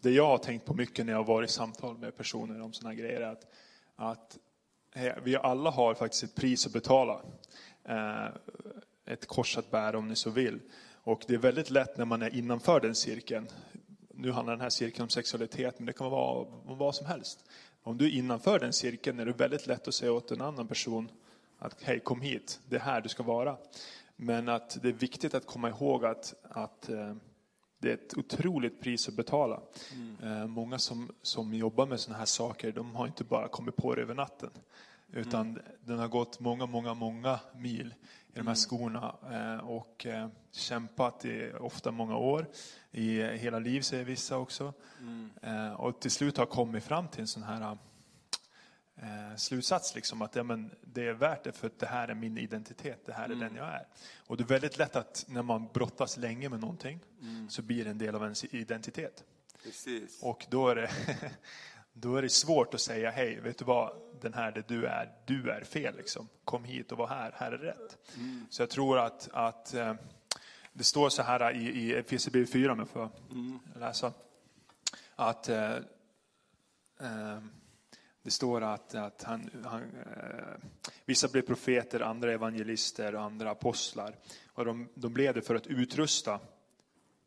det 0.00 0.10
jag 0.10 0.26
har 0.26 0.38
tänkt 0.38 0.66
på 0.66 0.74
mycket 0.74 1.06
när 1.06 1.12
jag 1.12 1.18
har 1.18 1.24
varit 1.24 1.50
i 1.50 1.52
samtal 1.52 1.98
med 1.98 2.16
personer 2.16 2.60
om 2.60 2.72
sådana 2.72 2.94
här 2.94 3.00
grejer 3.02 3.20
är 3.20 3.32
att, 3.32 3.46
att 3.96 4.38
vi 5.22 5.36
alla 5.36 5.70
har 5.70 5.94
faktiskt 5.94 6.22
ett 6.22 6.34
pris 6.34 6.66
att 6.66 6.72
betala. 6.72 7.20
Eh, 7.84 8.28
ett 9.06 9.26
kors 9.26 9.58
att 9.58 9.70
bära 9.70 9.98
om 9.98 10.08
ni 10.08 10.16
så 10.16 10.30
vill. 10.30 10.60
Och 10.94 11.24
det 11.26 11.34
är 11.34 11.38
väldigt 11.38 11.70
lätt 11.70 11.96
när 11.96 12.04
man 12.04 12.22
är 12.22 12.34
innanför 12.34 12.80
den 12.80 12.94
cirkeln. 12.94 13.48
Nu 14.14 14.32
handlar 14.32 14.52
den 14.52 14.60
här 14.60 14.70
cirkeln 14.70 15.02
om 15.02 15.08
sexualitet, 15.08 15.78
men 15.78 15.86
det 15.86 15.92
kan 15.92 16.10
vara 16.10 16.46
om 16.66 16.78
vad 16.78 16.94
som 16.94 17.06
helst. 17.06 17.44
Om 17.82 17.98
du 17.98 18.06
är 18.06 18.10
innanför 18.10 18.58
den 18.58 18.72
cirkeln 18.72 19.20
är 19.20 19.26
det 19.26 19.32
väldigt 19.32 19.66
lätt 19.66 19.88
att 19.88 19.94
säga 19.94 20.12
åt 20.12 20.30
en 20.30 20.40
annan 20.40 20.68
person 20.68 21.10
att 21.58 21.82
hej, 21.82 22.00
kom 22.00 22.20
hit, 22.20 22.60
det 22.68 22.76
är 22.76 22.80
här 22.80 23.00
du 23.00 23.08
ska 23.08 23.22
vara. 23.22 23.56
Men 24.16 24.48
att 24.48 24.82
det 24.82 24.88
är 24.88 24.92
viktigt 24.92 25.34
att 25.34 25.46
komma 25.46 25.68
ihåg 25.68 26.04
att, 26.04 26.34
att 26.42 26.88
eh, 26.88 27.14
det 27.78 27.90
är 27.90 27.94
ett 27.94 28.18
otroligt 28.18 28.80
pris 28.80 29.08
att 29.08 29.14
betala. 29.14 29.60
Mm. 29.94 30.50
Många 30.50 30.78
som, 30.78 31.10
som 31.22 31.54
jobbar 31.54 31.86
med 31.86 32.00
sådana 32.00 32.18
här 32.18 32.26
saker, 32.26 32.72
de 32.72 32.94
har 32.94 33.06
inte 33.06 33.24
bara 33.24 33.48
kommit 33.48 33.76
på 33.76 33.94
det 33.94 34.02
över 34.02 34.14
natten. 34.14 34.50
Utan 35.12 35.50
mm. 35.50 35.62
den 35.84 35.98
har 35.98 36.08
gått 36.08 36.40
många, 36.40 36.66
många, 36.66 36.94
många 36.94 37.40
mil 37.54 37.94
i 38.34 38.38
de 38.38 38.46
här 38.46 38.54
skorna 38.54 39.14
eh, 39.32 39.68
och 39.68 40.06
eh, 40.06 40.28
kämpat 40.52 41.24
i 41.24 41.52
ofta 41.60 41.90
många 41.90 42.16
år, 42.16 42.46
i 42.90 43.22
hela 43.22 43.58
liv 43.58 43.80
säger 43.80 44.04
vissa 44.04 44.38
också. 44.38 44.72
Mm. 45.00 45.30
Eh, 45.42 45.72
och 45.72 46.00
till 46.00 46.10
slut 46.10 46.36
har 46.36 46.46
kommit 46.46 46.84
fram 46.84 47.08
till 47.08 47.20
en 47.20 47.26
sån 47.26 47.42
här 47.42 47.76
slutsats, 49.36 49.94
liksom, 49.94 50.22
att 50.22 50.36
ja, 50.36 50.42
men 50.42 50.70
det 50.80 51.08
är 51.08 51.12
värt 51.12 51.44
det 51.44 51.52
för 51.52 51.66
att 51.66 51.78
det 51.78 51.86
här 51.86 52.08
är 52.08 52.14
min 52.14 52.38
identitet, 52.38 53.06
det 53.06 53.12
här 53.12 53.24
är 53.24 53.32
mm. 53.32 53.40
den 53.40 53.56
jag 53.56 53.68
är. 53.68 53.86
Och 54.26 54.36
det 54.36 54.42
är 54.42 54.48
väldigt 54.48 54.78
lätt 54.78 54.96
att 54.96 55.24
när 55.28 55.42
man 55.42 55.68
brottas 55.74 56.16
länge 56.16 56.48
med 56.48 56.60
någonting 56.60 57.00
mm. 57.22 57.50
så 57.50 57.62
blir 57.62 57.84
det 57.84 57.90
en 57.90 57.98
del 57.98 58.14
av 58.14 58.22
ens 58.22 58.44
identitet. 58.44 59.24
Precis. 59.62 60.22
Och 60.22 60.46
då 60.50 60.68
är 60.68 60.76
det 60.76 60.90
då 61.92 62.16
är 62.16 62.22
det 62.22 62.28
svårt 62.28 62.74
att 62.74 62.80
säga, 62.80 63.10
hej, 63.10 63.40
vet 63.40 63.58
du 63.58 63.64
vad, 63.64 63.96
den 64.20 64.34
här 64.34 64.52
det 64.52 64.68
du 64.68 64.86
är, 64.86 65.12
du 65.26 65.50
är 65.50 65.64
fel. 65.64 65.96
Liksom. 65.96 66.28
Kom 66.44 66.64
hit 66.64 66.92
och 66.92 66.98
var 66.98 67.06
här, 67.06 67.32
här 67.36 67.52
är 67.52 67.58
rätt. 67.58 67.98
Mm. 68.16 68.46
Så 68.50 68.62
jag 68.62 68.70
tror 68.70 68.98
att, 68.98 69.28
att 69.32 69.74
eh, 69.74 69.94
det 70.72 70.84
står 70.84 71.08
så 71.08 71.22
här 71.22 71.56
i, 71.56 71.68
i 71.68 71.94
Efesierbrevet 71.94 72.52
4, 72.52 72.72
om 72.72 72.78
jag 72.78 72.88
får 72.88 73.10
mm. 73.30 73.58
läsa, 73.74 74.12
att 75.16 75.48
eh, 75.48 75.76
eh, 77.00 77.38
det 78.26 78.30
står 78.30 78.60
att, 78.60 78.94
att 78.94 79.22
han, 79.22 79.50
han 79.64 79.82
eh, 79.82 80.68
vissa 81.04 81.28
blev 81.28 81.42
profeter, 81.42 82.00
andra 82.00 82.32
evangelister 82.32 83.14
och 83.14 83.22
andra 83.22 83.50
apostlar. 83.50 84.16
Och 84.46 84.64
de, 84.64 84.88
de 84.94 85.12
blev 85.12 85.34
det 85.34 85.42
för 85.42 85.54
att 85.54 85.66
utrusta 85.66 86.40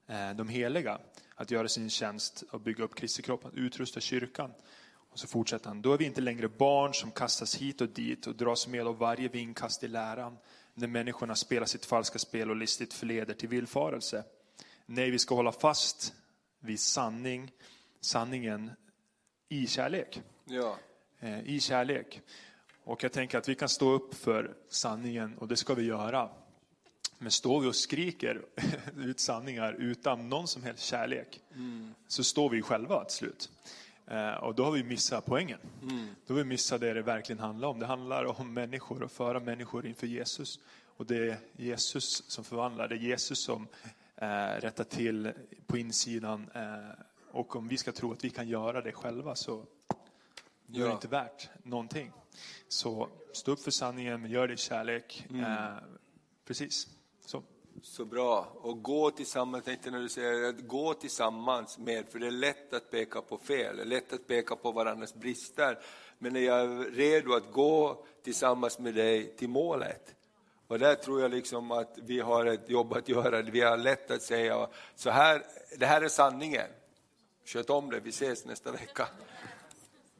eh, 0.07 0.31
de 0.35 0.49
heliga 0.49 0.99
att 1.35 1.51
göra 1.51 1.67
sin 1.67 1.89
tjänst 1.89 2.43
och 2.51 2.61
bygga 2.61 2.83
upp 2.83 2.95
Kristi 2.95 3.21
kropp, 3.21 3.45
att 3.45 3.53
utrusta 3.53 3.99
kyrkan. 3.99 4.51
Och 4.93 5.19
så 5.19 5.27
fortsätter 5.27 5.67
han, 5.67 5.81
då 5.81 5.93
är 5.93 5.97
vi 5.97 6.05
inte 6.05 6.21
längre 6.21 6.47
barn 6.47 6.93
som 6.93 7.11
kastas 7.11 7.55
hit 7.55 7.81
och 7.81 7.89
dit 7.89 8.27
och 8.27 8.35
dras 8.35 8.67
med 8.67 8.87
av 8.87 8.97
varje 8.97 9.27
vindkast 9.27 9.83
i 9.83 9.87
läran, 9.87 10.37
när 10.73 10.87
människorna 10.87 11.35
spelar 11.35 11.65
sitt 11.65 11.85
falska 11.85 12.19
spel 12.19 12.49
och 12.49 12.55
listigt 12.55 12.93
förleder 12.93 13.33
till 13.33 13.49
villfarelse. 13.49 14.23
Nej, 14.85 15.11
vi 15.11 15.19
ska 15.19 15.35
hålla 15.35 15.51
fast 15.51 16.13
vid 16.59 16.79
sanning, 16.79 17.51
sanningen 18.01 18.71
i 19.49 19.67
kärlek. 19.67 20.21
Ja. 20.45 20.77
Eh, 21.19 21.39
I 21.49 21.59
kärlek. 21.59 22.21
Och 22.83 23.03
jag 23.03 23.11
tänker 23.11 23.37
att 23.37 23.49
vi 23.49 23.55
kan 23.55 23.69
stå 23.69 23.91
upp 23.91 24.15
för 24.15 24.53
sanningen 24.69 25.37
och 25.37 25.47
det 25.47 25.55
ska 25.55 25.73
vi 25.73 25.83
göra. 25.83 26.29
Men 27.17 27.31
står 27.31 27.61
vi 27.61 27.67
och 27.67 27.75
skriker 27.75 28.41
ut 28.97 29.19
sanningar 29.19 29.73
utan 29.73 30.29
någon 30.29 30.47
som 30.47 30.63
helst 30.63 30.83
kärlek 30.83 31.41
mm. 31.55 31.93
så 32.07 32.23
står 32.23 32.49
vi 32.49 32.61
själva 32.61 33.05
till 33.05 33.17
slut. 33.17 33.49
Eh, 34.07 34.33
och 34.33 34.55
då 34.55 34.63
har 34.63 34.71
vi 34.71 34.83
missat 34.83 35.25
poängen. 35.25 35.59
Mm. 35.81 36.07
Då 36.27 36.33
har 36.33 36.37
vi 36.37 36.43
missat 36.43 36.81
det 36.81 36.93
det 36.93 37.01
verkligen 37.01 37.39
handlar 37.39 37.67
om. 37.67 37.79
Det 37.79 37.85
handlar 37.85 38.39
om 38.41 38.53
människor 38.53 39.03
och 39.03 39.11
föra 39.11 39.39
människor 39.39 39.85
inför 39.85 40.07
Jesus. 40.07 40.59
Och 40.85 41.05
det 41.05 41.17
är 41.17 41.37
Jesus 41.57 42.23
som 42.27 42.43
förvandlar, 42.43 42.87
det 42.87 42.95
är 42.95 42.99
Jesus 42.99 43.43
som 43.43 43.67
eh, 44.15 44.61
rättar 44.61 44.83
till 44.83 45.31
på 45.67 45.77
insidan. 45.77 46.49
Eh, 46.55 47.03
och 47.31 47.55
om 47.55 47.67
vi 47.67 47.77
ska 47.77 47.91
tro 47.91 48.11
att 48.11 48.23
vi 48.23 48.29
kan 48.29 48.47
göra 48.47 48.81
det 48.81 48.91
själva 48.91 49.35
så 49.35 49.65
ja. 50.71 50.83
är 50.83 50.87
det 50.87 50.93
inte 50.93 51.07
värt 51.07 51.49
någonting. 51.63 52.11
Så 52.67 53.09
stå 53.33 53.51
upp 53.51 53.59
för 53.59 53.71
sanningen, 53.71 54.21
men 54.21 54.31
gör 54.31 54.47
det 54.47 54.53
i 54.53 54.57
kärlek. 54.57 55.27
Mm. 55.29 55.43
Eh, 55.43 55.77
precis. 56.45 56.87
Så. 57.25 57.43
Så 57.81 58.05
bra. 58.05 58.47
Och 58.55 58.83
gå 58.83 59.11
tillsammans, 59.11 59.65
tänkte 59.65 59.91
när 59.91 59.99
du 59.99 60.09
säger 60.09 60.49
att 60.49 60.67
gå 60.67 60.93
tillsammans 60.93 61.77
med, 61.77 62.09
för 62.09 62.19
det 62.19 62.27
är 62.27 62.31
lätt 62.31 62.73
att 62.73 62.91
peka 62.91 63.21
på 63.21 63.37
fel, 63.37 63.75
det 63.77 63.81
är 63.81 63.85
lätt 63.85 64.13
att 64.13 64.27
peka 64.27 64.55
på 64.55 64.71
varandras 64.71 65.15
brister. 65.15 65.79
Men 66.17 66.35
är 66.35 66.39
jag 66.39 66.85
redo 66.99 67.33
att 67.33 67.51
gå 67.51 68.05
tillsammans 68.23 68.79
med 68.79 68.95
dig 68.95 69.35
till 69.35 69.49
målet? 69.49 70.15
Och 70.67 70.79
där 70.79 70.95
tror 70.95 71.21
jag 71.21 71.31
liksom 71.31 71.71
att 71.71 71.97
vi 72.01 72.19
har 72.19 72.45
ett 72.45 72.69
jobb 72.69 72.93
att 72.93 73.09
göra. 73.09 73.41
Vi 73.41 73.61
har 73.61 73.77
lätt 73.77 74.11
att 74.11 74.21
säga, 74.21 74.67
så 74.95 75.09
här, 75.09 75.43
det 75.77 75.85
här 75.85 76.01
är 76.01 76.09
sanningen. 76.09 76.67
Sköt 77.45 77.69
om 77.69 77.89
det, 77.89 77.99
vi 77.99 78.09
ses 78.09 78.45
nästa 78.45 78.71
vecka. 78.71 79.07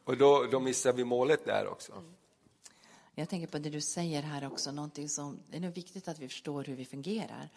Och 0.10 0.18
då, 0.18 0.48
då 0.52 0.60
missar 0.60 0.94
vi 0.94 1.04
målet 1.04 1.46
där 1.46 1.68
också. 1.68 2.04
Jag 3.16 3.30
tänker 3.30 3.48
på 3.48 3.58
det 3.58 3.70
du 3.70 3.82
säger 3.82 4.22
här 4.22 4.48
också, 4.48 4.72
någonting 4.72 5.10
som, 5.10 5.40
det 5.50 5.58
är 5.58 5.62
nog 5.62 5.74
viktigt 5.74 6.08
att 6.08 6.20
vi 6.20 6.28
förstår 6.28 6.64
hur 6.64 6.76
vi 6.76 6.86
fungerar. 6.86 7.50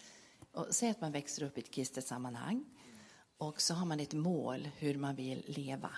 Och 0.52 0.66
säg 0.70 0.90
att 0.90 1.00
man 1.00 1.12
växer 1.12 1.42
upp 1.42 1.58
i 1.58 1.60
ett 1.60 1.70
kristet 1.70 2.06
sammanhang 2.06 2.64
och 3.38 3.60
så 3.60 3.74
har 3.74 3.86
man 3.86 4.00
ett 4.00 4.12
mål 4.12 4.68
hur 4.76 4.98
man 4.98 5.14
vill 5.14 5.44
leva. 5.46 5.90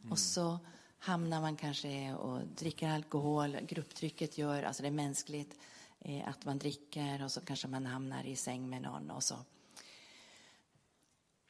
Mm. 0.00 0.12
Och 0.12 0.18
så 0.18 0.58
hamnar 0.98 1.40
man 1.40 1.56
kanske 1.56 2.14
och 2.14 2.40
dricker 2.46 2.88
alkohol, 2.88 3.56
grupptrycket 3.62 4.38
gör, 4.38 4.62
alltså 4.62 4.82
det 4.82 4.88
är 4.88 4.92
mänskligt 4.92 5.58
eh, 6.00 6.28
att 6.28 6.44
man 6.44 6.58
dricker 6.58 7.24
och 7.24 7.32
så 7.32 7.40
kanske 7.40 7.68
man 7.68 7.86
hamnar 7.86 8.24
i 8.24 8.36
säng 8.36 8.70
med 8.70 8.82
någon 8.82 9.10
och 9.10 9.22
så. 9.22 9.36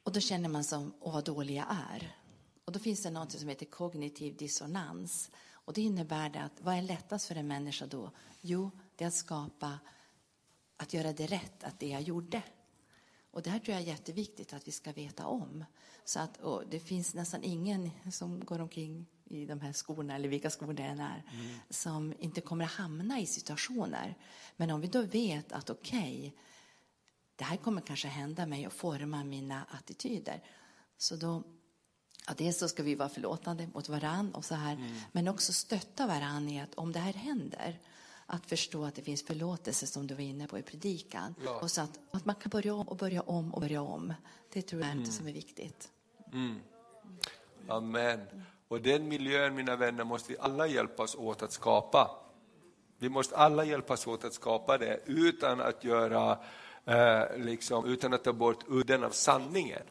Och 0.03 0.13
då 0.13 0.21
känner 0.21 0.49
man 0.49 0.65
som, 0.65 0.93
åh 1.01 1.15
vad 1.15 1.25
dålig 1.25 1.57
jag 1.57 1.67
är. 1.93 2.18
Och 2.69 2.73
då 2.73 2.79
finns 2.79 3.03
det 3.03 3.11
något 3.11 3.33
som 3.33 3.49
heter 3.49 3.67
kognitiv 3.67 4.37
dissonans. 4.37 5.31
Och 5.53 5.73
det 5.73 5.81
innebär 5.81 6.31
det 6.31 6.43
att 6.43 6.61
vad 6.61 6.75
är 6.75 6.83
lättast 6.83 7.27
för 7.27 7.35
en 7.35 7.47
människa 7.47 7.87
då? 7.87 8.11
Jo, 8.41 8.71
det 8.97 9.05
är 9.05 9.09
att 9.09 9.15
skapa, 9.15 9.79
att 10.77 10.95
göra 10.95 11.13
det 11.13 11.27
rätt, 11.27 11.65
att 11.65 11.81
det 11.81 11.89
jag 11.89 12.03
gjorde. 12.03 12.43
Och 13.31 13.43
det 13.43 13.51
här 13.51 13.59
tror 13.59 13.75
jag 13.75 13.83
är 13.83 13.87
jätteviktigt 13.87 14.53
att 14.53 14.69
vi 14.69 14.73
ska 14.73 14.93
veta 14.93 15.27
om. 15.27 15.65
Så 16.05 16.21
att, 16.21 16.41
det 16.71 16.81
finns 16.81 17.15
nästan 17.15 17.43
ingen 17.43 17.91
som 18.13 18.41
går 18.41 18.61
omkring 18.61 19.07
i 19.25 19.47
de 19.47 19.61
här 19.61 19.73
skorna, 19.73 20.15
eller 20.15 20.29
vilka 20.29 20.51
skor 20.51 20.73
det 20.73 20.83
än 20.83 21.01
är, 21.01 21.25
mm. 21.33 21.57
som 21.71 22.15
inte 22.19 22.41
kommer 22.41 22.65
att 22.65 22.71
hamna 22.71 23.21
i 23.21 23.27
situationer. 23.27 24.19
Men 24.57 24.71
om 24.71 24.81
vi 24.81 24.87
då 24.89 25.03
vet 25.03 25.53
att 25.53 25.71
okej, 25.71 26.19
okay, 26.19 26.33
det 27.37 27.45
här 27.45 27.57
kommer 27.57 27.81
kanske 27.81 28.09
hända 28.09 28.47
mig 28.47 28.67
och 28.67 28.73
forma 28.73 29.25
mina 29.25 29.65
attityder. 29.65 30.43
Så 30.99 31.17
då 31.17 31.45
Ja, 32.29 32.35
dels 32.37 32.59
så 32.59 32.69
ska 32.69 32.83
vi 32.83 32.95
vara 32.95 33.09
förlåtande 33.09 33.69
mot 33.75 33.89
varann 33.89 34.35
och 34.35 34.45
så 34.45 34.55
här, 34.55 34.73
mm. 34.73 34.95
men 35.13 35.29
också 35.29 35.53
stötta 35.53 36.07
varann 36.07 36.49
i 36.49 36.61
att 36.61 36.75
om 36.75 36.93
det 36.93 36.99
här 36.99 37.13
händer, 37.13 37.79
att 38.27 38.47
förstå 38.47 38.85
att 38.85 38.95
det 38.95 39.03
finns 39.03 39.23
förlåtelse 39.23 39.87
som 39.87 40.07
du 40.07 40.15
var 40.15 40.23
inne 40.23 40.47
på 40.47 40.59
i 40.59 40.63
predikan. 40.63 41.35
Ja. 41.45 41.61
Och 41.61 41.71
så 41.71 41.81
att, 41.81 41.99
att 42.11 42.25
man 42.25 42.35
kan 42.35 42.51
börja 42.51 42.75
om 42.75 42.89
och 42.89 42.97
börja 42.97 43.23
om 43.23 43.55
och 43.55 43.61
börja 43.61 43.83
om. 43.83 44.15
Det 44.53 44.63
tror 44.63 44.81
jag 44.81 44.89
är 44.89 44.93
mm. 44.93 45.05
det 45.05 45.11
som 45.11 45.27
är 45.27 45.33
viktigt. 45.33 45.89
Mm. 46.33 46.61
Amen. 47.69 48.21
Och 48.69 48.81
den 48.81 49.09
miljön, 49.09 49.55
mina 49.55 49.77
vänner, 49.77 50.05
måste 50.05 50.33
vi 50.33 50.39
alla 50.39 50.67
hjälpas 50.67 51.15
åt 51.15 51.43
att 51.43 51.53
skapa. 51.53 52.11
Vi 52.99 53.09
måste 53.09 53.37
alla 53.37 53.65
hjälpas 53.65 54.07
åt 54.07 54.25
att 54.25 54.35
skapa 54.35 54.79
det 54.79 55.01
utan 55.07 55.61
att 55.61 55.85
göra, 55.85 56.39
eh, 56.85 57.37
liksom, 57.37 57.87
utan 57.87 58.15
att 58.15 58.25
ta 58.25 58.33
bort 58.33 58.65
udden 58.69 59.05
av 59.05 59.11
sanningen. 59.11 59.83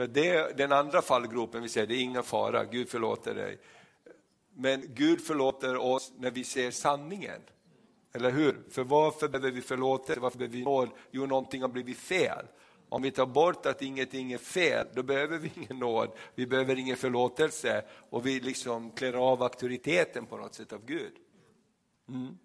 För 0.00 0.06
det, 0.06 0.56
den 0.56 0.72
andra 0.72 1.02
fallgropen 1.02 1.62
vi 1.62 1.68
säger, 1.68 1.86
det 1.86 1.94
är 1.94 2.02
ingen 2.02 2.22
fara, 2.22 2.64
Gud 2.64 2.88
förlåter 2.88 3.34
dig. 3.34 3.58
Men 4.54 4.82
Gud 4.94 5.20
förlåter 5.20 5.76
oss 5.76 6.12
när 6.18 6.30
vi 6.30 6.44
ser 6.44 6.70
sanningen. 6.70 7.40
Eller 8.12 8.30
hur? 8.30 8.62
För 8.70 8.84
varför 8.84 9.28
behöver 9.28 9.50
vi 9.50 9.60
förlåtelse? 9.60 10.20
Varför 10.20 10.38
behöver 10.38 10.56
vi 10.56 10.64
nåd? 10.64 10.88
Jo, 11.10 11.26
någonting 11.26 11.62
har 11.62 11.68
blivit 11.68 11.98
fel. 11.98 12.46
Om 12.88 13.02
vi 13.02 13.10
tar 13.10 13.26
bort 13.26 13.66
att 13.66 13.82
ingenting 13.82 14.32
är 14.32 14.38
fel, 14.38 14.86
då 14.94 15.02
behöver 15.02 15.38
vi 15.38 15.50
ingen 15.56 15.78
nåd. 15.78 16.10
Vi 16.34 16.46
behöver 16.46 16.78
ingen 16.78 16.96
förlåtelse 16.96 17.84
och 18.10 18.26
vi 18.26 18.40
liksom 18.40 18.90
klär 18.90 19.12
av 19.12 19.42
auktoriteten 19.42 20.26
på 20.26 20.36
något 20.36 20.54
sätt 20.54 20.72
av 20.72 20.84
Gud. 20.84 21.12
Mm. 22.08 22.38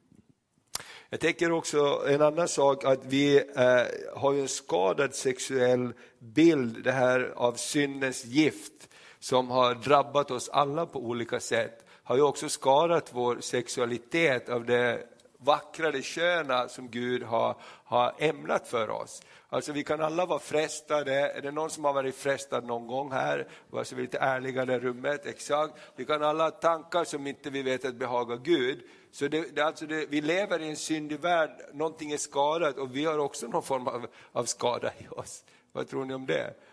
Jag 1.10 1.20
tänker 1.20 1.52
också 1.52 2.04
en 2.08 2.22
annan 2.22 2.48
sak 2.48 2.86
att 2.86 3.06
vi 3.06 3.38
eh, 3.38 4.20
har 4.20 4.34
ju 4.34 4.42
en 4.42 4.48
skadad 4.48 5.16
sexuell 5.16 5.94
bild, 6.20 6.84
det 6.84 6.92
här 6.92 7.34
av 7.36 7.54
syndens 7.54 8.26
gift 8.26 8.90
som 9.20 9.50
har 9.50 9.76
drabbat 9.76 10.32
oss 10.32 10.50
alla 10.50 10.86
på 10.86 11.00
olika 11.00 11.40
sätt, 11.40 11.86
har 12.04 12.16
ju 12.16 12.22
också 12.22 12.50
skadat 12.50 13.10
vår 13.14 13.38
sexualitet 13.40 14.50
av 14.50 14.66
det 14.66 15.08
vackra, 15.38 15.92
det 15.92 16.02
sköna 16.02 16.68
som 16.68 16.90
Gud 16.90 17.24
har, 17.24 17.56
har 17.86 18.16
ämnat 18.18 18.68
för 18.68 18.90
oss. 18.90 19.22
Alltså 19.50 19.72
vi 19.72 19.84
kan 19.84 20.02
alla 20.02 20.26
vara 20.26 20.40
frestade, 20.40 21.14
är 21.14 21.42
det 21.42 21.52
någon 21.52 21.70
som 21.70 21.86
har 21.86 21.94
varit 21.94 22.16
frestad 22.16 22.66
någon 22.66 22.88
gång 22.88 23.12
här? 23.12 23.48
Var 23.70 23.84
så 23.84 23.96
lite 23.96 24.18
ärliga 24.18 24.64
i 24.64 24.80
rummet, 24.80 25.26
exakt. 25.26 25.74
Vi 25.96 26.06
kan 26.06 26.24
alla 26.24 26.44
ha 26.44 26.52
tankar 26.52 27.04
som 27.04 27.28
inte 27.28 27.50
vi 27.50 27.62
vet 27.62 27.86
att 27.86 27.96
behaga 27.96 28.36
Gud. 28.36 28.84
Så 29.16 29.28
det, 29.28 29.56
det, 29.56 29.62
alltså 29.62 29.86
det, 29.86 30.06
vi 30.06 30.22
lever 30.22 30.60
i 30.60 30.70
en 30.70 30.76
syndig 30.76 31.20
värld, 31.20 31.52
någonting 31.74 32.12
är 32.12 32.18
skadat 32.18 32.78
och 32.78 32.96
vi 32.96 33.06
har 33.06 33.18
också 33.18 33.48
någon 33.48 33.64
form 33.64 33.88
av, 33.88 34.08
av 34.32 34.46
skada 34.46 34.94
i 35.00 35.08
oss. 35.08 35.44
Vad 35.72 35.88
tror 35.88 36.06
ni 36.06 36.14
om 36.14 36.26
det? 36.26 36.54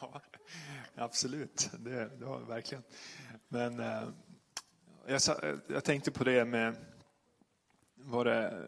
Ja, 0.00 0.20
absolut, 0.94 1.70
det, 1.78 2.10
det 2.18 2.26
har 2.26 2.38
vi 2.38 2.44
verkligen. 2.44 2.84
Men 3.48 3.80
eh, 3.80 4.02
jag, 5.06 5.20
jag, 5.66 5.84
tänkte 5.84 6.10
på 6.10 6.24
det 6.24 6.44
med, 6.44 6.76
var 7.94 8.24
det 8.24 8.64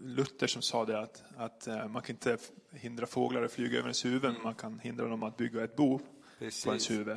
Luther 0.00 0.46
som 0.46 0.62
sa 0.62 0.84
det 0.84 1.00
att, 1.00 1.24
att 1.36 1.66
eh, 1.66 1.88
man 1.88 2.02
kan 2.02 2.16
inte 2.16 2.38
hindra 2.72 3.06
fåglar 3.06 3.42
att 3.42 3.52
flyga 3.52 3.78
över 3.78 3.88
ens 3.88 4.04
huvud, 4.04 4.32
men 4.32 4.42
man 4.42 4.54
kan 4.54 4.78
hindra 4.78 5.08
dem 5.08 5.22
att 5.22 5.36
bygga 5.36 5.64
ett 5.64 5.76
bo 5.76 6.00
Precis. 6.38 6.64
på 6.64 6.70
ens 6.70 6.90
huvud. 6.90 7.16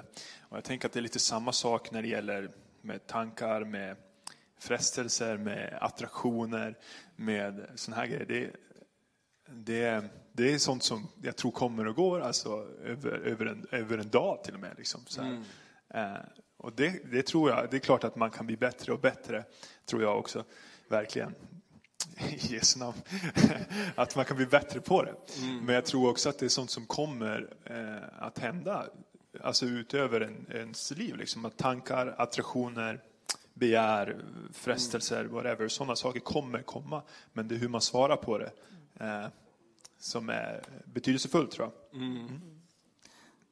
Och 0.50 0.58
jag 0.58 0.64
tänker 0.64 0.88
att 0.88 0.94
det 0.94 1.00
är 1.00 1.02
lite 1.02 1.20
samma 1.20 1.52
sak 1.52 1.92
när 1.92 2.02
det 2.02 2.08
gäller 2.08 2.52
med 2.82 3.08
tankar, 3.08 3.64
med 3.64 3.96
frestelser, 4.60 5.38
med 5.38 5.78
attraktioner, 5.82 6.78
med 7.16 7.68
sådana 7.76 8.02
här 8.02 8.08
grejer. 8.08 8.26
Det, 8.26 8.52
det, 9.54 10.04
det 10.34 10.54
är 10.54 10.58
sånt 10.58 10.84
som 10.84 11.08
jag 11.22 11.36
tror 11.36 11.52
kommer 11.52 11.88
och 11.88 11.96
går, 11.96 12.20
alltså 12.20 12.68
över, 12.84 13.12
över, 13.12 13.46
en, 13.46 13.68
över 13.72 13.98
en 13.98 14.10
dag 14.10 14.44
till 14.44 14.54
och 14.54 14.60
med. 14.60 14.74
Liksom, 14.78 15.06
mm. 15.20 15.44
eh, 15.94 16.22
och 16.58 16.74
det, 16.74 17.12
det, 17.12 17.26
tror 17.26 17.50
jag, 17.50 17.68
det 17.72 17.78
är 17.78 17.80
klart 17.80 18.04
att 18.04 18.16
man 18.16 18.32
kan 18.32 18.46
bli 18.46 18.58
bättre 18.58 18.94
och 18.94 19.00
bättre, 19.00 19.44
tror 19.86 20.02
jag 20.02 20.20
också, 20.20 20.44
verkligen. 20.90 21.36
I 22.18 22.54
Jesu 22.54 22.80
namn. 22.80 22.98
att 23.96 24.16
man 24.16 24.26
kan 24.26 24.38
bli 24.38 24.46
bättre 24.46 24.80
på 24.80 25.04
det. 25.04 25.16
Mm. 25.42 25.66
Men 25.66 25.76
jag 25.76 25.86
tror 25.86 26.10
också 26.10 26.30
att 26.30 26.40
det 26.40 26.46
är 26.46 26.50
sånt 26.50 26.72
som 26.72 26.86
kommer 26.86 27.54
eh, 27.66 28.24
att 28.26 28.40
hända, 28.40 28.86
alltså 29.42 29.66
utöver 29.66 30.22
en, 30.22 30.46
ens 30.52 30.92
liv. 30.92 31.16
Liksom. 31.16 31.46
Att 31.46 31.58
tankar, 31.58 32.16
attraktioner, 32.18 33.02
begär, 33.54 34.22
frestelser, 34.54 35.26
whatever, 35.26 35.68
sådana 35.68 35.96
saker 35.96 36.20
kommer 36.20 36.62
komma. 36.62 37.02
Men 37.34 37.48
det 37.48 37.56
är 37.56 37.60
hur 37.60 37.70
man 37.70 37.82
svarar 37.82 38.16
på 38.16 38.38
det 38.38 38.52
eh, 39.00 39.28
som 40.00 40.30
är 40.30 40.64
betydelsefullt 40.86 41.52
tror 41.52 41.72
jag. 41.92 42.02
Mm. 42.02 42.18
mm. 42.18 42.42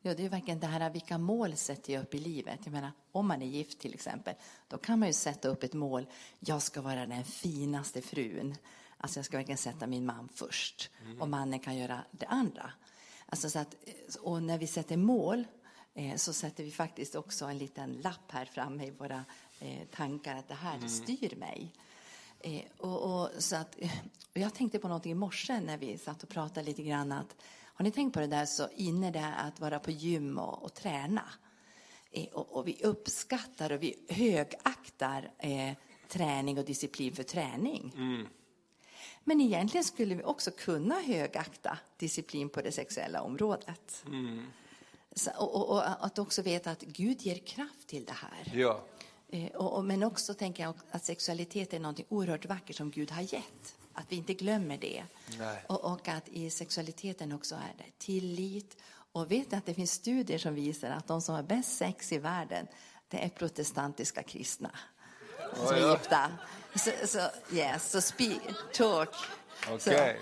Ja, 0.02 0.14
det 0.14 0.26
är 0.26 0.30
verkligen 0.30 0.60
det 0.60 0.68
här 0.68 0.90
vilka 0.90 1.18
mål 1.18 1.56
sätter 1.56 1.94
jag 1.94 2.04
upp 2.04 2.16
i 2.16 2.20
livet. 2.20 2.60
Jag 2.64 2.72
menar, 2.72 2.92
om 3.12 3.28
man 3.28 3.42
är 3.42 3.46
gift 3.46 3.80
till 3.80 3.94
exempel, 3.94 4.34
då 4.68 4.78
kan 4.78 5.00
man 5.00 5.08
ju 5.08 5.14
sätta 5.14 5.48
upp 5.48 5.64
ett 5.64 5.74
mål. 5.74 6.06
Jag 6.40 6.62
ska 6.62 6.82
vara 6.82 7.06
den 7.06 7.24
finaste 7.24 8.02
frun. 8.02 8.56
Alltså 8.98 9.20
jag 9.20 9.26
ska 9.26 9.38
verkligen 9.38 9.58
sätta 9.58 9.88
min 9.88 10.06
man 10.06 10.30
först. 10.36 10.90
Mm. 11.06 11.22
Och 11.22 11.30
mannen 11.30 11.60
kan 11.60 11.78
göra 11.78 12.00
det 12.12 12.26
andra. 12.26 12.72
Alltså 13.26 13.50
så 13.50 13.60
att, 13.60 13.76
och 14.20 14.44
när 14.44 14.58
vi 14.58 14.68
sätter 14.68 14.98
mål 14.98 15.48
så 16.16 16.34
sätter 16.34 16.64
vi 16.64 16.72
faktiskt 16.72 17.16
också 17.16 17.46
en 17.46 17.58
liten 17.58 17.94
lapp 17.94 18.32
här 18.32 18.46
framme 18.46 18.86
i 18.86 18.92
våra 18.92 19.26
eh, 19.60 19.88
tankar 19.92 20.36
att 20.36 20.48
det 20.48 20.54
här 20.54 20.76
mm. 20.76 20.90
styr 20.90 21.36
mig. 21.36 21.74
Eh, 22.40 22.62
och, 22.78 23.22
och, 23.22 23.30
så 23.38 23.56
att, 23.56 23.76
och 24.34 24.38
jag 24.38 24.54
tänkte 24.54 24.80
på 24.80 24.88
någonting 24.88 25.12
i 25.12 25.16
morse 25.16 25.60
när 25.60 25.78
vi 25.78 25.98
satt 25.98 26.24
och 26.24 26.30
pratade 26.30 26.66
lite 26.66 26.84
grann 26.84 27.12
att 27.12 27.36
har 27.80 27.84
ni 27.84 27.92
tänkt 27.92 28.14
på 28.14 28.20
det 28.20 28.28
där 28.28 28.46
så 28.46 28.70
inne 28.76 29.12
det 29.12 29.34
att 29.38 29.60
vara 29.60 29.80
på 29.80 29.92
gym 29.92 30.38
och, 30.38 30.64
och 30.64 30.74
träna. 30.74 31.24
Eh, 32.12 32.28
och, 32.28 32.58
och, 32.58 32.68
vi 32.68 32.84
uppskattar 32.84 33.72
och 33.72 33.84
vi 33.84 34.06
högaktar 34.10 35.32
eh, 35.38 35.74
träning 36.08 36.58
och 36.58 36.66
disciplin 36.66 37.16
för 37.16 37.24
träning. 37.24 37.94
Mm. 37.96 38.28
Men 39.24 39.42
egentligen 39.42 39.84
skulle 39.84 40.16
vi 40.16 40.24
också 40.24 40.52
kunna 40.52 40.96
högakta 40.96 41.78
disciplin 41.98 42.50
på 42.50 42.62
det 42.62 42.72
sexuella 42.72 43.22
området. 43.22 44.04
Mm. 44.06 44.46
Och, 45.28 45.70
och, 45.70 46.06
att 46.06 46.20
också 46.20 46.42
veta 46.42 46.72
att 46.72 46.82
Gud 46.82 47.22
ger 47.22 47.38
kraft 47.38 47.88
till 47.88 48.06
det 48.06 48.14
här. 48.14 48.60
Ja. 48.60 48.84
Eh, 49.32 49.52
och, 49.52 49.86
men 49.86 50.04
också 50.04 50.34
tänker 50.34 50.64
jag 50.64 50.74
att 50.92 51.06
sexualitet 51.06 51.74
är 51.74 51.80
något 51.80 52.00
oerhört 52.10 52.46
vackert 52.46 52.76
som 52.76 52.92
Gud 52.92 53.12
har 53.12 53.22
gett. 53.22 53.76
Att 53.94 54.06
vi 54.10 54.16
inte 54.16 54.34
glömmer 54.34 54.78
det. 54.78 55.04
Och, 55.68 55.84
och, 55.94 56.08
att 56.08 56.28
i 56.28 56.50
sexualiteten 56.50 57.32
också 57.32 57.56
är 57.56 57.74
det 57.78 58.06
tillit. 58.06 58.78
Och 59.12 59.32
vet 59.32 59.54
att 59.54 59.66
det 59.66 59.74
finns 59.74 59.92
studier 59.92 60.38
som 60.38 60.56
visar 60.56 60.90
att 60.90 61.08
de 61.08 61.22
som 61.22 61.36
har 61.36 61.44
bäst 61.44 61.78
sex 61.78 62.12
i 62.12 62.18
världen, 62.18 62.68
det 63.08 63.24
är 63.24 63.30
protestantiska 63.30 64.24
kristna. 64.24 64.72
Oh, 65.54 65.68
som 65.68 65.76
är 65.76 65.92
gifta. 65.92 66.32
Så, 66.76 66.92
så, 67.08 67.20
yes, 67.56 67.92
so 67.92 68.02
speak, 68.02 68.42
talk. 68.74 69.10
Okay. 69.74 70.16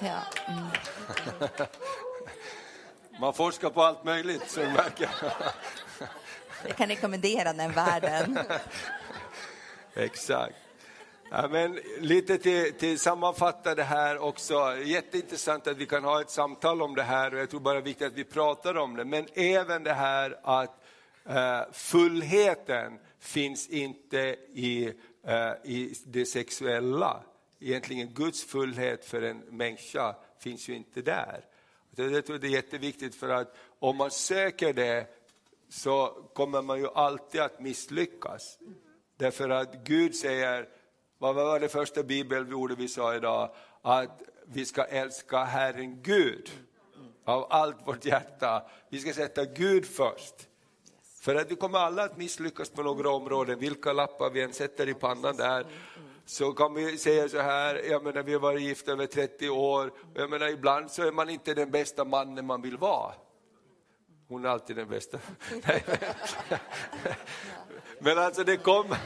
ja. 0.00 0.22
Mm. 0.48 0.66
Man 3.20 3.34
forskar 3.34 3.70
på 3.70 3.82
allt 3.82 4.04
möjligt, 4.04 4.50
så 4.50 4.60
du 4.60 4.66
märker. 4.66 5.10
Jag 6.66 6.76
kan 6.76 6.88
rekommendera 6.88 7.52
den 7.52 7.72
världen. 7.72 8.38
Exakt. 9.94 10.54
Ja, 11.30 11.48
men 11.48 11.78
lite 11.98 12.38
till, 12.38 12.72
till 12.72 12.98
sammanfatta 12.98 13.74
det 13.74 13.82
här 13.82 14.18
också. 14.18 14.76
Jätteintressant 14.84 15.66
att 15.66 15.76
vi 15.76 15.86
kan 15.86 16.04
ha 16.04 16.20
ett 16.20 16.30
samtal 16.30 16.82
om 16.82 16.94
det 16.94 17.02
här 17.02 17.34
och 17.34 17.40
jag 17.40 17.50
tror 17.50 17.60
bara 17.60 17.74
det 17.74 17.80
är 17.80 17.84
viktigt 17.84 18.06
att 18.06 18.12
vi 18.12 18.24
pratar 18.24 18.76
om 18.76 18.96
det. 18.96 19.04
Men 19.04 19.26
även 19.34 19.82
det 19.84 19.94
här 19.94 20.38
att 20.42 20.84
eh, 21.28 21.60
fullheten 21.72 22.98
finns 23.20 23.68
inte 23.68 24.18
i, 24.54 24.92
eh, 25.26 25.52
i 25.64 25.94
det 26.06 26.26
sexuella. 26.26 27.22
Egentligen 27.60 28.14
Guds 28.14 28.44
fullhet 28.44 29.04
för 29.04 29.22
en 29.22 29.38
människa 29.38 30.14
finns 30.40 30.68
ju 30.68 30.74
inte 30.74 31.02
där. 31.02 31.44
Det 31.96 32.22
tror 32.22 32.38
jag 32.38 32.44
är 32.44 32.48
jätteviktigt 32.48 33.14
för 33.14 33.28
att 33.28 33.56
om 33.78 33.96
man 33.96 34.10
söker 34.10 34.72
det 34.72 35.06
så 35.68 36.06
kommer 36.34 36.62
man 36.62 36.78
ju 36.78 36.88
alltid 36.94 37.40
att 37.40 37.60
misslyckas. 37.60 38.58
Därför 39.16 39.50
att 39.50 39.84
Gud 39.84 40.14
säger 40.14 40.68
vad 41.18 41.34
var 41.34 41.60
det 41.60 41.68
första 41.68 42.02
bibelordet 42.02 42.78
vi 42.78 42.88
sa 42.88 43.14
idag? 43.14 43.50
Att 43.82 44.22
vi 44.46 44.64
ska 44.64 44.84
älska 44.84 45.44
Herren 45.44 46.02
Gud 46.02 46.50
av 47.24 47.46
allt 47.50 47.86
vårt 47.86 48.04
hjärta. 48.04 48.70
Vi 48.88 48.98
ska 48.98 49.12
sätta 49.12 49.44
Gud 49.44 49.86
först. 49.86 50.34
För 51.20 51.34
att 51.34 51.50
vi 51.50 51.56
kommer 51.56 51.78
alla 51.78 52.04
att 52.04 52.16
misslyckas 52.16 52.70
på 52.70 52.82
några 52.82 53.10
områden, 53.10 53.58
vilka 53.58 53.92
lappar 53.92 54.30
vi 54.30 54.42
än 54.42 54.52
sätter 54.52 54.88
i 54.88 54.94
pannan 54.94 55.36
där. 55.36 55.66
Så 56.28 56.52
kan 56.52 56.74
vi 56.74 56.98
säga 56.98 57.28
så 57.28 57.40
här, 57.40 57.82
jag 57.90 58.04
menar, 58.04 58.22
vi 58.22 58.32
har 58.32 58.40
varit 58.40 58.62
gifta 58.62 58.92
över 58.92 59.06
30 59.06 59.48
år, 59.48 59.92
jag 60.14 60.30
menar, 60.30 60.48
ibland 60.48 60.90
så 60.90 61.02
är 61.02 61.12
man 61.12 61.30
inte 61.30 61.54
den 61.54 61.70
bästa 61.70 62.04
mannen 62.04 62.46
man 62.46 62.62
vill 62.62 62.76
vara. 62.76 63.14
Hon 64.28 64.44
är 64.44 64.48
alltid 64.48 64.76
den 64.76 64.88
bästa. 64.88 65.18
Men 67.98 68.18
alltså 68.18 68.44
det 68.44 68.56
kommer, 68.56 68.98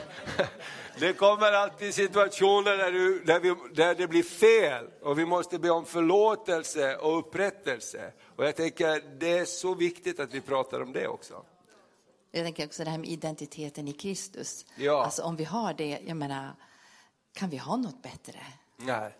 det 0.99 1.12
kommer 1.12 1.53
alltid 1.53 1.95
situationer 1.95 2.77
där, 2.77 2.93
du, 2.93 3.25
där, 3.25 3.41
vi, 3.41 3.55
där 3.75 3.95
det 3.95 4.07
blir 4.07 4.23
fel 4.23 4.87
och 5.03 5.18
vi 5.18 5.27
måste 5.27 5.59
be 5.59 5.71
om 5.71 5.85
förlåtelse 5.85 6.97
och 6.97 7.18
upprättelse. 7.18 8.12
Och 8.37 8.45
jag 8.45 8.57
tänker 8.57 9.18
det 9.18 9.39
är 9.39 9.45
så 9.45 9.75
viktigt 9.75 10.21
att 10.21 10.35
vi 10.35 10.41
pratar 10.41 10.81
om 10.81 10.93
det 10.93 11.09
också. 11.09 11.45
Jag 12.31 12.45
tänker 12.45 12.66
också 12.66 12.85
det 12.85 12.91
här 12.91 12.99
med 12.99 13.09
identiteten 13.09 13.89
i 13.89 13.93
Kristus. 13.93 14.66
Ja. 14.77 15.05
Alltså 15.05 15.23
om 15.23 15.37
vi 15.37 15.45
har 15.45 15.75
det, 15.75 15.99
jag 16.07 16.16
menar, 16.16 16.55
kan 17.33 17.51
vi 17.51 17.57
ha 17.57 17.76
något 17.76 18.03
bättre? 18.03 18.41
Nej. 18.76 19.16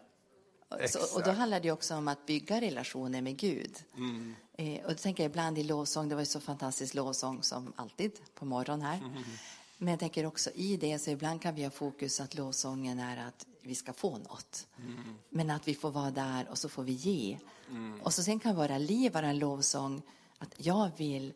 Så, 0.88 1.16
och 1.16 1.22
då 1.22 1.30
handlar 1.30 1.61
det 1.61 1.70
också 1.70 1.94
om 1.94 2.08
att 2.08 2.26
bygga 2.26 2.61
relationer 2.61 3.22
med 3.22 3.36
Gud. 3.36 3.76
Mm. 3.96 4.34
Eh, 4.52 4.84
och 4.84 4.90
då 4.90 4.96
tänker 4.96 5.22
jag 5.22 5.30
ibland 5.30 5.58
i 5.58 5.62
lovsång, 5.62 6.08
det 6.08 6.14
var 6.14 6.22
ju 6.22 6.26
så 6.26 6.40
fantastisk 6.40 6.94
lovsång 6.94 7.42
som 7.42 7.72
alltid 7.76 8.12
på 8.34 8.44
morgonen 8.44 8.86
här. 8.86 8.98
Mm. 8.98 9.22
Men 9.78 9.88
jag 9.88 10.00
tänker 10.00 10.26
också 10.26 10.50
i 10.54 10.76
det, 10.76 10.98
så 10.98 11.11
ibland 11.11 11.42
kan 11.42 11.54
vi 11.54 11.64
ha 11.64 11.70
fokus 11.70 12.20
att 12.20 12.34
lovsången 12.34 12.98
är 12.98 13.26
att 13.28 13.46
vi 13.62 13.74
ska 13.74 13.92
få 13.92 14.18
något. 14.18 14.66
Mm. 14.78 15.16
Men 15.28 15.50
att 15.50 15.68
vi 15.68 15.74
får 15.74 15.90
vara 15.90 16.11
där 16.11 16.48
och 16.50 16.58
så 16.58 16.68
får 16.68 16.82
vi 16.82 16.92
ge. 16.92 17.38
Mm. 17.70 18.00
Och 18.00 18.14
så 18.14 18.22
sen 18.22 18.40
kan 18.40 18.56
våra 18.56 18.78
liv 18.78 19.12
vara 19.12 19.26
en 19.26 19.38
lovsång 19.38 20.02
att 20.38 20.54
jag 20.56 20.90
vill 20.96 21.32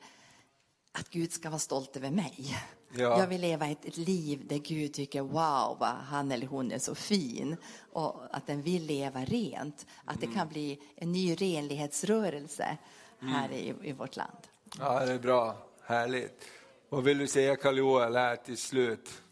att 0.94 1.10
Gud 1.10 1.32
ska 1.32 1.50
vara 1.50 1.58
stolt 1.58 1.96
över 1.96 2.10
mig. 2.10 2.56
Ja. 2.92 3.20
Jag 3.20 3.26
vill 3.26 3.40
leva 3.40 3.66
ett, 3.66 3.84
ett, 3.84 3.96
liv 3.96 4.46
där 4.46 4.58
Gud 4.58 4.92
tycker 4.92 5.20
wow, 5.20 5.76
vad 5.80 5.88
han 5.88 6.32
eller 6.32 6.46
hon 6.46 6.72
är 6.72 6.78
så 6.78 6.94
fin. 6.94 7.56
Och 7.92 8.36
att 8.36 8.46
den 8.46 8.62
vill 8.62 8.86
leva 8.86 9.24
rent. 9.24 9.86
Att 10.04 10.20
det 10.20 10.26
mm. 10.26 10.38
kan 10.38 10.48
bli 10.48 10.80
en 10.96 11.12
ny 11.12 11.34
renlighetsrörelse 11.34 12.78
här 13.20 13.48
mm. 13.48 13.58
i, 13.58 13.88
i 13.88 13.92
vårt 13.92 14.16
land. 14.16 14.38
Ja, 14.78 15.06
det 15.06 15.12
är 15.12 15.18
bra. 15.18 15.56
Härligt. 15.82 16.44
Vad 16.88 17.04
vill 17.04 17.18
du 17.18 17.26
säga 17.26 17.56
Karl-Joel 17.56 18.16
här 18.16 18.36
till 18.36 18.58
slut? 18.58 19.22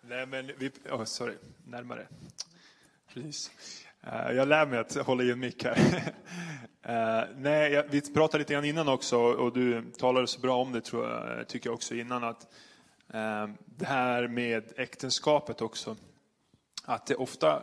Nej, 0.00 0.26
men 0.26 0.50
vi, 0.58 0.70
oh, 0.90 1.04
sorry, 1.04 1.34
närmare. 1.64 2.06
Precis. 3.08 3.50
Uh, 4.06 4.32
jag 4.32 4.48
lär 4.48 4.66
mig 4.66 4.78
att 4.78 4.94
hålla 4.94 5.22
i 5.22 5.30
en 5.30 5.40
mick 5.40 5.64
här. 5.64 5.78
uh, 6.88 7.36
nej, 7.36 7.86
vi 7.90 8.00
pratade 8.00 8.38
lite 8.38 8.52
grann 8.52 8.64
innan 8.64 8.88
också 8.88 9.18
och 9.18 9.52
du 9.52 9.82
talade 9.98 10.26
så 10.26 10.40
bra 10.40 10.56
om 10.56 10.72
det 10.72 10.80
tror 10.80 11.08
jag, 11.08 11.48
tycker 11.48 11.68
jag 11.68 11.74
också 11.74 11.94
innan 11.94 12.24
att 12.24 12.46
uh, 13.14 13.54
det 13.66 13.86
här 13.86 14.28
med 14.28 14.72
äktenskapet 14.76 15.62
också. 15.62 15.96
Att 16.84 17.06
det 17.06 17.14
ofta, 17.14 17.62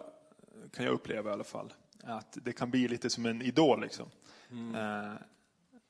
kan 0.75 0.85
jag 0.85 0.93
uppleva 0.93 1.29
i 1.29 1.33
alla 1.33 1.43
fall, 1.43 1.73
att 2.03 2.38
det 2.43 2.53
kan 2.53 2.71
bli 2.71 2.88
lite 2.88 3.09
som 3.09 3.25
en 3.25 3.41
idol 3.41 3.81
liksom. 3.81 4.09
Mm. 4.51 5.17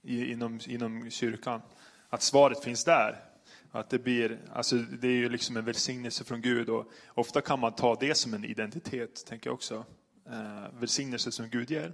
inom, 0.04 0.60
inom 0.68 1.10
kyrkan. 1.10 1.62
Att 2.10 2.22
svaret 2.22 2.64
finns 2.64 2.84
där. 2.84 3.24
Att 3.72 3.90
det, 3.90 4.00
blir, 4.00 4.40
alltså 4.54 4.76
det 4.76 5.08
är 5.08 5.12
ju 5.12 5.30
liksom 5.30 5.58
en 5.58 5.66
välsignelse 5.66 6.24
från 6.24 6.42
Gud 6.42 6.70
och 6.70 6.92
ofta 7.14 7.42
kan 7.42 7.60
man 7.60 7.76
ta 7.76 7.96
det 7.96 8.16
som 8.16 8.34
en 8.34 8.46
identitet, 8.46 9.26
tänker 9.26 9.50
jag 9.50 9.54
också. 9.54 9.86
Eh, 10.32 10.80
välsignelse 10.80 11.32
som 11.32 11.50
Gud 11.50 11.72
ger. 11.72 11.94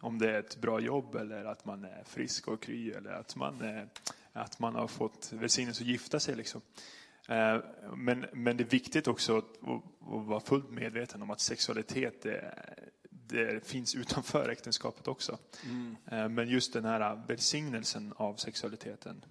Om 0.00 0.18
det 0.18 0.30
är 0.30 0.40
ett 0.40 0.56
bra 0.56 0.80
jobb 0.80 1.14
eller 1.14 1.44
att 1.44 1.64
man 1.64 1.84
är 1.84 2.04
frisk 2.04 2.48
och 2.48 2.62
kry 2.62 2.90
eller 2.90 3.10
att 3.10 3.36
man, 3.36 3.60
är, 3.60 3.88
att 4.32 4.58
man 4.58 4.74
har 4.74 4.88
fått 4.88 5.32
välsignelse 5.32 5.82
att 5.82 5.88
gifta 5.88 6.20
sig. 6.20 6.36
Liksom. 6.36 6.60
Eh, 7.28 7.58
men, 7.96 8.26
men 8.32 8.56
det 8.56 8.62
är 8.62 8.68
viktigt 8.70 9.08
också 9.08 9.38
att, 9.38 9.44
att, 9.44 9.82
vara 10.00 10.40
fullt 10.40 10.70
medveten 10.70 11.22
om 11.22 11.30
att 11.30 11.40
sexualitet 11.40 12.22
det, 12.22 12.54
det 13.10 13.66
finns 13.66 13.94
utanför 13.94 14.48
äktenskapet 14.48 15.08
också. 15.08 15.38
Mm. 15.64 15.96
Eh, 16.06 16.28
men 16.28 16.48
just 16.48 16.72
den 16.72 16.84
här 16.84 17.22
välsignelsen 17.28 18.12
av 18.16 18.34
sexualiteten, 18.34 19.24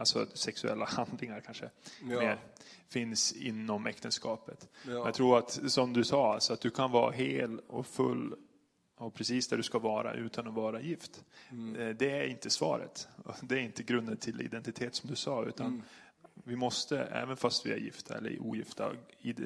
alltså 0.00 0.26
sexuella 0.34 0.84
handlingar 0.88 1.40
kanske, 1.40 1.70
ja. 2.00 2.20
mer, 2.20 2.38
finns 2.88 3.32
inom 3.32 3.86
äktenskapet. 3.86 4.68
Ja. 4.86 4.92
Jag 4.92 5.14
tror 5.14 5.38
att, 5.38 5.60
som 5.72 5.92
du 5.92 6.04
sa, 6.04 6.34
alltså 6.34 6.52
att 6.52 6.60
du 6.60 6.70
kan 6.70 6.90
vara 6.90 7.12
hel 7.12 7.58
och 7.58 7.86
full 7.86 8.34
och 8.96 9.14
precis 9.14 9.48
där 9.48 9.56
du 9.56 9.62
ska 9.62 9.78
vara 9.78 10.14
utan 10.14 10.48
att 10.48 10.54
vara 10.54 10.80
gift. 10.80 11.24
Mm. 11.50 11.76
Eh, 11.76 11.96
det 11.96 12.10
är 12.10 12.26
inte 12.26 12.50
svaret. 12.50 13.08
Det 13.42 13.54
är 13.54 13.60
inte 13.60 13.82
grunden 13.82 14.16
till 14.16 14.40
identitet 14.40 14.94
som 14.94 15.10
du 15.10 15.16
sa, 15.16 15.44
utan 15.44 15.66
mm. 15.66 15.82
Vi 16.44 16.56
måste, 16.56 16.98
även 16.98 17.36
fast 17.36 17.66
vi 17.66 17.72
är 17.72 17.76
gifta 17.76 18.16
eller 18.16 18.42
ogifta, 18.42 18.92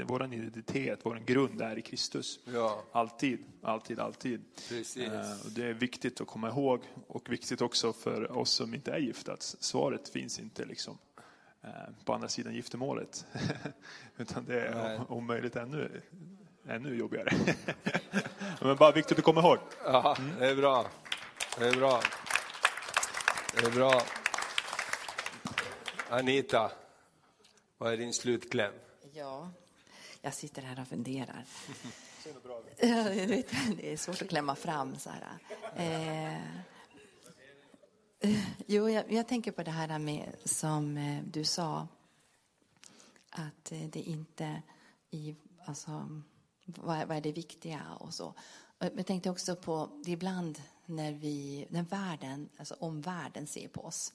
vår 0.04 0.34
identitet, 0.34 1.00
vår 1.02 1.16
grund 1.26 1.62
är 1.62 1.78
i 1.78 1.82
Kristus. 1.82 2.40
Ja. 2.44 2.84
Alltid, 2.92 3.38
alltid, 3.62 4.00
alltid. 4.00 4.44
Precis. 4.68 4.96
Eh, 4.96 5.36
det 5.56 5.66
är 5.66 5.74
viktigt 5.74 6.20
att 6.20 6.26
komma 6.26 6.48
ihåg 6.48 6.80
och 7.06 7.32
viktigt 7.32 7.60
också 7.60 7.92
för 7.92 8.38
oss 8.38 8.50
som 8.50 8.74
inte 8.74 8.92
är 8.92 8.98
gifta, 8.98 9.32
att 9.32 9.42
svaret 9.42 10.08
finns 10.08 10.38
inte 10.38 10.64
liksom 10.64 10.98
Eh, 11.64 12.04
på 12.04 12.14
andra 12.14 12.28
sidan 12.28 12.54
giftermålet. 12.54 13.26
Utan 14.16 14.44
det 14.44 14.60
är 14.60 15.12
om 15.12 15.26
möjligt 15.26 15.56
ännu, 15.56 16.00
ännu 16.68 16.96
jobbigare. 16.96 17.30
Men 18.60 18.76
bara 18.76 18.92
viktigt 18.92 19.18
att 19.18 19.24
komma 19.24 19.40
ihåg. 19.40 19.58
Ja, 19.84 20.16
det 20.38 20.46
är 20.46 20.56
bra. 20.56 20.86
Det 21.58 21.68
är 21.68 21.76
bra. 21.76 22.00
Det 23.54 23.66
är 23.66 23.70
bra. 23.70 24.02
Anita, 26.08 26.70
vad 27.84 27.92
är 27.92 27.96
din 27.96 28.12
slutkläm? 28.12 28.72
Ja, 29.12 29.50
jag 30.20 30.34
sitter 30.34 30.62
här 30.62 30.80
och 30.80 30.88
funderar. 30.88 31.44
Det 33.76 33.92
är 33.92 33.96
svårt 33.96 34.22
att 34.22 34.28
klämma 34.28 34.56
fram 34.56 34.98
så 34.98 35.10
här. 35.10 35.38
Eh, 35.76 36.38
Jo, 38.66 38.88
jag, 38.88 39.12
jag, 39.12 39.28
tänker 39.28 39.52
på 39.52 39.62
det 39.62 39.70
här 39.70 39.98
med, 39.98 40.36
som 40.44 40.96
eh, 40.96 41.22
du 41.24 41.44
sa, 41.44 41.88
att 43.30 43.72
eh, 43.72 43.88
det 43.88 44.00
inte 44.00 44.62
i, 45.10 45.36
alltså, 45.64 46.22
vad, 46.64 47.08
vad 47.08 47.16
är 47.16 47.20
det 47.20 47.32
viktiga 47.32 47.82
och 48.00 48.14
så. 48.14 48.34
Jag 48.78 49.06
tänkte 49.06 49.30
också 49.30 49.56
på, 49.56 50.00
det 50.04 50.10
ibland 50.10 50.62
när 50.86 51.12
vi, 51.12 51.66
när 51.70 51.82
världen, 51.82 52.48
alltså 52.56 52.74
omvärlden 52.74 53.46
ser 53.46 53.68
på 53.68 53.84
oss, 53.84 54.12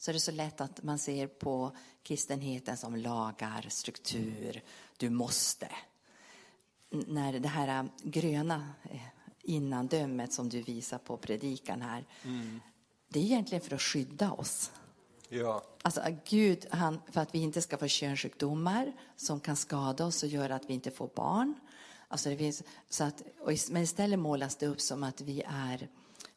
så 0.00 0.10
är 0.10 0.12
det 0.12 0.20
så 0.20 0.32
lätt 0.32 0.60
att 0.60 0.82
man 0.82 0.98
ser 0.98 1.26
på 1.26 1.76
kristenheten 2.02 2.76
som 2.76 2.96
lagar, 2.96 3.66
struktur, 3.68 4.62
du 4.96 5.10
måste. 5.10 5.68
När 6.90 7.38
det 7.38 7.48
här 7.48 7.88
gröna 8.02 8.74
eh, 8.90 9.00
innandömet 9.42 10.32
som 10.32 10.48
du 10.48 10.62
visar 10.62 10.98
på 10.98 11.16
predikan 11.16 11.82
här, 11.82 12.04
mm 12.24 12.60
det 13.12 13.20
är 13.20 13.24
egentligen 13.24 13.62
för 13.62 13.74
att 13.74 13.82
skydda 13.82 14.32
oss. 14.32 14.70
Ja. 15.28 15.64
Alltså 15.82 16.02
Gud, 16.28 16.66
han, 16.70 17.00
för 17.10 17.20
att 17.20 17.34
vi 17.34 17.38
inte 17.38 17.62
ska 17.62 17.78
få 17.78 17.88
könssjukdomar 17.88 18.92
som 19.16 19.40
kan 19.40 19.56
skada 19.56 20.06
oss 20.06 20.22
och 20.22 20.28
göra 20.28 20.54
att 20.54 20.70
vi 20.70 20.74
inte 20.74 20.90
får 20.90 21.10
barn. 21.14 21.54
Alltså 22.08 22.30
det 22.30 22.36
finns, 22.36 22.62
så 22.88 23.04
att, 23.04 23.22
men 23.70 23.82
istället 23.82 24.18
målas 24.18 24.56
det 24.56 24.66
upp 24.66 24.80
som 24.80 25.02
att 25.02 25.20
vi 25.20 25.42
är 25.46 25.88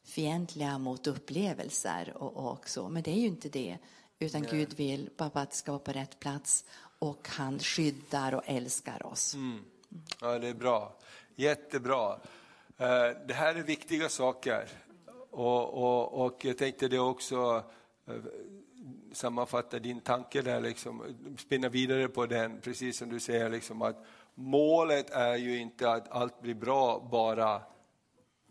fientliga 0.03 0.77
mot 0.77 1.07
upplevelser 1.07 2.13
och, 2.15 2.51
och 2.51 2.69
så. 2.69 2.89
Men 2.89 3.03
det 3.03 3.11
är 3.11 3.19
ju 3.19 3.27
inte 3.27 3.49
det. 3.49 3.77
Utan 4.19 4.41
Nej. 4.41 4.51
Gud 4.51 4.73
vill 4.73 5.09
bara 5.17 5.29
att 5.33 5.49
det 5.51 5.55
ska 5.55 5.71
vara 5.71 5.79
på 5.79 5.91
rätt 5.91 6.19
plats 6.19 6.65
och 6.99 7.27
han 7.29 7.59
skyddar 7.59 8.33
och 8.33 8.43
älskar 8.45 9.05
oss. 9.05 9.33
Mm. 9.33 9.63
Ja, 10.21 10.39
det 10.39 10.47
är 10.47 10.53
bra. 10.53 10.95
Jättebra. 11.35 12.19
Eh, 12.77 13.09
det 13.27 13.33
här 13.33 13.55
är 13.55 13.63
viktiga 13.63 14.09
saker. 14.09 14.67
Och, 15.29 15.73
och, 15.73 16.25
och 16.25 16.45
jag 16.45 16.57
tänkte 16.57 16.87
det 16.87 16.99
också 16.99 17.63
eh, 18.07 18.15
sammanfatta 19.13 19.79
din 19.79 20.01
tanke 20.01 20.41
där, 20.41 20.61
liksom, 20.61 21.03
spinna 21.37 21.69
vidare 21.69 22.07
på 22.07 22.25
den, 22.25 22.61
precis 22.61 22.97
som 22.97 23.09
du 23.09 23.19
säger, 23.19 23.49
liksom, 23.49 23.81
att 23.81 24.05
målet 24.35 25.09
är 25.09 25.35
ju 25.35 25.57
inte 25.57 25.91
att 25.91 26.11
allt 26.11 26.41
blir 26.41 26.53
bra 26.53 27.07
bara 27.11 27.61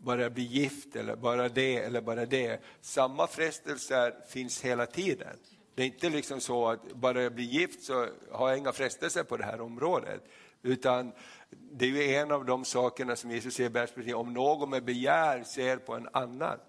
bara 0.03 0.29
bli 0.29 0.43
gift 0.43 0.95
eller 0.95 1.15
bara 1.15 1.49
det 1.49 1.77
eller 1.77 2.01
bara 2.01 2.25
det. 2.25 2.61
Samma 2.81 3.27
frestelser 3.27 4.15
finns 4.29 4.61
hela 4.61 4.85
tiden. 4.85 5.37
Det 5.75 5.81
är 5.81 5.85
inte 5.85 6.09
liksom 6.09 6.41
så 6.41 6.67
att 6.67 6.93
bara 6.93 7.21
jag 7.21 7.35
blir 7.35 7.45
gift 7.45 7.83
så 7.83 8.07
har 8.31 8.49
jag 8.49 8.57
inga 8.57 8.71
frestelser 8.71 9.23
på 9.23 9.37
det 9.37 9.45
här 9.45 9.61
området. 9.61 10.21
Utan 10.61 11.11
det 11.49 11.85
är 11.85 11.89
ju 11.89 12.15
en 12.15 12.31
av 12.31 12.45
de 12.45 12.65
sakerna 12.65 13.15
som 13.15 13.31
Jesus 13.31 13.53
ser 13.53 13.69
perspektiv, 13.69 14.15
om 14.15 14.33
någon 14.33 14.69
med 14.69 14.83
begär 14.83 15.43
ser 15.43 15.77
på 15.77 15.93
en 15.93 16.09
annan 16.13 16.59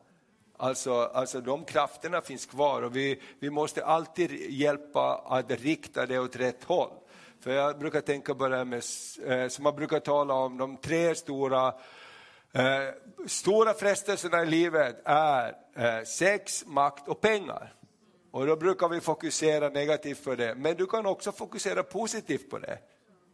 Alltså, 0.57 0.93
alltså 0.93 1.41
de 1.41 1.65
krafterna 1.65 2.21
finns 2.21 2.47
kvar 2.47 2.83
och 2.83 2.97
vi, 2.97 3.21
vi 3.39 3.51
måste 3.51 3.85
alltid 3.85 4.31
hjälpa 4.51 5.15
att 5.27 5.51
rikta 5.51 6.07
det 6.07 6.19
åt 6.19 6.37
rätt 6.37 6.65
håll. 6.65 6.91
För 7.41 7.53
jag 7.53 7.79
brukar 7.79 8.01
tänka 8.01 8.35
på 8.35 8.49
det 8.49 8.57
här 8.57 8.65
med, 8.65 8.83
eh, 9.27 9.49
som 9.49 9.63
man 9.63 9.77
brukar 9.77 10.01
tala 10.01 10.35
om, 10.35 10.57
de 10.57 10.77
tre 10.77 11.15
stora 11.15 11.75
eh, 12.55 12.95
stora 13.27 13.75
frestelserna 13.75 14.43
i 14.43 14.47
livet 14.47 15.03
är 15.05 15.57
eh, 15.77 16.05
sex, 16.05 16.65
makt 16.67 17.09
och 17.09 17.21
pengar. 17.21 17.75
Och 18.31 18.47
då 18.47 18.57
brukar 18.57 18.89
vi 18.89 19.01
fokusera 19.01 19.69
negativt 19.69 20.25
på 20.25 20.35
det, 20.35 20.55
men 20.55 20.77
du 20.77 20.87
kan 20.87 21.07
också 21.07 21.33
fokusera 21.33 21.83
positivt 21.83 22.51
på 22.51 22.59
det. 22.59 22.79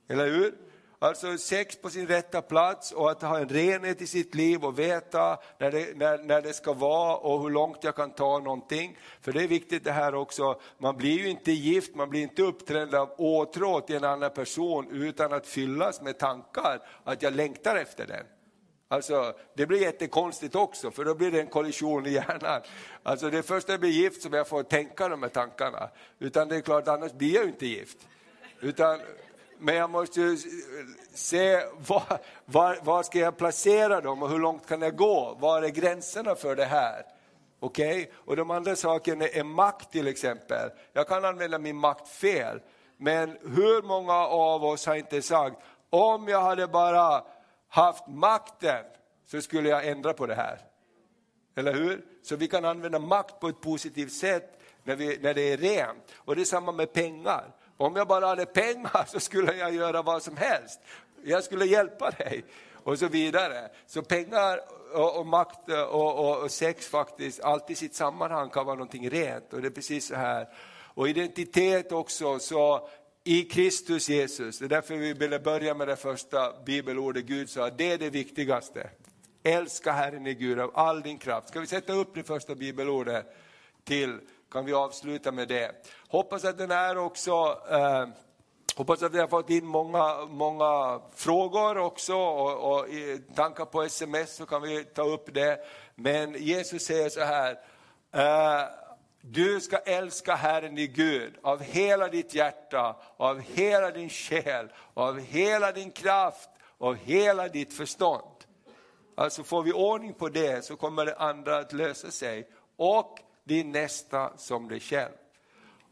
Eller 0.09 0.27
hur? 0.27 0.55
Alltså 1.03 1.39
sex 1.39 1.77
på 1.77 1.91
sin 1.91 2.07
rätta 2.07 2.43
plats 2.43 2.93
och 2.93 3.11
att 3.11 3.23
ha 3.23 3.39
en 3.39 3.49
renhet 3.49 4.03
i 4.03 4.07
sitt 4.07 4.35
liv 4.35 4.65
och 4.65 4.79
veta 4.79 5.39
när 5.59 5.71
det, 5.71 5.97
när, 5.97 6.19
när 6.19 6.43
det 6.43 6.53
ska 6.53 6.73
vara 6.73 7.17
och 7.17 7.43
hur 7.43 7.51
långt 7.51 7.85
jag 7.85 7.97
kan 7.97 8.11
ta 8.11 8.39
någonting. 8.39 8.99
För 9.21 9.33
det 9.33 9.43
är 9.43 9.49
viktigt 9.49 9.85
det 9.85 9.93
här 9.93 10.15
också, 10.15 10.61
man 10.79 10.97
blir 10.97 11.19
ju 11.19 11.29
inte 11.29 11.53
gift, 11.53 11.95
man 11.95 12.11
blir 12.11 12.23
inte 12.23 12.43
uppträdd 12.43 12.95
av 12.95 13.15
åtrå 13.19 13.81
till 13.81 13.97
en 13.97 14.05
annan 14.05 14.31
person 14.31 14.89
utan 14.91 15.33
att 15.33 15.47
fyllas 15.47 16.01
med 16.01 16.19
tankar 16.19 16.83
att 17.05 17.23
jag 17.23 17.35
längtar 17.35 17.77
efter 17.77 18.07
den. 18.07 18.27
Alltså, 18.93 19.35
det 19.55 19.67
blir 19.67 19.83
jättekonstigt 19.83 20.55
också, 20.55 20.91
för 20.91 21.05
då 21.05 21.15
blir 21.15 21.31
det 21.31 21.41
en 21.41 21.47
kollision 21.47 22.07
i 22.07 22.11
hjärnan. 22.11 22.61
Alltså, 23.03 23.31
det 23.31 23.39
är 23.39 23.43
först 23.43 23.69
när 23.69 23.73
jag 23.73 23.81
blir 23.81 23.91
gift 23.91 24.23
som 24.23 24.33
jag 24.33 24.49
får 24.49 24.63
tänka 24.63 25.09
de 25.09 25.23
här 25.23 25.31
tankarna. 25.31 25.89
Utan 26.19 26.49
det 26.49 26.57
är 26.57 26.61
klart, 26.61 26.89
annars 26.89 27.13
blir 27.13 27.35
jag 27.35 27.45
ju 27.45 27.51
inte 27.51 27.67
gift. 27.67 27.99
Utan 28.61 29.01
men 29.59 29.75
jag 29.75 29.91
måste 29.91 30.21
ju 30.21 30.37
se 31.15 31.63
var, 31.87 32.19
var, 32.45 32.79
var, 32.83 33.03
ska 33.03 33.19
jag 33.19 33.37
placera 33.37 34.01
dem 34.01 34.23
och 34.23 34.31
hur 34.31 34.39
långt 34.39 34.67
kan 34.67 34.83
jag 34.83 34.97
gå? 34.97 35.37
Var 35.41 35.63
är 35.63 35.69
gränserna 35.69 36.35
för 36.35 36.57
det 36.57 36.65
här? 36.65 37.03
Okej? 37.61 38.03
Okay? 38.03 38.07
Och 38.17 38.37
de 38.37 38.51
andra 38.51 38.77
sakerna 38.77 39.27
är 39.27 39.45
makt 39.45 39.93
till 39.93 40.09
exempel. 40.09 40.71
Jag 40.93 41.09
kan 41.09 41.25
använda 41.25 41.59
min 41.59 41.77
makt 41.77 42.09
fel. 42.09 42.61
Men 42.97 43.31
hur 43.31 43.83
många 43.83 44.15
av 44.27 44.65
oss 44.65 44.87
har 44.87 44.95
inte 44.95 45.23
sagt, 45.23 45.57
om 45.91 46.29
jag 46.29 46.41
hade 46.41 46.67
bara 46.67 47.25
haft 47.71 48.07
makten 48.07 48.85
så 49.27 49.41
skulle 49.41 49.69
jag 49.69 49.89
ändra 49.89 50.13
på 50.13 50.27
det 50.27 50.35
här. 50.35 50.59
Eller 51.57 51.73
hur? 51.73 52.05
Så 52.23 52.37
vi 52.37 52.49
kan 52.49 52.65
använda 52.65 52.99
makt 52.99 53.41
på 53.41 53.49
ett 53.49 53.61
positivt 53.61 54.13
sätt 54.13 54.61
när, 54.85 54.97
vi, 54.97 55.19
när 55.19 55.35
det 55.35 55.53
är 55.53 55.57
rent. 55.57 56.13
Och 56.17 56.37
det 56.37 56.43
är 56.43 56.45
samma 56.45 56.73
med 56.73 56.93
pengar. 56.93 57.45
Om 57.77 57.97
jag 57.97 58.09
bara 58.09 58.27
hade 58.27 58.47
pengar 58.47 59.05
så 59.07 59.21
skulle 59.21 59.53
jag 59.53 59.75
göra 59.75 60.03
vad 60.03 60.23
som 60.23 60.37
helst. 60.37 60.81
Jag 61.25 61.45
skulle 61.45 61.65
hjälpa 61.65 62.11
dig 62.11 62.45
och 62.85 62.99
så 62.99 63.09
vidare. 63.09 63.69
Så 63.87 64.03
pengar 64.03 64.61
och, 64.95 65.19
och 65.19 65.27
makt 65.27 65.69
och, 65.69 66.19
och, 66.19 66.43
och, 66.43 66.51
sex 66.51 66.89
faktiskt, 66.89 67.41
allt 67.41 67.71
i 67.71 67.75
sitt 67.75 67.95
sammanhang 67.95 68.51
kan 68.51 68.67
vara 68.67 68.77
någonting 68.77 69.11
rent 69.11 69.53
och 69.53 69.63
det 69.63 69.69
är 69.69 69.71
precis 69.71 70.07
så 70.09 70.15
här. 70.15 70.49
Och 70.95 71.09
identitet 71.09 71.93
också, 71.93 72.39
så 72.39 72.89
i 73.25 73.43
Kristus 73.43 74.09
Jesus. 74.09 74.59
Det 74.59 74.65
är 74.65 74.69
därför 74.69 74.97
vi 74.97 75.13
ville 75.13 75.39
börja 75.39 75.75
med 75.75 75.89
det 75.89 75.97
första 75.97 76.53
bibelordet 76.67 77.25
Gud 77.25 77.51
sa, 77.51 77.71
det 77.71 77.93
är 77.93 77.99
det 77.99 78.11
viktigaste. 78.11 78.91
Älska 79.43 79.93
Herren 79.93 80.27
i 80.27 80.35
Gud 80.35 80.61
av 80.61 80.71
all 80.75 81.03
din 81.03 81.19
kraft. 81.19 81.49
Ska 81.49 81.61
vi 81.61 81.67
sätta 81.67 81.93
upp 81.93 82.15
det 82.15 82.23
första 82.23 82.55
bibelordet 82.55 83.37
till, 83.85 84.19
kan 84.51 84.65
vi 84.65 84.73
avsluta 84.73 85.33
med 85.33 85.49
det. 85.49 85.89
Hoppas 86.09 86.45
att 86.45 86.59
den 86.59 86.71
är 86.71 86.99
också 86.99 87.59
eh, 87.71 88.09
Hoppas 88.77 89.03
att 89.03 89.15
vi 89.15 89.19
har 89.19 89.29
fått 89.29 89.51
in 89.51 89.67
många, 89.67 90.27
många 90.27 91.01
frågor 91.15 91.79
också 91.79 92.15
och, 92.15 92.73
och 92.73 92.87
tankar 93.35 93.65
på 93.65 93.83
sms 93.83 94.37
så 94.37 94.47
kan 94.47 94.63
vi 94.63 94.85
ta 94.85 95.03
upp 95.03 95.35
det. 95.35 95.61
Men 95.95 96.35
Jesus 96.35 96.83
säger 96.83 97.09
så 97.09 97.21
här, 97.21 97.59
eh, 98.13 98.69
du 99.21 99.61
ska 99.61 99.77
älska 99.77 100.35
Herren 100.35 100.79
i 100.79 100.87
Gud 100.87 101.35
av 101.43 101.63
hela 101.63 102.09
ditt 102.09 102.35
hjärta, 102.35 102.97
av 103.17 103.41
hela 103.41 103.91
din 103.91 104.09
själ, 104.09 104.69
av 104.95 105.21
hela 105.21 105.73
din 105.73 105.91
kraft, 105.91 106.51
av 106.79 106.95
hela 106.95 107.49
ditt 107.49 107.73
förstånd. 107.73 108.45
Alltså 109.17 109.43
får 109.43 109.63
vi 109.63 109.73
ordning 109.73 110.15
på 110.15 110.29
det 110.29 110.65
så 110.65 110.77
kommer 110.77 111.07
det 111.07 111.17
andra 111.17 111.59
att 111.59 111.73
lösa 111.73 112.11
sig. 112.11 112.49
Och 112.77 113.19
din 113.45 113.73
nästa 113.73 114.37
som 114.37 114.69
dig 114.69 114.81
själv. 114.81 115.13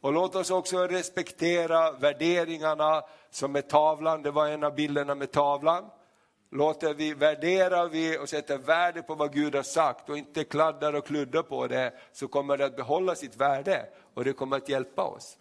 Och 0.01 0.13
låt 0.13 0.35
oss 0.35 0.51
också 0.51 0.87
respektera 0.87 1.93
värderingarna 1.93 3.03
som 3.31 3.57
är 3.57 3.61
tavlan, 3.63 4.23
det 4.23 4.31
var 4.31 4.49
en 4.49 4.65
av 4.65 4.75
bilderna 4.75 5.15
med 5.15 5.33
tavlan. 5.33 5.91
Låter 6.51 6.95
vi, 6.95 7.15
värderar 7.15 7.89
vi 7.89 8.19
och 8.19 8.29
sätter 8.29 8.59
värde 8.59 9.03
på 9.03 9.15
vad 9.15 9.33
Gud 9.33 9.55
har 9.55 9.63
sagt 9.63 10.09
och 10.09 10.19
inte 10.19 10.45
kladdar 10.45 10.93
och 10.93 11.07
kluddar 11.07 11.43
på 11.43 11.67
det, 11.67 11.93
så 12.13 12.29
kommer 12.29 12.57
det 12.57 12.65
att 12.65 12.77
behålla 12.77 13.15
sitt 13.15 13.37
värde 13.37 13.87
och 14.15 14.25
det 14.25 14.33
kommer 14.33 14.57
att 14.57 14.69
hjälpa 14.69 15.03
oss. 15.03 15.39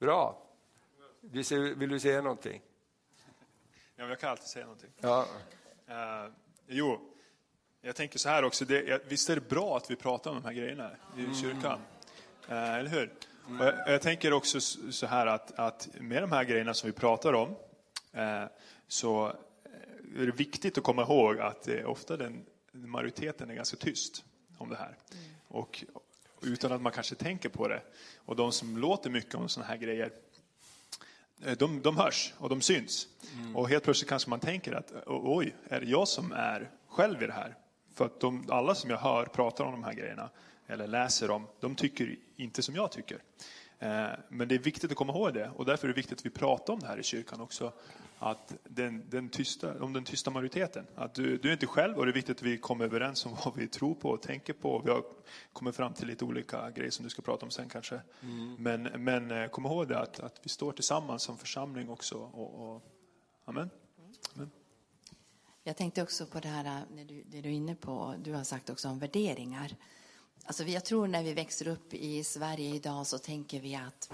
Bra. 0.00 0.42
Vill 1.20 1.88
du 1.88 2.00
säga 2.00 2.22
någonting? 2.22 2.62
Ja, 3.96 4.08
jag 4.08 4.20
kan 4.20 4.30
alltid 4.30 4.46
säga 4.46 4.64
någonting. 4.64 4.90
Ja. 5.00 5.26
Uh, 5.88 6.32
jo, 6.66 7.00
jag 7.80 7.96
tänker 7.96 8.18
så 8.18 8.28
här 8.28 8.44
också, 8.44 8.64
det, 8.64 9.02
visst 9.08 9.30
är 9.30 9.34
det 9.34 9.48
bra 9.48 9.76
att 9.76 9.90
vi 9.90 9.96
pratar 9.96 10.30
om 10.30 10.36
de 10.36 10.44
här 10.44 10.52
grejerna 10.52 10.90
i 11.16 11.34
kyrkan? 11.34 11.80
Uh, 12.50 12.74
eller 12.74 12.90
hur? 12.90 13.12
Mm. 13.48 13.66
Jag, 13.66 13.74
jag, 13.86 14.02
tänker 14.02 14.32
också 14.32 14.60
så 14.90 15.06
här 15.06 15.26
att, 15.26 15.58
att 15.58 15.88
med 16.00 16.22
de 16.22 16.32
här 16.32 16.44
grejerna 16.44 16.74
som 16.74 16.86
vi 16.86 16.92
pratar 16.92 17.32
om, 17.32 17.48
uh, 18.16 18.46
så 18.88 19.26
är 20.16 20.26
det 20.26 20.32
viktigt 20.32 20.78
att 20.78 20.84
komma 20.84 21.02
ihåg 21.02 21.38
att 21.38 21.68
ofta 21.84 22.16
den, 22.16 22.44
majoriteten 22.72 23.50
är 23.50 23.54
ganska 23.54 23.76
tyst 23.76 24.24
om 24.58 24.68
det 24.68 24.76
här. 24.76 24.98
Mm. 25.12 25.24
Och 25.48 25.84
utan 26.42 26.72
att 26.72 26.82
man 26.82 26.92
kanske 26.92 27.14
tänker 27.14 27.48
på 27.48 27.68
det. 27.68 27.82
Och 28.16 28.36
de 28.36 28.52
som 28.52 28.76
låter 28.76 29.10
mycket 29.10 29.34
om 29.34 29.48
sådana 29.48 29.68
här 29.68 29.76
grejer, 29.76 30.12
Eh, 31.44 31.56
de, 31.56 31.82
de 31.82 31.96
hörs 31.96 32.34
och 32.38 32.48
de 32.48 32.60
syns. 32.60 33.08
Mm. 33.34 33.56
Och 33.56 33.68
helt 33.68 33.84
plötsligt 33.84 34.08
kanske 34.08 34.30
man 34.30 34.40
tänker 34.40 34.72
att 34.72 34.92
oj, 35.06 35.54
är 35.68 35.80
det 35.80 35.86
jag 35.86 36.08
som 36.08 36.32
är 36.32 36.70
själv 36.88 37.22
i 37.22 37.26
det 37.26 37.32
här? 37.32 37.54
För 37.94 38.04
att 38.04 38.20
de, 38.20 38.46
alla 38.48 38.74
som 38.74 38.90
jag 38.90 38.98
hör 38.98 39.26
pratar 39.26 39.64
om 39.64 39.72
de 39.72 39.84
här 39.84 39.92
grejerna, 39.92 40.30
eller 40.66 40.86
läser 40.86 41.30
om, 41.30 41.46
de 41.60 41.74
tycker 41.74 42.16
inte 42.36 42.62
som 42.62 42.74
jag 42.74 42.92
tycker. 42.92 43.18
Eh, 43.84 44.08
men 44.28 44.48
det 44.48 44.54
är 44.54 44.58
viktigt 44.58 44.90
att 44.90 44.96
komma 44.96 45.12
ihåg 45.12 45.34
det 45.34 45.50
och 45.56 45.64
därför 45.64 45.88
är 45.88 45.92
det 45.92 45.96
viktigt 45.96 46.18
att 46.18 46.26
vi 46.26 46.30
pratar 46.30 46.72
om 46.72 46.80
det 46.80 46.86
här 46.86 46.98
i 46.98 47.02
kyrkan 47.02 47.40
också 47.40 47.72
att 48.18 48.54
den, 48.64 49.10
den 49.10 49.28
tysta, 49.28 49.82
om 49.82 49.92
den 49.92 50.04
tysta 50.04 50.30
majoriteten. 50.30 50.86
Att 50.94 51.14
du, 51.14 51.38
du 51.38 51.48
är 51.48 51.52
inte 51.52 51.66
själv 51.66 51.98
och 51.98 52.06
det 52.06 52.12
är 52.12 52.14
viktigt 52.14 52.36
att 52.36 52.42
vi 52.42 52.58
kommer 52.58 52.84
överens 52.84 53.26
om 53.26 53.36
vad 53.44 53.56
vi 53.56 53.68
tror 53.68 53.94
på 53.94 54.10
och 54.10 54.22
tänker 54.22 54.52
på. 54.52 54.82
Vi 54.84 54.90
har 54.90 55.04
kommit 55.52 55.76
fram 55.76 55.92
till 55.94 56.06
lite 56.06 56.24
olika 56.24 56.70
grejer 56.70 56.90
som 56.90 57.04
du 57.04 57.10
ska 57.10 57.22
prata 57.22 57.46
om 57.46 57.50
sen 57.50 57.68
kanske. 57.68 58.00
Mm. 58.20 58.54
Men, 58.58 58.82
men 58.82 59.30
eh, 59.30 59.48
kom 59.48 59.66
ihåg 59.66 59.88
det 59.88 59.98
att, 59.98 60.20
att 60.20 60.40
vi 60.42 60.48
står 60.48 60.72
tillsammans 60.72 61.22
som 61.22 61.38
församling 61.38 61.88
också. 61.90 62.16
Och, 62.18 62.74
och, 62.74 62.82
amen. 63.44 63.70
amen. 64.34 64.50
Jag 65.62 65.76
tänkte 65.76 66.02
också 66.02 66.26
på 66.26 66.40
det 66.40 66.48
här 66.48 66.64
eh, 66.64 66.82
när 66.94 67.04
du, 67.04 67.24
det 67.26 67.40
du 67.40 67.48
är 67.48 67.52
inne 67.52 67.74
på, 67.74 68.14
du 68.24 68.32
har 68.32 68.44
sagt 68.44 68.70
också 68.70 68.88
om 68.88 68.98
värderingar. 68.98 69.76
Alltså 70.46 70.64
jag 70.64 70.84
tror 70.84 71.08
när 71.08 71.22
vi 71.22 71.34
växer 71.34 71.68
upp 71.68 71.94
i 71.94 72.24
Sverige 72.24 72.74
idag 72.74 73.06
så 73.06 73.18
tänker 73.18 73.60
vi 73.60 73.74
att 73.74 74.12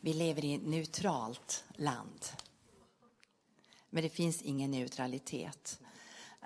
vi 0.00 0.12
lever 0.12 0.44
i 0.44 0.54
ett 0.54 0.66
neutralt 0.66 1.64
land. 1.76 2.26
Men 3.90 4.02
det 4.02 4.08
finns 4.08 4.42
ingen 4.42 4.70
neutralitet. 4.70 5.80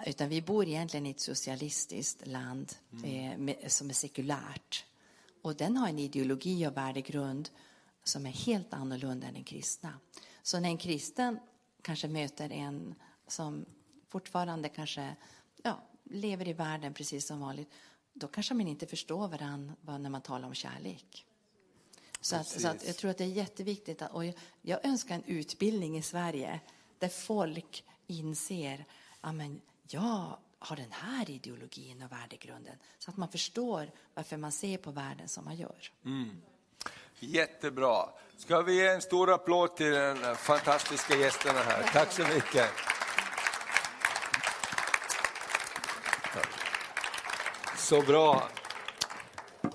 Utan 0.07 0.29
vi 0.29 0.43
bor 0.43 0.67
egentligen 0.67 1.07
i 1.07 1.11
ett 1.11 1.21
socialistiskt 1.21 2.27
land 2.27 2.73
mm. 2.93 3.49
eh, 3.49 3.69
som 3.69 3.91
är 3.91 3.95
sekulärt. 3.95 4.85
Och 5.43 5.57
den 5.57 5.77
har 5.77 5.89
en 5.89 5.99
ideologi 5.99 6.67
och 6.67 6.77
värdegrund 6.77 7.51
som 8.05 8.27
är 8.27 8.31
helt 8.31 8.75
annorlunda 8.75 9.27
än 9.27 9.35
den 9.35 9.45
kristna. 9.45 10.01
Så 10.43 10.61
när 10.61 10.69
en 10.69 10.79
kristen 10.79 11.39
kanske 11.83 12.09
möter 12.09 12.53
en 12.53 12.95
som 13.27 13.65
fortfarande 14.09 14.69
kanske 14.69 15.17
ja, 15.63 15.83
lever 16.05 16.49
i 16.49 16.53
världen 16.53 16.95
precis 16.95 17.27
som 17.27 17.41
vanligt, 17.41 17.71
då 18.19 18.29
kanske 18.29 18.55
man 18.55 18.69
inte 18.69 18.87
förstår 18.87 19.29
varandra 19.29 19.99
när 19.99 20.11
man 20.11 20.23
talar 20.23 20.49
om 20.49 20.55
kärlek. 20.55 21.27
Så, 22.21 22.37
att, 22.37 22.47
så 22.47 22.69
att 22.69 22.87
jag 22.87 22.97
tror 22.97 23.11
att 23.11 23.19
det 23.19 23.25
är 23.25 23.29
jätteviktigt. 23.29 24.03
Att, 24.03 24.13
och 24.13 24.25
jag, 24.25 24.35
jag 24.63 24.85
önskar 24.85 25.15
en 25.15 25.25
utbildning 25.25 25.99
i 25.99 26.03
Sverige 26.03 26.61
där 26.99 27.09
folk 27.09 27.85
inser 28.07 28.85
att 29.21 29.35
jag 29.89 30.39
har 30.59 30.77
den 30.77 30.93
här 30.93 31.31
ideologin 31.31 32.03
och 32.03 32.13
värdegrunden. 32.13 32.77
Så 32.99 33.11
att 33.11 33.17
man 33.17 33.29
förstår 33.29 33.91
varför 34.15 34.37
man 34.37 34.53
ser 34.53 34.79
på 34.79 34.91
världen 34.91 35.29
som 35.29 35.45
man 35.45 35.57
gör. 35.57 35.91
Mm. 36.05 36.43
Jättebra. 37.19 38.09
Ska 38.37 38.63
vi 38.63 38.77
ge 38.77 38.87
en 38.87 39.03
stor 39.03 39.33
applåd 39.33 39.77
till 39.77 39.93
de 39.93 40.37
fantastiska 40.37 41.17
gästerna 41.17 41.59
här. 41.59 41.91
Tack 41.93 42.13
så 42.13 42.23
mycket. 42.23 42.71
Så 47.87 48.03
bra. 48.03 48.43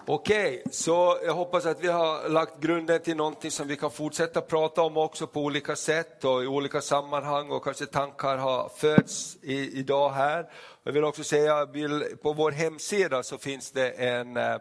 Okej, 0.05 0.59
okay, 0.59 0.72
så 0.72 1.20
jag 1.26 1.34
hoppas 1.34 1.66
att 1.66 1.84
vi 1.84 1.88
har 1.88 2.30
lagt 2.30 2.59
grunden 2.59 3.01
till 3.01 3.18
någonting 3.18 3.51
som 3.51 3.68
vi 3.68 3.76
kan 3.76 3.91
fortsätta 3.91 4.41
prata 4.41 4.82
om 4.82 4.97
också 4.97 5.28
på 5.28 5.41
olika 5.41 5.76
sätt 5.76 6.26
och 6.26 6.43
i 6.43 6.47
olika 6.47 6.82
sammanhang 6.82 7.51
och 7.51 7.64
kanske 7.64 7.86
tankar 7.86 8.38
har 8.38 8.70
fötts 8.76 9.38
i, 9.41 9.80
idag 9.80 10.09
här. 10.09 10.49
Jag 10.84 10.91
vill 10.91 11.03
också 11.03 11.24
säga, 11.24 11.57
att 11.57 11.74
på 12.22 12.34
vår 12.34 12.51
hemsida 12.51 13.24
så 13.24 13.38
finns 13.38 13.72
det 13.72 13.89
en 13.89 14.38
Eh, 14.38 14.57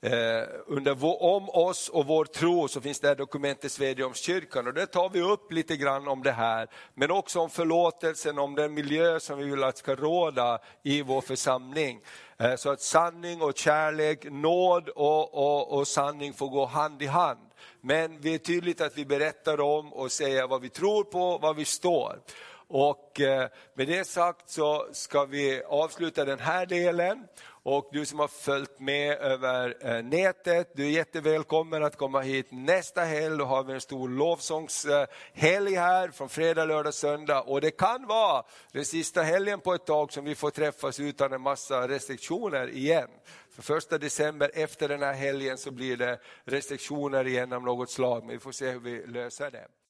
Eh, 0.00 0.48
under 0.66 0.94
vår, 0.94 1.22
om 1.22 1.48
oss 1.48 1.88
och 1.88 2.06
vår 2.06 2.24
tro 2.24 2.68
så 2.68 2.80
finns 2.80 3.00
det 3.00 3.08
här 3.08 3.14
dokumentet 3.14 3.72
Svedjeholmskyrkan 3.72 4.66
och 4.66 4.74
där 4.74 4.86
tar 4.86 5.08
vi 5.08 5.20
upp 5.20 5.52
lite 5.52 5.76
grann 5.76 6.08
om 6.08 6.22
det 6.22 6.32
här, 6.32 6.68
men 6.94 7.10
också 7.10 7.40
om 7.40 7.50
förlåtelsen, 7.50 8.38
om 8.38 8.54
den 8.54 8.74
miljö 8.74 9.20
som 9.20 9.38
vi 9.38 9.44
vill 9.44 9.64
att 9.64 9.78
ska 9.78 9.94
råda 9.94 10.58
i 10.82 11.02
vår 11.02 11.20
församling. 11.20 12.00
Eh, 12.38 12.56
så 12.56 12.70
att 12.70 12.80
sanning 12.80 13.42
och 13.42 13.56
kärlek, 13.56 14.24
nåd 14.30 14.88
och, 14.88 15.34
och, 15.34 15.78
och 15.78 15.88
sanning 15.88 16.32
får 16.32 16.48
gå 16.48 16.64
hand 16.64 17.02
i 17.02 17.06
hand. 17.06 17.50
Men 17.80 18.20
det 18.20 18.34
är 18.34 18.38
tydligt 18.38 18.80
att 18.80 18.98
vi 18.98 19.04
berättar 19.04 19.60
om 19.60 19.92
och 19.92 20.12
säger 20.12 20.46
vad 20.46 20.60
vi 20.60 20.68
tror 20.68 21.04
på, 21.04 21.38
vad 21.38 21.56
vi 21.56 21.64
står. 21.64 22.20
Och 22.68 23.20
eh, 23.20 23.48
med 23.74 23.86
det 23.86 24.06
sagt 24.06 24.50
så 24.50 24.86
ska 24.92 25.24
vi 25.24 25.62
avsluta 25.62 26.24
den 26.24 26.38
här 26.38 26.66
delen 26.66 27.24
och 27.70 27.88
du 27.92 28.06
som 28.06 28.18
har 28.18 28.28
följt 28.28 28.80
med 28.80 29.18
över 29.18 29.76
eh, 29.80 30.02
nätet, 30.02 30.70
du 30.74 30.86
är 30.86 30.90
jättevälkommen 30.90 31.84
att 31.84 31.96
komma 31.96 32.20
hit 32.20 32.46
nästa 32.50 33.00
helg. 33.00 33.38
Då 33.38 33.44
har 33.44 33.64
vi 33.64 33.72
en 33.72 33.80
stor 33.80 34.08
lovsångshelg 34.08 35.74
eh, 35.74 35.82
här 35.82 36.10
från 36.10 36.28
fredag, 36.28 36.64
lördag, 36.64 36.94
söndag. 36.94 37.40
Och 37.40 37.60
det 37.60 37.70
kan 37.70 38.06
vara 38.06 38.44
den 38.72 38.84
sista 38.84 39.22
helgen 39.22 39.60
på 39.60 39.74
ett 39.74 39.86
tag 39.86 40.12
som 40.12 40.24
vi 40.24 40.34
får 40.34 40.50
träffas 40.50 41.00
utan 41.00 41.32
en 41.32 41.40
massa 41.40 41.88
restriktioner 41.88 42.70
igen. 42.70 43.08
För 43.50 43.62
första 43.62 43.98
december 43.98 44.50
efter 44.54 44.88
den 44.88 45.02
här 45.02 45.14
helgen 45.14 45.58
så 45.58 45.70
blir 45.70 45.96
det 45.96 46.20
restriktioner 46.44 47.26
igen 47.26 47.52
av 47.52 47.62
något 47.62 47.90
slag, 47.90 48.24
men 48.24 48.32
vi 48.32 48.38
får 48.38 48.52
se 48.52 48.70
hur 48.70 48.80
vi 48.80 49.06
löser 49.06 49.50
det. 49.50 49.66